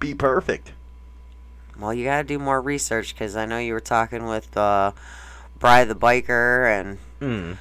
be 0.00 0.14
perfect. 0.14 0.72
Well, 1.78 1.92
you 1.92 2.04
got 2.04 2.22
to 2.22 2.24
do 2.24 2.38
more 2.38 2.62
research 2.62 3.14
because 3.14 3.36
I 3.36 3.44
know 3.44 3.58
you 3.58 3.74
were 3.74 3.80
talking 3.80 4.24
with 4.24 4.56
uh, 4.56 4.92
Bry 5.58 5.84
the 5.84 5.94
Biker 5.94 6.80
and 6.80 6.98
Mm. 7.20 7.58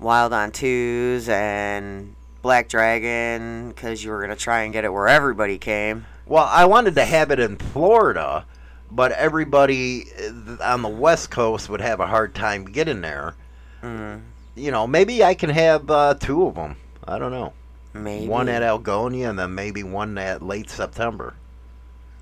Wild 0.00 0.32
on 0.32 0.50
Twos 0.50 1.28
and 1.28 2.16
Black 2.42 2.68
Dragon 2.68 3.68
because 3.68 4.02
you 4.02 4.10
were 4.10 4.18
going 4.18 4.30
to 4.30 4.36
try 4.36 4.62
and 4.62 4.72
get 4.72 4.84
it 4.84 4.92
where 4.92 5.08
everybody 5.08 5.58
came. 5.58 6.06
Well, 6.26 6.48
I 6.50 6.64
wanted 6.64 6.96
to 6.96 7.04
have 7.04 7.30
it 7.30 7.38
in 7.38 7.56
Florida, 7.56 8.44
but 8.90 9.12
everybody 9.12 10.06
uh, 10.18 10.56
on 10.62 10.82
the 10.82 10.88
West 10.88 11.30
Coast 11.30 11.68
would 11.68 11.80
have 11.80 12.00
a 12.00 12.06
hard 12.06 12.34
time 12.34 12.64
getting 12.64 13.00
there. 13.00 13.34
Mm, 13.82 14.22
You 14.56 14.70
know, 14.70 14.86
maybe 14.86 15.22
I 15.24 15.34
can 15.34 15.50
have 15.50 15.90
uh, 15.90 16.14
two 16.14 16.46
of 16.46 16.54
them. 16.54 16.76
I 17.06 17.18
don't 17.18 17.32
know. 17.32 17.52
maybe. 17.92 18.26
One 18.28 18.48
at 18.48 18.62
Algonia 18.62 19.30
and 19.30 19.38
then 19.38 19.54
maybe 19.54 19.82
one 19.82 20.16
at 20.18 20.42
late 20.42 20.68
September 20.70 21.34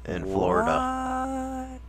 in 0.04 0.22
Florida. 0.24 0.70
What? 0.70 1.80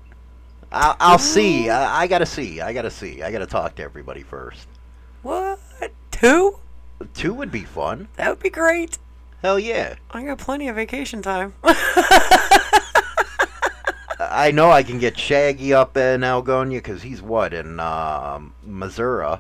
I'll, 0.72 0.96
I'll 1.00 1.20
see. 1.20 1.70
I, 1.70 2.02
I 2.02 2.08
gotta 2.08 2.26
see. 2.26 2.62
I 2.62 2.74
gotta 2.74 2.92
see. 2.92 3.22
I 3.24 3.32
gotta 3.32 3.46
talk 3.48 3.76
to 3.76 3.84
everybody 3.84 4.22
first. 4.24 4.68
What? 5.24 5.60
Two? 6.12 6.60
Two 7.14 7.34
would 7.34 7.52
be 7.52 7.64
fun. 7.64 8.08
That 8.18 8.30
would 8.30 8.40
be 8.40 8.50
great. 8.50 8.98
Hell 9.42 9.58
yeah. 9.58 9.96
I 10.12 10.24
got 10.26 10.38
plenty 10.38 10.68
of 10.68 10.76
vacation 10.76 11.22
time. 11.22 11.54
I 14.30 14.52
know 14.52 14.72
I 14.72 14.84
can 14.84 15.00
get 15.00 15.18
Shaggy 15.18 15.74
up 15.74 15.98
in 15.98 16.22
Algonia 16.22 16.80
because 16.80 17.02
he's 17.04 17.22
what 17.22 17.54
in 17.54 17.80
um 17.80 18.54
Missouri. 18.64 19.38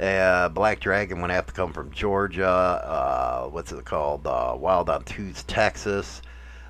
Uh, 0.00 0.48
Black 0.48 0.80
Dragon 0.80 1.20
would 1.20 1.30
have 1.30 1.46
to 1.46 1.52
come 1.52 1.72
from 1.72 1.90
Georgia. 1.92 2.48
Uh, 2.48 3.46
what's 3.48 3.70
it 3.70 3.84
called? 3.84 4.26
Uh, 4.26 4.56
Wild 4.58 4.90
on 4.90 5.04
Twos, 5.04 5.44
Texas. 5.44 6.22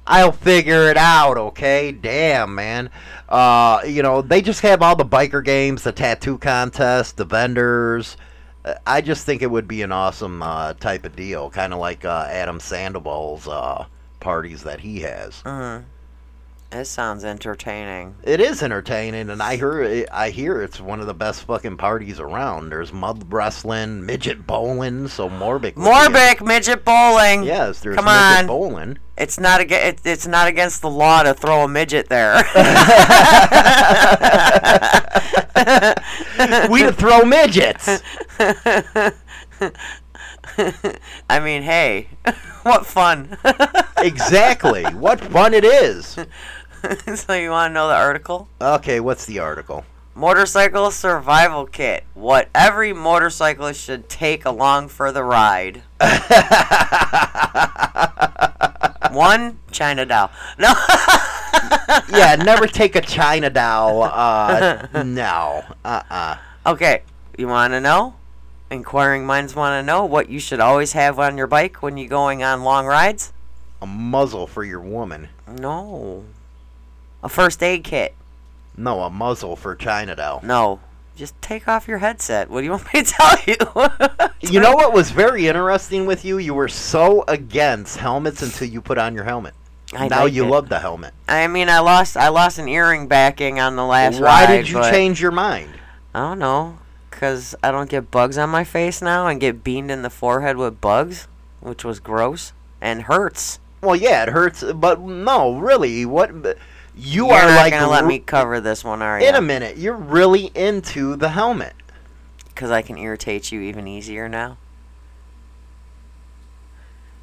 I'll 0.06 0.32
figure 0.32 0.90
it 0.90 0.96
out, 0.96 1.38
okay? 1.38 1.92
Damn, 1.92 2.54
man. 2.54 2.90
Uh, 3.28 3.80
you 3.86 4.02
know, 4.02 4.20
they 4.20 4.42
just 4.42 4.60
have 4.62 4.82
all 4.82 4.96
the 4.96 5.04
biker 5.04 5.42
games, 5.44 5.82
the 5.84 5.92
tattoo 5.92 6.38
contest, 6.38 7.16
the 7.16 7.24
vendors. 7.24 8.16
Uh, 8.64 8.74
I 8.86 9.00
just 9.00 9.24
think 9.24 9.40
it 9.42 9.50
would 9.50 9.68
be 9.68 9.82
an 9.82 9.92
awesome 9.92 10.42
uh, 10.42 10.74
type 10.74 11.04
of 11.04 11.16
deal, 11.16 11.48
kind 11.50 11.72
of 11.72 11.78
like 11.78 12.04
uh, 12.04 12.26
Adam 12.28 12.58
Sandoval's 12.60 13.46
uh, 13.46 13.86
parties 14.20 14.64
that 14.64 14.80
he 14.80 15.00
has. 15.00 15.42
mm. 15.42 15.84
It 16.74 16.86
sounds 16.86 17.22
entertaining. 17.22 18.14
It 18.22 18.40
is 18.40 18.62
entertaining, 18.62 19.28
and 19.28 19.42
I 19.42 19.56
hear 19.56 20.06
I 20.10 20.30
hear 20.30 20.62
it's 20.62 20.80
one 20.80 21.00
of 21.00 21.06
the 21.06 21.12
best 21.12 21.42
fucking 21.42 21.76
parties 21.76 22.18
around. 22.18 22.70
There's 22.70 22.94
mud 22.94 23.30
wrestling, 23.30 24.06
midget 24.06 24.46
bowling, 24.46 25.06
so 25.08 25.28
Morbic. 25.28 25.74
Morbic 25.74 26.40
midget 26.44 26.82
bowling. 26.82 27.42
Yes, 27.42 27.80
there's 27.80 27.96
Come 27.96 28.06
midget 28.06 28.38
on. 28.40 28.46
bowling. 28.46 28.98
It's 29.18 29.38
not 29.38 29.60
aga- 29.60 29.96
it's 30.02 30.26
not 30.26 30.48
against 30.48 30.80
the 30.80 30.88
law 30.88 31.22
to 31.22 31.34
throw 31.34 31.64
a 31.64 31.68
midget 31.68 32.08
there. 32.08 32.36
we 36.70 36.90
throw 36.92 37.22
midgets. 37.26 38.02
I 41.28 41.40
mean, 41.40 41.62
hey, 41.62 42.08
what 42.62 42.86
fun! 42.86 43.36
exactly. 43.98 44.84
What 44.84 45.20
fun 45.20 45.52
it 45.54 45.64
is. 45.64 46.16
so 47.14 47.34
you 47.34 47.50
want 47.50 47.70
to 47.70 47.74
know 47.74 47.88
the 47.88 47.94
article? 47.94 48.48
Okay, 48.60 49.00
what's 49.00 49.26
the 49.26 49.38
article? 49.38 49.84
Motorcycle 50.14 50.90
survival 50.90 51.66
kit. 51.66 52.04
What 52.14 52.48
every 52.54 52.92
motorcyclist 52.92 53.82
should 53.82 54.08
take 54.08 54.44
along 54.44 54.88
for 54.88 55.10
the 55.10 55.24
ride. 55.24 55.82
One 59.12 59.58
China 59.70 60.04
doll. 60.04 60.30
No. 60.58 60.68
yeah, 62.10 62.36
never 62.36 62.66
take 62.66 62.94
a 62.94 63.00
China 63.00 63.48
doll. 63.48 64.02
Uh, 64.02 64.86
no. 65.02 65.64
Uh-uh. 65.84 66.36
Okay, 66.66 67.02
you 67.38 67.48
want 67.48 67.72
to 67.72 67.80
know? 67.80 68.14
Inquiring 68.70 69.26
minds 69.26 69.54
want 69.54 69.80
to 69.80 69.86
know 69.86 70.04
what 70.04 70.28
you 70.28 70.38
should 70.38 70.60
always 70.60 70.92
have 70.92 71.18
on 71.18 71.36
your 71.36 71.46
bike 71.46 71.82
when 71.82 71.96
you're 71.96 72.08
going 72.08 72.42
on 72.42 72.64
long 72.64 72.86
rides? 72.86 73.32
A 73.80 73.86
muzzle 73.86 74.46
for 74.46 74.64
your 74.64 74.80
woman. 74.80 75.28
No. 75.46 76.24
A 77.22 77.28
first 77.28 77.62
aid 77.62 77.84
kit. 77.84 78.14
No, 78.76 79.02
a 79.02 79.10
muzzle 79.10 79.56
for 79.56 79.74
China 79.74 80.16
doll. 80.16 80.40
No. 80.42 80.80
Just 81.14 81.40
take 81.42 81.68
off 81.68 81.86
your 81.86 81.98
headset. 81.98 82.48
What 82.48 82.60
do 82.60 82.64
you 82.64 82.70
want 82.70 82.92
me 82.92 83.02
to 83.02 83.12
tell 83.12 83.36
you? 83.46 84.28
You 84.50 84.58
know 84.58 84.74
what 84.74 84.92
was 84.92 85.12
very 85.12 85.46
interesting 85.46 86.04
with 86.04 86.24
you? 86.24 86.36
You 86.36 86.52
were 86.52 86.66
so 86.66 87.24
against 87.28 87.96
helmets 87.98 88.42
until 88.42 88.66
you 88.66 88.80
put 88.80 88.98
on 88.98 89.14
your 89.14 89.22
helmet. 89.22 89.54
I 89.94 90.08
now 90.08 90.24
you 90.24 90.44
it. 90.44 90.48
love 90.48 90.68
the 90.68 90.80
helmet. 90.80 91.14
I 91.28 91.46
mean, 91.46 91.68
I 91.68 91.78
lost 91.78 92.16
I 92.16 92.28
lost 92.28 92.58
an 92.58 92.66
earring 92.66 93.06
backing 93.06 93.60
on 93.60 93.76
the 93.76 93.84
last 93.84 94.14
ride. 94.14 94.22
Why 94.22 94.44
ride. 94.46 94.56
did 94.56 94.70
you 94.70 94.82
change 94.82 95.22
your 95.22 95.30
mind? 95.30 95.70
I 96.12 96.20
don't 96.20 96.40
know. 96.40 96.78
Because 97.08 97.54
I 97.62 97.70
don't 97.70 97.88
get 97.88 98.10
bugs 98.10 98.36
on 98.36 98.50
my 98.50 98.64
face 98.64 99.00
now 99.00 99.28
and 99.28 99.40
get 99.40 99.62
beamed 99.62 99.92
in 99.92 100.02
the 100.02 100.10
forehead 100.10 100.56
with 100.56 100.80
bugs, 100.80 101.28
which 101.60 101.84
was 101.84 102.00
gross 102.00 102.52
and 102.80 103.02
hurts. 103.02 103.60
Well, 103.80 103.94
yeah, 103.94 104.24
it 104.24 104.30
hurts, 104.30 104.64
but 104.74 105.00
no, 105.00 105.56
really, 105.56 106.04
what 106.04 106.30
you 106.96 107.26
You're 107.26 107.34
are 107.34 107.46
not 107.48 107.56
like 107.56 107.72
gonna 107.72 107.88
let 107.88 108.04
me 108.04 108.18
cover 108.18 108.60
this 108.60 108.84
one, 108.84 109.02
are 109.02 109.20
you? 109.20 109.26
in 109.26 109.34
a 109.34 109.40
minute. 109.40 109.76
You're 109.76 109.96
really 109.96 110.50
into 110.54 111.16
the 111.16 111.30
helmet. 111.30 111.74
Because 112.48 112.70
I 112.70 112.82
can 112.82 112.98
irritate 112.98 113.50
you 113.50 113.60
even 113.62 113.88
easier 113.88 114.28
now. 114.28 114.58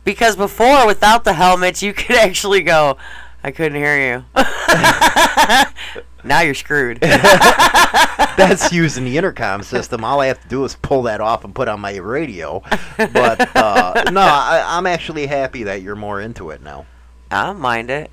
Because 0.03 0.35
before, 0.35 0.87
without 0.87 1.23
the 1.23 1.33
helmet, 1.33 1.81
you 1.81 1.93
could 1.93 2.15
actually 2.15 2.61
go, 2.61 2.97
I 3.43 3.51
couldn't 3.51 3.77
hear 3.77 3.95
you. 4.11 4.25
now 6.23 6.41
you're 6.41 6.55
screwed. 6.55 6.99
That's 7.01 8.71
using 8.71 9.05
the 9.05 9.17
intercom 9.17 9.63
system. 9.63 10.03
All 10.03 10.19
I 10.19 10.27
have 10.27 10.41
to 10.41 10.47
do 10.47 10.63
is 10.65 10.75
pull 10.75 11.03
that 11.03 11.21
off 11.21 11.43
and 11.45 11.53
put 11.53 11.67
on 11.67 11.79
my 11.79 11.95
radio. 11.97 12.63
But 12.97 13.55
uh, 13.55 14.05
no, 14.11 14.21
I, 14.21 14.63
I'm 14.67 14.87
actually 14.87 15.27
happy 15.27 15.63
that 15.63 15.81
you're 15.81 15.95
more 15.95 16.19
into 16.19 16.49
it 16.49 16.61
now. 16.61 16.85
I 17.29 17.45
don't 17.45 17.59
mind 17.59 17.89
it. 17.91 18.09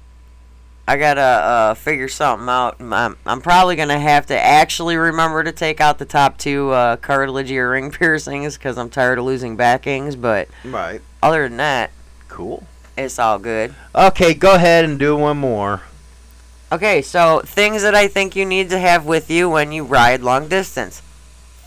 I 0.88 0.96
gotta 0.96 1.20
uh, 1.20 1.74
figure 1.74 2.06
something 2.08 2.48
out. 2.48 2.76
I'm, 2.80 3.16
I'm 3.26 3.40
probably 3.40 3.74
gonna 3.74 3.98
have 3.98 4.26
to 4.26 4.38
actually 4.40 4.96
remember 4.96 5.42
to 5.42 5.50
take 5.52 5.80
out 5.80 5.98
the 5.98 6.04
top 6.04 6.38
two 6.38 6.70
uh, 6.70 6.96
cartilage 6.96 7.50
ear 7.50 7.72
ring 7.72 7.90
piercings 7.92 8.56
because 8.56 8.78
I'm 8.78 8.88
tired 8.90 9.18
of 9.18 9.24
losing 9.24 9.56
backings. 9.56 10.14
But 10.14 10.48
Right. 10.64 11.00
other 11.22 11.48
than 11.48 11.56
that, 11.58 11.90
Cool. 12.28 12.64
it's 12.96 13.18
all 13.18 13.38
good. 13.40 13.74
Okay, 13.94 14.32
go 14.34 14.54
ahead 14.54 14.84
and 14.84 14.96
do 14.98 15.16
one 15.16 15.38
more. 15.38 15.82
Okay, 16.70 17.02
so 17.02 17.40
things 17.44 17.82
that 17.82 17.94
I 17.94 18.06
think 18.08 18.34
you 18.36 18.44
need 18.44 18.70
to 18.70 18.78
have 18.78 19.06
with 19.06 19.30
you 19.30 19.48
when 19.50 19.72
you 19.72 19.82
ride 19.84 20.20
long 20.20 20.48
distance. 20.48 21.00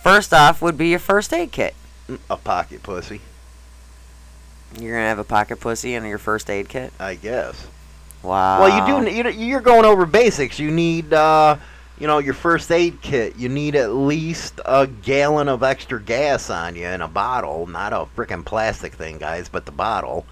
First 0.03 0.33
off, 0.33 0.61
would 0.61 0.77
be 0.77 0.87
your 0.89 0.99
first 0.99 1.33
aid 1.33 1.51
kit. 1.51 1.73
A 2.29 2.37
pocket 2.37 2.83
pussy, 2.83 3.21
You're 4.79 4.95
gonna 4.95 5.07
have 5.09 5.19
a 5.19 5.23
pocket 5.25 5.59
pussy 5.59 5.93
and 5.95 6.07
your 6.07 6.17
first 6.17 6.49
aid 6.49 6.69
kit. 6.69 6.93
I 6.99 7.15
guess. 7.15 7.67
Wow. 8.23 8.59
Well, 8.61 8.69
you 9.03 9.05
do. 9.05 9.11
you- 9.11 9.29
You're 9.47 9.61
going 9.61 9.85
over 9.85 10.05
basics. 10.05 10.59
You 10.59 10.71
need, 10.71 11.13
uh, 11.13 11.55
you 11.99 12.07
know, 12.07 12.17
your 12.19 12.33
first 12.33 12.71
aid 12.71 13.01
kit. 13.01 13.35
You 13.37 13.49
need 13.49 13.75
at 13.75 13.91
least 13.93 14.59
a 14.65 14.87
gallon 14.87 15.47
of 15.47 15.63
extra 15.63 16.01
gas 16.01 16.49
on 16.49 16.75
you 16.75 16.87
in 16.87 17.01
a 17.01 17.07
bottle, 17.07 17.65
not 17.67 17.93
a 17.93 18.05
freaking 18.17 18.43
plastic 18.45 18.93
thing, 18.93 19.17
guys, 19.17 19.47
but 19.49 19.65
the 19.65 19.71
bottle. 19.71 20.25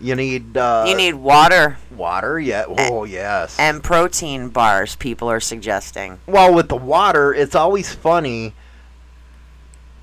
You 0.00 0.16
need. 0.16 0.56
Uh, 0.56 0.84
You 0.88 0.96
need 0.96 1.14
water 1.14 1.78
water. 1.96 2.38
Yeah. 2.40 2.64
Oh, 2.68 3.04
yes. 3.04 3.56
and 3.58 3.82
protein 3.82 4.48
bars. 4.48 4.96
People 4.96 5.30
are 5.30 5.40
suggesting. 5.40 6.18
Well, 6.26 6.52
with 6.52 6.68
the 6.68 6.76
water, 6.76 7.32
it's 7.32 7.54
always 7.54 7.94
funny. 7.94 8.54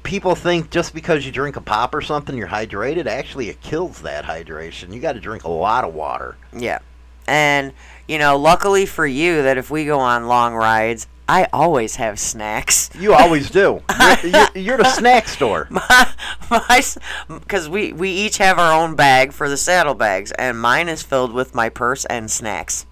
People 0.03 0.35
think 0.35 0.71
just 0.71 0.93
because 0.93 1.25
you 1.25 1.31
drink 1.31 1.55
a 1.55 1.61
pop 1.61 1.93
or 1.93 2.01
something, 2.01 2.35
you're 2.35 2.47
hydrated. 2.47 3.05
Actually, 3.05 3.49
it 3.49 3.61
kills 3.61 4.01
that 4.01 4.25
hydration. 4.25 4.93
You 4.93 4.99
got 4.99 5.13
to 5.13 5.19
drink 5.19 5.43
a 5.43 5.49
lot 5.49 5.83
of 5.83 5.93
water. 5.93 6.35
Yeah. 6.55 6.79
And, 7.27 7.71
you 8.07 8.17
know, 8.17 8.37
luckily 8.37 8.85
for 8.85 9.05
you, 9.05 9.43
that 9.43 9.57
if 9.57 9.69
we 9.69 9.85
go 9.85 9.99
on 9.99 10.27
long 10.27 10.55
rides, 10.55 11.07
I 11.29 11.47
always 11.53 11.95
have 11.95 12.19
snacks. 12.19 12.89
You 12.99 13.13
always 13.13 13.49
do. 13.49 13.81
You're, 14.23 14.47
you're, 14.55 14.77
the 14.77 14.89
snack 14.89 15.27
store. 15.27 15.69
Because 17.29 17.69
we, 17.69 17.93
we 17.93 18.09
each 18.09 18.39
have 18.39 18.59
our 18.59 18.73
own 18.73 18.95
bag 18.95 19.31
for 19.31 19.47
the 19.47 19.55
saddlebags, 19.55 20.33
and 20.33 20.59
mine 20.59 20.89
is 20.89 21.01
filled 21.01 21.31
with 21.31 21.55
my 21.55 21.69
purse 21.69 22.03
and 22.05 22.29
snacks. 22.29 22.85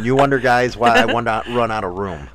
You 0.00 0.14
wonder, 0.14 0.38
guys, 0.38 0.76
why 0.76 0.90
I 0.96 1.04
want 1.12 1.26
to 1.26 1.42
run 1.48 1.70
out 1.70 1.84
of 1.84 1.94
room. 1.98 2.28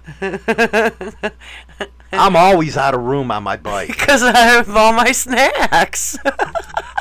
I'm 2.19 2.35
always 2.35 2.77
out 2.77 2.93
of 2.93 3.01
room 3.01 3.31
on 3.31 3.43
my 3.43 3.57
bike. 3.57 3.89
Because 4.03 4.23
I 4.23 4.37
have 4.37 4.69
all 4.75 4.93
my 4.93 5.11
snacks. 5.11 6.17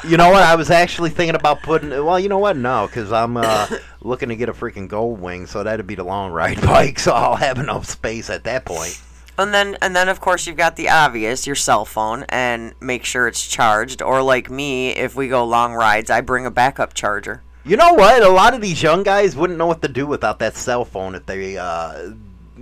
You 0.05 0.17
know 0.17 0.31
what? 0.31 0.43
I 0.43 0.57
was 0.57 0.69
actually 0.69 1.11
thinking 1.11 1.37
about 1.37 1.63
putting. 1.63 1.91
Well, 1.91 2.19
you 2.19 2.29
know 2.29 2.39
what? 2.39 2.57
No, 2.57 2.89
because 2.89 3.13
I'm 3.13 3.37
uh, 3.37 3.69
looking 4.01 4.31
to 4.31 4.37
get 4.37 4.49
a 4.49 4.53
freaking 4.53 4.89
gold 4.89 5.21
wing, 5.21 5.47
so 5.47 5.63
that'd 5.63 5.87
be 5.87 5.95
the 5.95 6.03
long 6.03 6.33
ride 6.33 6.61
bike. 6.63 6.99
So 6.99 7.13
I'll 7.13 7.37
have 7.37 7.59
enough 7.59 7.87
space 7.87 8.29
at 8.29 8.43
that 8.43 8.65
point. 8.65 9.01
And 9.39 9.55
then, 9.55 9.77
and 9.81 9.95
then, 9.95 10.09
of 10.09 10.21
course, 10.21 10.47
you've 10.47 10.57
got 10.57 10.75
the 10.75 10.89
obvious, 10.89 11.47
your 11.47 11.57
cell 11.57 11.85
phone, 11.85 12.25
and 12.31 12.75
make 12.81 13.05
sure 13.05 13.29
it's 13.29 13.47
charged. 13.47 14.03
Or 14.03 14.23
like 14.23 14.51
me, 14.51 14.91
if 14.91 15.15
we 15.15 15.29
go 15.29 15.45
long 15.45 15.73
rides, 15.73 16.11
I 16.11 16.21
bring 16.21 16.47
a 16.47 16.51
backup 16.51 16.95
charger. 16.95 17.43
You 17.65 17.77
know 17.77 17.95
what? 17.95 18.23
A 18.25 18.29
lot 18.29 18.55
of 18.55 18.61
these 18.61 18.83
young 18.83 19.05
guys 19.05 19.37
wouldn't 19.37 19.59
know 19.59 19.67
what 19.67 19.83
to 19.83 19.89
do 19.89 20.05
without 20.05 20.41
that 20.41 20.57
cell 20.57 20.85
phone 20.85 21.15
if 21.15 21.27
they, 21.27 21.57
uh, 21.57 22.11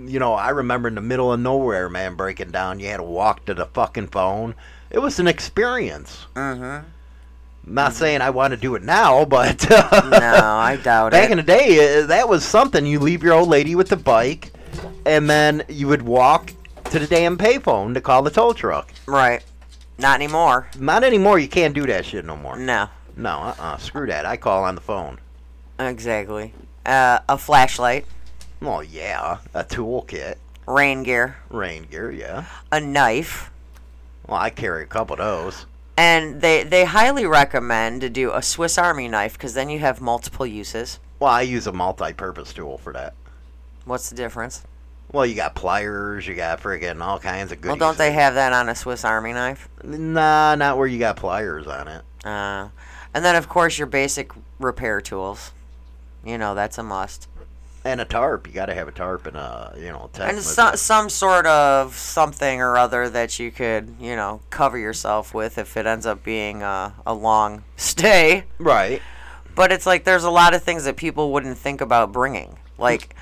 you 0.07 0.19
know, 0.19 0.33
I 0.33 0.49
remember 0.49 0.87
in 0.87 0.95
the 0.95 1.01
middle 1.01 1.31
of 1.31 1.39
nowhere, 1.39 1.89
man, 1.89 2.15
breaking 2.15 2.51
down, 2.51 2.79
you 2.79 2.87
had 2.87 2.97
to 2.97 3.03
walk 3.03 3.45
to 3.45 3.53
the 3.53 3.65
fucking 3.65 4.07
phone. 4.07 4.55
It 4.89 4.99
was 4.99 5.19
an 5.19 5.27
experience. 5.27 6.25
Mm-hmm. 6.35 6.87
Not 7.63 7.93
saying 7.93 8.21
I 8.21 8.31
want 8.31 8.51
to 8.51 8.57
do 8.57 8.75
it 8.75 8.83
now, 8.83 9.25
but 9.25 9.69
no, 9.69 9.77
I 9.77 10.79
doubt 10.83 11.11
back 11.11 11.23
it. 11.25 11.25
Back 11.25 11.31
in 11.31 11.37
the 11.37 11.43
day, 11.43 12.01
uh, 12.01 12.07
that 12.07 12.27
was 12.27 12.43
something. 12.43 12.85
You 12.85 12.99
leave 12.99 13.23
your 13.23 13.33
old 13.33 13.49
lady 13.49 13.75
with 13.75 13.89
the 13.89 13.97
bike, 13.97 14.51
and 15.05 15.29
then 15.29 15.63
you 15.69 15.87
would 15.87 16.01
walk 16.01 16.53
to 16.85 16.99
the 16.99 17.07
damn 17.07 17.37
payphone 17.37 17.93
to 17.93 18.01
call 18.01 18.21
the 18.23 18.31
tow 18.31 18.53
truck. 18.53 18.91
Right. 19.05 19.43
Not 19.97 20.15
anymore. 20.15 20.67
Not 20.79 21.03
anymore. 21.03 21.37
You 21.37 21.47
can't 21.47 21.75
do 21.75 21.85
that 21.85 22.05
shit 22.05 22.25
no 22.25 22.35
more. 22.35 22.57
No. 22.57 22.89
No, 23.15 23.29
uh-uh. 23.29 23.77
Screw 23.77 24.07
that. 24.07 24.25
I 24.25 24.37
call 24.37 24.63
on 24.63 24.75
the 24.75 24.81
phone. 24.81 25.19
Exactly. 25.79 26.53
Uh, 26.85 27.19
a 27.29 27.37
flashlight, 27.37 28.05
Oh 28.61 28.81
yeah, 28.81 29.37
a 29.53 29.63
toolkit, 29.63 30.35
rain 30.67 31.03
gear, 31.03 31.37
rain 31.49 31.83
gear. 31.89 32.11
Yeah. 32.11 32.45
a 32.71 32.79
knife, 32.79 33.49
Well, 34.27 34.39
I 34.39 34.49
carry 34.51 34.83
a 34.83 34.87
couple 34.87 35.13
of 35.15 35.19
those. 35.19 35.65
and 35.97 36.41
they 36.41 36.63
they 36.63 36.85
highly 36.85 37.25
recommend 37.25 38.01
to 38.01 38.09
do 38.09 38.31
a 38.31 38.41
Swiss 38.41 38.77
Army 38.77 39.07
knife 39.07 39.33
because 39.33 39.53
then 39.55 39.69
you 39.69 39.79
have 39.79 39.99
multiple 40.01 40.45
uses. 40.45 40.99
Well, 41.19 41.31
I 41.31 41.41
use 41.41 41.67
a 41.67 41.71
multi-purpose 41.71 42.53
tool 42.53 42.77
for 42.77 42.93
that. 42.93 43.13
What's 43.85 44.09
the 44.09 44.15
difference? 44.15 44.63
Well, 45.11 45.25
you 45.25 45.35
got 45.35 45.55
pliers, 45.55 46.25
you 46.25 46.35
got 46.35 46.61
friggin' 46.61 47.01
all 47.01 47.19
kinds 47.19 47.51
of 47.51 47.59
good. 47.61 47.67
Well, 47.69 47.77
don't 47.77 47.97
they 47.97 48.11
have 48.13 48.35
that 48.35 48.53
on 48.53 48.69
a 48.69 48.75
Swiss 48.75 49.03
Army 49.03 49.33
knife? 49.33 49.67
Nah, 49.83 50.55
not 50.55 50.77
where 50.77 50.87
you 50.87 50.99
got 50.99 51.17
pliers 51.17 51.67
on 51.67 51.87
it. 51.87 52.01
Uh, 52.23 52.69
and 53.13 53.25
then 53.25 53.35
of 53.35 53.49
course 53.49 53.77
your 53.77 53.87
basic 53.87 54.31
repair 54.59 55.01
tools. 55.01 55.51
You 56.23 56.37
know 56.37 56.53
that's 56.55 56.77
a 56.77 56.83
must. 56.83 57.27
And 57.83 57.99
a 57.99 58.05
tarp. 58.05 58.45
You 58.47 58.53
got 58.53 58.67
to 58.67 58.75
have 58.75 58.87
a 58.87 58.91
tarp 58.91 59.25
and 59.25 59.35
a, 59.35 59.73
you 59.75 59.87
know, 59.89 60.09
tech 60.13 60.29
And 60.29 60.41
so, 60.43 60.75
some 60.75 61.09
sort 61.09 61.47
of 61.47 61.95
something 61.95 62.61
or 62.61 62.77
other 62.77 63.09
that 63.09 63.39
you 63.39 63.49
could, 63.51 63.95
you 63.99 64.15
know, 64.15 64.41
cover 64.51 64.77
yourself 64.77 65.33
with 65.33 65.57
if 65.57 65.75
it 65.75 65.87
ends 65.87 66.05
up 66.05 66.23
being 66.23 66.61
a, 66.61 66.93
a 67.07 67.13
long 67.13 67.63
stay. 67.77 68.43
Right. 68.59 69.01
But 69.55 69.71
it's 69.71 69.85
like 69.87 70.03
there's 70.03 70.23
a 70.23 70.29
lot 70.29 70.53
of 70.53 70.61
things 70.63 70.83
that 70.83 70.95
people 70.95 71.31
wouldn't 71.33 71.57
think 71.57 71.81
about 71.81 72.11
bringing. 72.11 72.57
Like, 72.77 73.15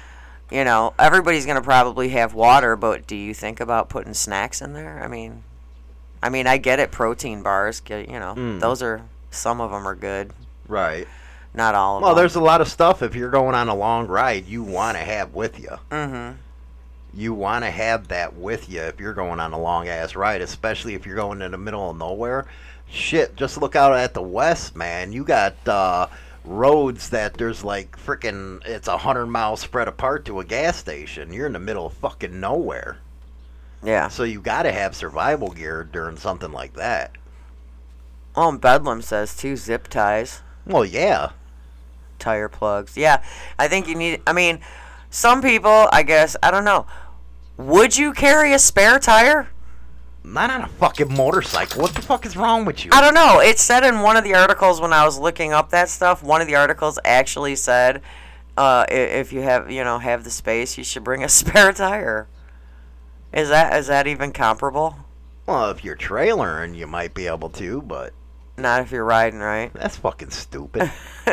you 0.52 0.64
know, 0.66 0.94
everybody's 1.00 1.46
going 1.46 1.56
to 1.56 1.62
probably 1.62 2.10
have 2.10 2.34
water, 2.34 2.76
but 2.76 3.08
do 3.08 3.16
you 3.16 3.34
think 3.34 3.60
about 3.62 3.88
putting 3.88 4.14
snacks 4.14 4.62
in 4.62 4.74
there? 4.74 5.02
I 5.02 5.08
mean, 5.08 5.44
I 6.22 6.30
mean, 6.30 6.48
I 6.48 6.58
get 6.58 6.80
it, 6.80 6.92
protein 6.92 7.44
bars, 7.44 7.80
get- 7.80 8.10
you 8.10 8.20
know, 8.20 8.34
Mm. 8.36 8.60
those 8.60 8.82
are, 8.84 9.04
some 9.32 9.62
of 9.62 9.72
them 9.72 9.88
are 9.88 9.96
good. 9.96 10.34
Right. 10.68 11.08
Not 11.60 11.76
all 11.76 11.98
of 11.98 12.04
Well, 12.04 12.16
there's 12.16 12.36
a 12.36 12.40
lot 12.40 12.62
of 12.62 12.70
stuff 12.70 13.04
if 13.04 13.16
you're 13.16 13.30
going 13.30 13.54
on 13.54 13.68
a 13.68 13.76
long 13.76 14.08
ride 14.08 14.48
you 14.48 14.64
want 14.64 14.96
to 14.96 15.04
have 15.04 15.34
with 15.34 15.60
you. 15.60 15.72
Mm-hmm. 15.92 16.38
You 17.14 17.34
want 17.34 17.66
to 17.66 17.70
have 17.70 18.08
that 18.08 18.38
with 18.38 18.70
you 18.70 18.80
if 18.84 18.98
you're 18.98 19.14
going 19.14 19.42
on 19.42 19.52
a 19.52 19.60
long 19.60 19.90
ass 19.90 20.16
ride, 20.16 20.40
especially 20.40 20.94
if 20.94 21.06
you're 21.06 21.18
going 21.18 21.42
in 21.42 21.52
the 21.52 21.58
middle 21.58 21.90
of 21.90 21.98
nowhere. 21.98 22.46
Shit, 22.90 23.36
just 23.36 23.58
look 23.58 23.76
out 23.76 23.94
at 23.94 24.14
the 24.14 24.22
west, 24.22 24.78
man. 24.78 25.12
You 25.12 25.26
got 25.26 25.68
uh, 25.68 26.08
roads 26.46 27.10
that 27.10 27.34
there's 27.34 27.62
like 27.62 27.98
freaking 27.98 28.66
it's 28.66 28.88
a 28.88 28.98
hundred 28.98 29.26
miles 29.26 29.60
spread 29.60 29.90
apart 29.90 30.24
to 30.28 30.40
a 30.40 30.46
gas 30.46 30.78
station. 30.78 31.34
You're 31.34 31.48
in 31.48 31.54
the 31.54 31.60
middle 31.60 31.88
of 31.88 31.94
fucking 31.96 32.40
nowhere. 32.40 33.00
Yeah. 33.84 34.08
So 34.08 34.24
you 34.24 34.40
got 34.40 34.64
to 34.64 34.72
have 34.72 34.96
survival 34.96 35.50
gear 35.50 35.84
during 35.84 36.16
something 36.16 36.54
like 36.54 36.76
that. 36.76 37.18
Oh, 38.34 38.48
and 38.48 38.62
Bedlam 38.62 39.02
says 39.02 39.36
two 39.36 39.58
zip 39.58 39.90
ties. 39.90 40.42
Well, 40.66 40.86
yeah. 40.86 41.32
Tire 42.20 42.50
plugs. 42.50 42.98
Yeah, 42.98 43.24
I 43.58 43.68
think 43.68 43.88
you 43.88 43.96
need. 43.96 44.22
I 44.28 44.34
mean, 44.34 44.60
some 45.10 45.42
people, 45.42 45.88
I 45.92 46.04
guess, 46.04 46.36
I 46.44 46.52
don't 46.52 46.66
know. 46.66 46.86
Would 47.58 47.98
you 47.98 48.14
carry 48.14 48.54
a 48.54 48.60
spare 48.60 49.00
tire? 49.00 49.50
Not 50.24 50.50
on 50.50 50.62
a 50.62 50.68
fucking 50.68 51.14
motorcycle. 51.14 51.82
What 51.82 51.96
the 51.96 52.02
fuck 52.02 52.26
is 52.26 52.38
wrong 52.38 52.66
with 52.66 52.86
you? 52.86 52.92
I 52.94 53.02
don't 53.02 53.14
know. 53.14 53.40
It 53.40 53.58
said 53.58 53.84
in 53.84 54.02
one 54.02 54.18
of 54.18 54.24
the 54.24 54.36
articles 54.36 54.80
when 54.80 54.94
I 54.94 55.06
was 55.06 55.18
looking 55.18 55.54
up 55.54 55.70
that 55.72 55.90
stuff. 55.90 56.22
One 56.22 56.42
of 56.42 56.48
the 56.48 56.56
articles 56.56 57.00
actually 57.04 57.56
said, 57.56 58.02
uh, 58.58 58.86
if 58.90 59.34
you 59.34 59.42
have, 59.42 59.72
you 59.72 59.84
know, 59.84 59.98
have 60.00 60.24
the 60.24 60.30
space, 60.30 60.78
you 60.78 60.84
should 60.84 61.04
bring 61.04 61.24
a 61.24 61.30
spare 61.30 61.74
tire. 61.74 62.28
Is 63.34 63.50
that 63.50 63.76
is 63.78 63.88
that 63.88 64.08
even 64.08 64.32
comparable? 64.32 64.98
Well, 65.46 65.72
if 65.72 65.84
you're 65.84 65.96
trailering, 65.96 66.76
you 66.76 66.86
might 66.86 67.14
be 67.14 67.28
able 67.28 67.50
to, 67.52 67.82
but 67.82 68.14
Not 68.60 68.82
if 68.82 68.92
you're 68.92 69.06
riding, 69.06 69.40
right? 69.40 69.72
that's 69.74 69.98
fucking 69.98 70.32
stupid. 70.32 70.92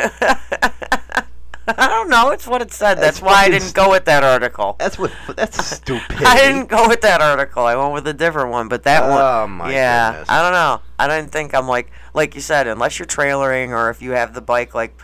I 1.69 1.87
don't 1.89 2.09
know. 2.09 2.31
It's 2.31 2.47
what 2.47 2.61
it 2.61 2.71
said. 2.71 2.95
That's, 2.95 3.19
That's 3.19 3.21
why 3.21 3.43
I 3.43 3.49
didn't 3.49 3.73
go 3.73 3.89
with 3.89 4.05
that 4.05 4.23
article. 4.23 4.77
That's 4.79 4.97
what. 4.97 5.11
That's 5.35 5.65
stupid. 5.75 6.23
I 6.23 6.37
didn't 6.37 6.67
go 6.67 6.87
with 6.87 7.01
that 7.01 7.19
article. 7.19 7.65
I 7.65 7.75
went 7.75 7.93
with 7.93 8.07
a 8.07 8.13
different 8.13 8.51
one, 8.51 8.69
but 8.69 8.83
that 8.83 9.03
one. 9.03 9.19
Oh, 9.19 9.47
my 9.47 9.73
yeah, 9.73 10.11
goodness. 10.11 10.29
I 10.29 10.41
don't 10.41 10.53
know. 10.53 10.81
I 10.97 11.07
didn't 11.07 11.31
think 11.31 11.53
I'm 11.53 11.67
like 11.67 11.91
like 12.13 12.35
you 12.35 12.41
said. 12.41 12.67
Unless 12.67 12.99
you're 12.99 13.05
trailering 13.05 13.69
or 13.69 13.89
if 13.89 14.01
you 14.01 14.11
have 14.11 14.33
the 14.33 14.41
bike 14.41 14.73
like, 14.73 14.97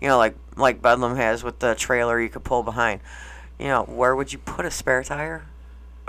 you 0.00 0.08
know, 0.08 0.18
like 0.18 0.34
like 0.56 0.82
Bedlam 0.82 1.14
has 1.16 1.44
with 1.44 1.60
the 1.60 1.76
trailer 1.76 2.20
you 2.20 2.28
could 2.28 2.42
pull 2.42 2.64
behind. 2.64 3.00
You 3.58 3.68
know, 3.68 3.84
where 3.84 4.16
would 4.16 4.32
you 4.32 4.38
put 4.40 4.66
a 4.66 4.70
spare 4.72 5.04
tire? 5.04 5.46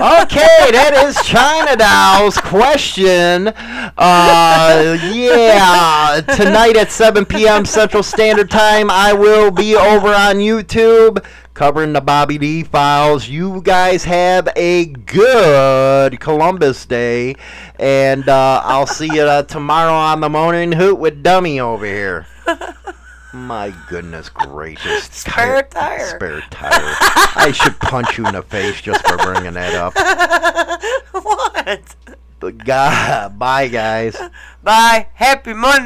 okay, 0.00 0.70
that 0.72 1.04
is 1.04 1.16
China 1.26 1.76
Doll's 1.76 2.38
question. 2.38 3.48
Uh, 3.48 4.98
yeah, 5.12 6.20
tonight 6.36 6.76
at 6.76 6.90
7 6.90 7.24
p.m. 7.24 7.64
Central 7.64 8.02
Standard 8.02 8.50
Time, 8.50 8.90
I 8.90 9.12
will 9.12 9.50
be 9.50 9.76
over 9.76 10.08
on 10.08 10.36
YouTube 10.36 11.24
covering 11.54 11.92
the 11.92 12.00
Bobby 12.00 12.38
D 12.38 12.62
files. 12.62 13.28
You 13.28 13.60
guys 13.62 14.04
have 14.04 14.48
a 14.56 14.86
good 14.86 16.18
Columbus 16.20 16.86
Day, 16.86 17.36
and 17.78 18.28
uh, 18.28 18.62
I'll 18.64 18.86
see 18.86 19.08
you 19.12 19.22
uh, 19.22 19.42
tomorrow 19.42 19.92
on 19.92 20.20
the 20.20 20.30
morning 20.30 20.72
hoot 20.72 20.98
with 20.98 21.22
Dummy 21.22 21.60
over 21.60 21.86
here. 21.86 22.26
My 23.32 23.72
goodness 23.88 24.28
gracious. 24.28 25.04
Spare 25.10 25.62
tire. 25.62 26.06
Spare 26.16 26.40
tire. 26.50 26.70
I 26.70 27.52
should 27.54 27.78
punch 27.80 28.18
you 28.18 28.26
in 28.26 28.34
the 28.34 28.42
face 28.42 28.80
just 28.80 29.06
for 29.08 29.16
bringing 29.16 29.54
that 29.54 29.74
up. 29.74 29.94
what? 31.24 31.96
But 32.40 32.58
God, 32.58 33.38
bye, 33.38 33.68
guys. 33.68 34.16
Bye. 34.62 35.06
Happy 35.14 35.54
Monday. 35.54 35.80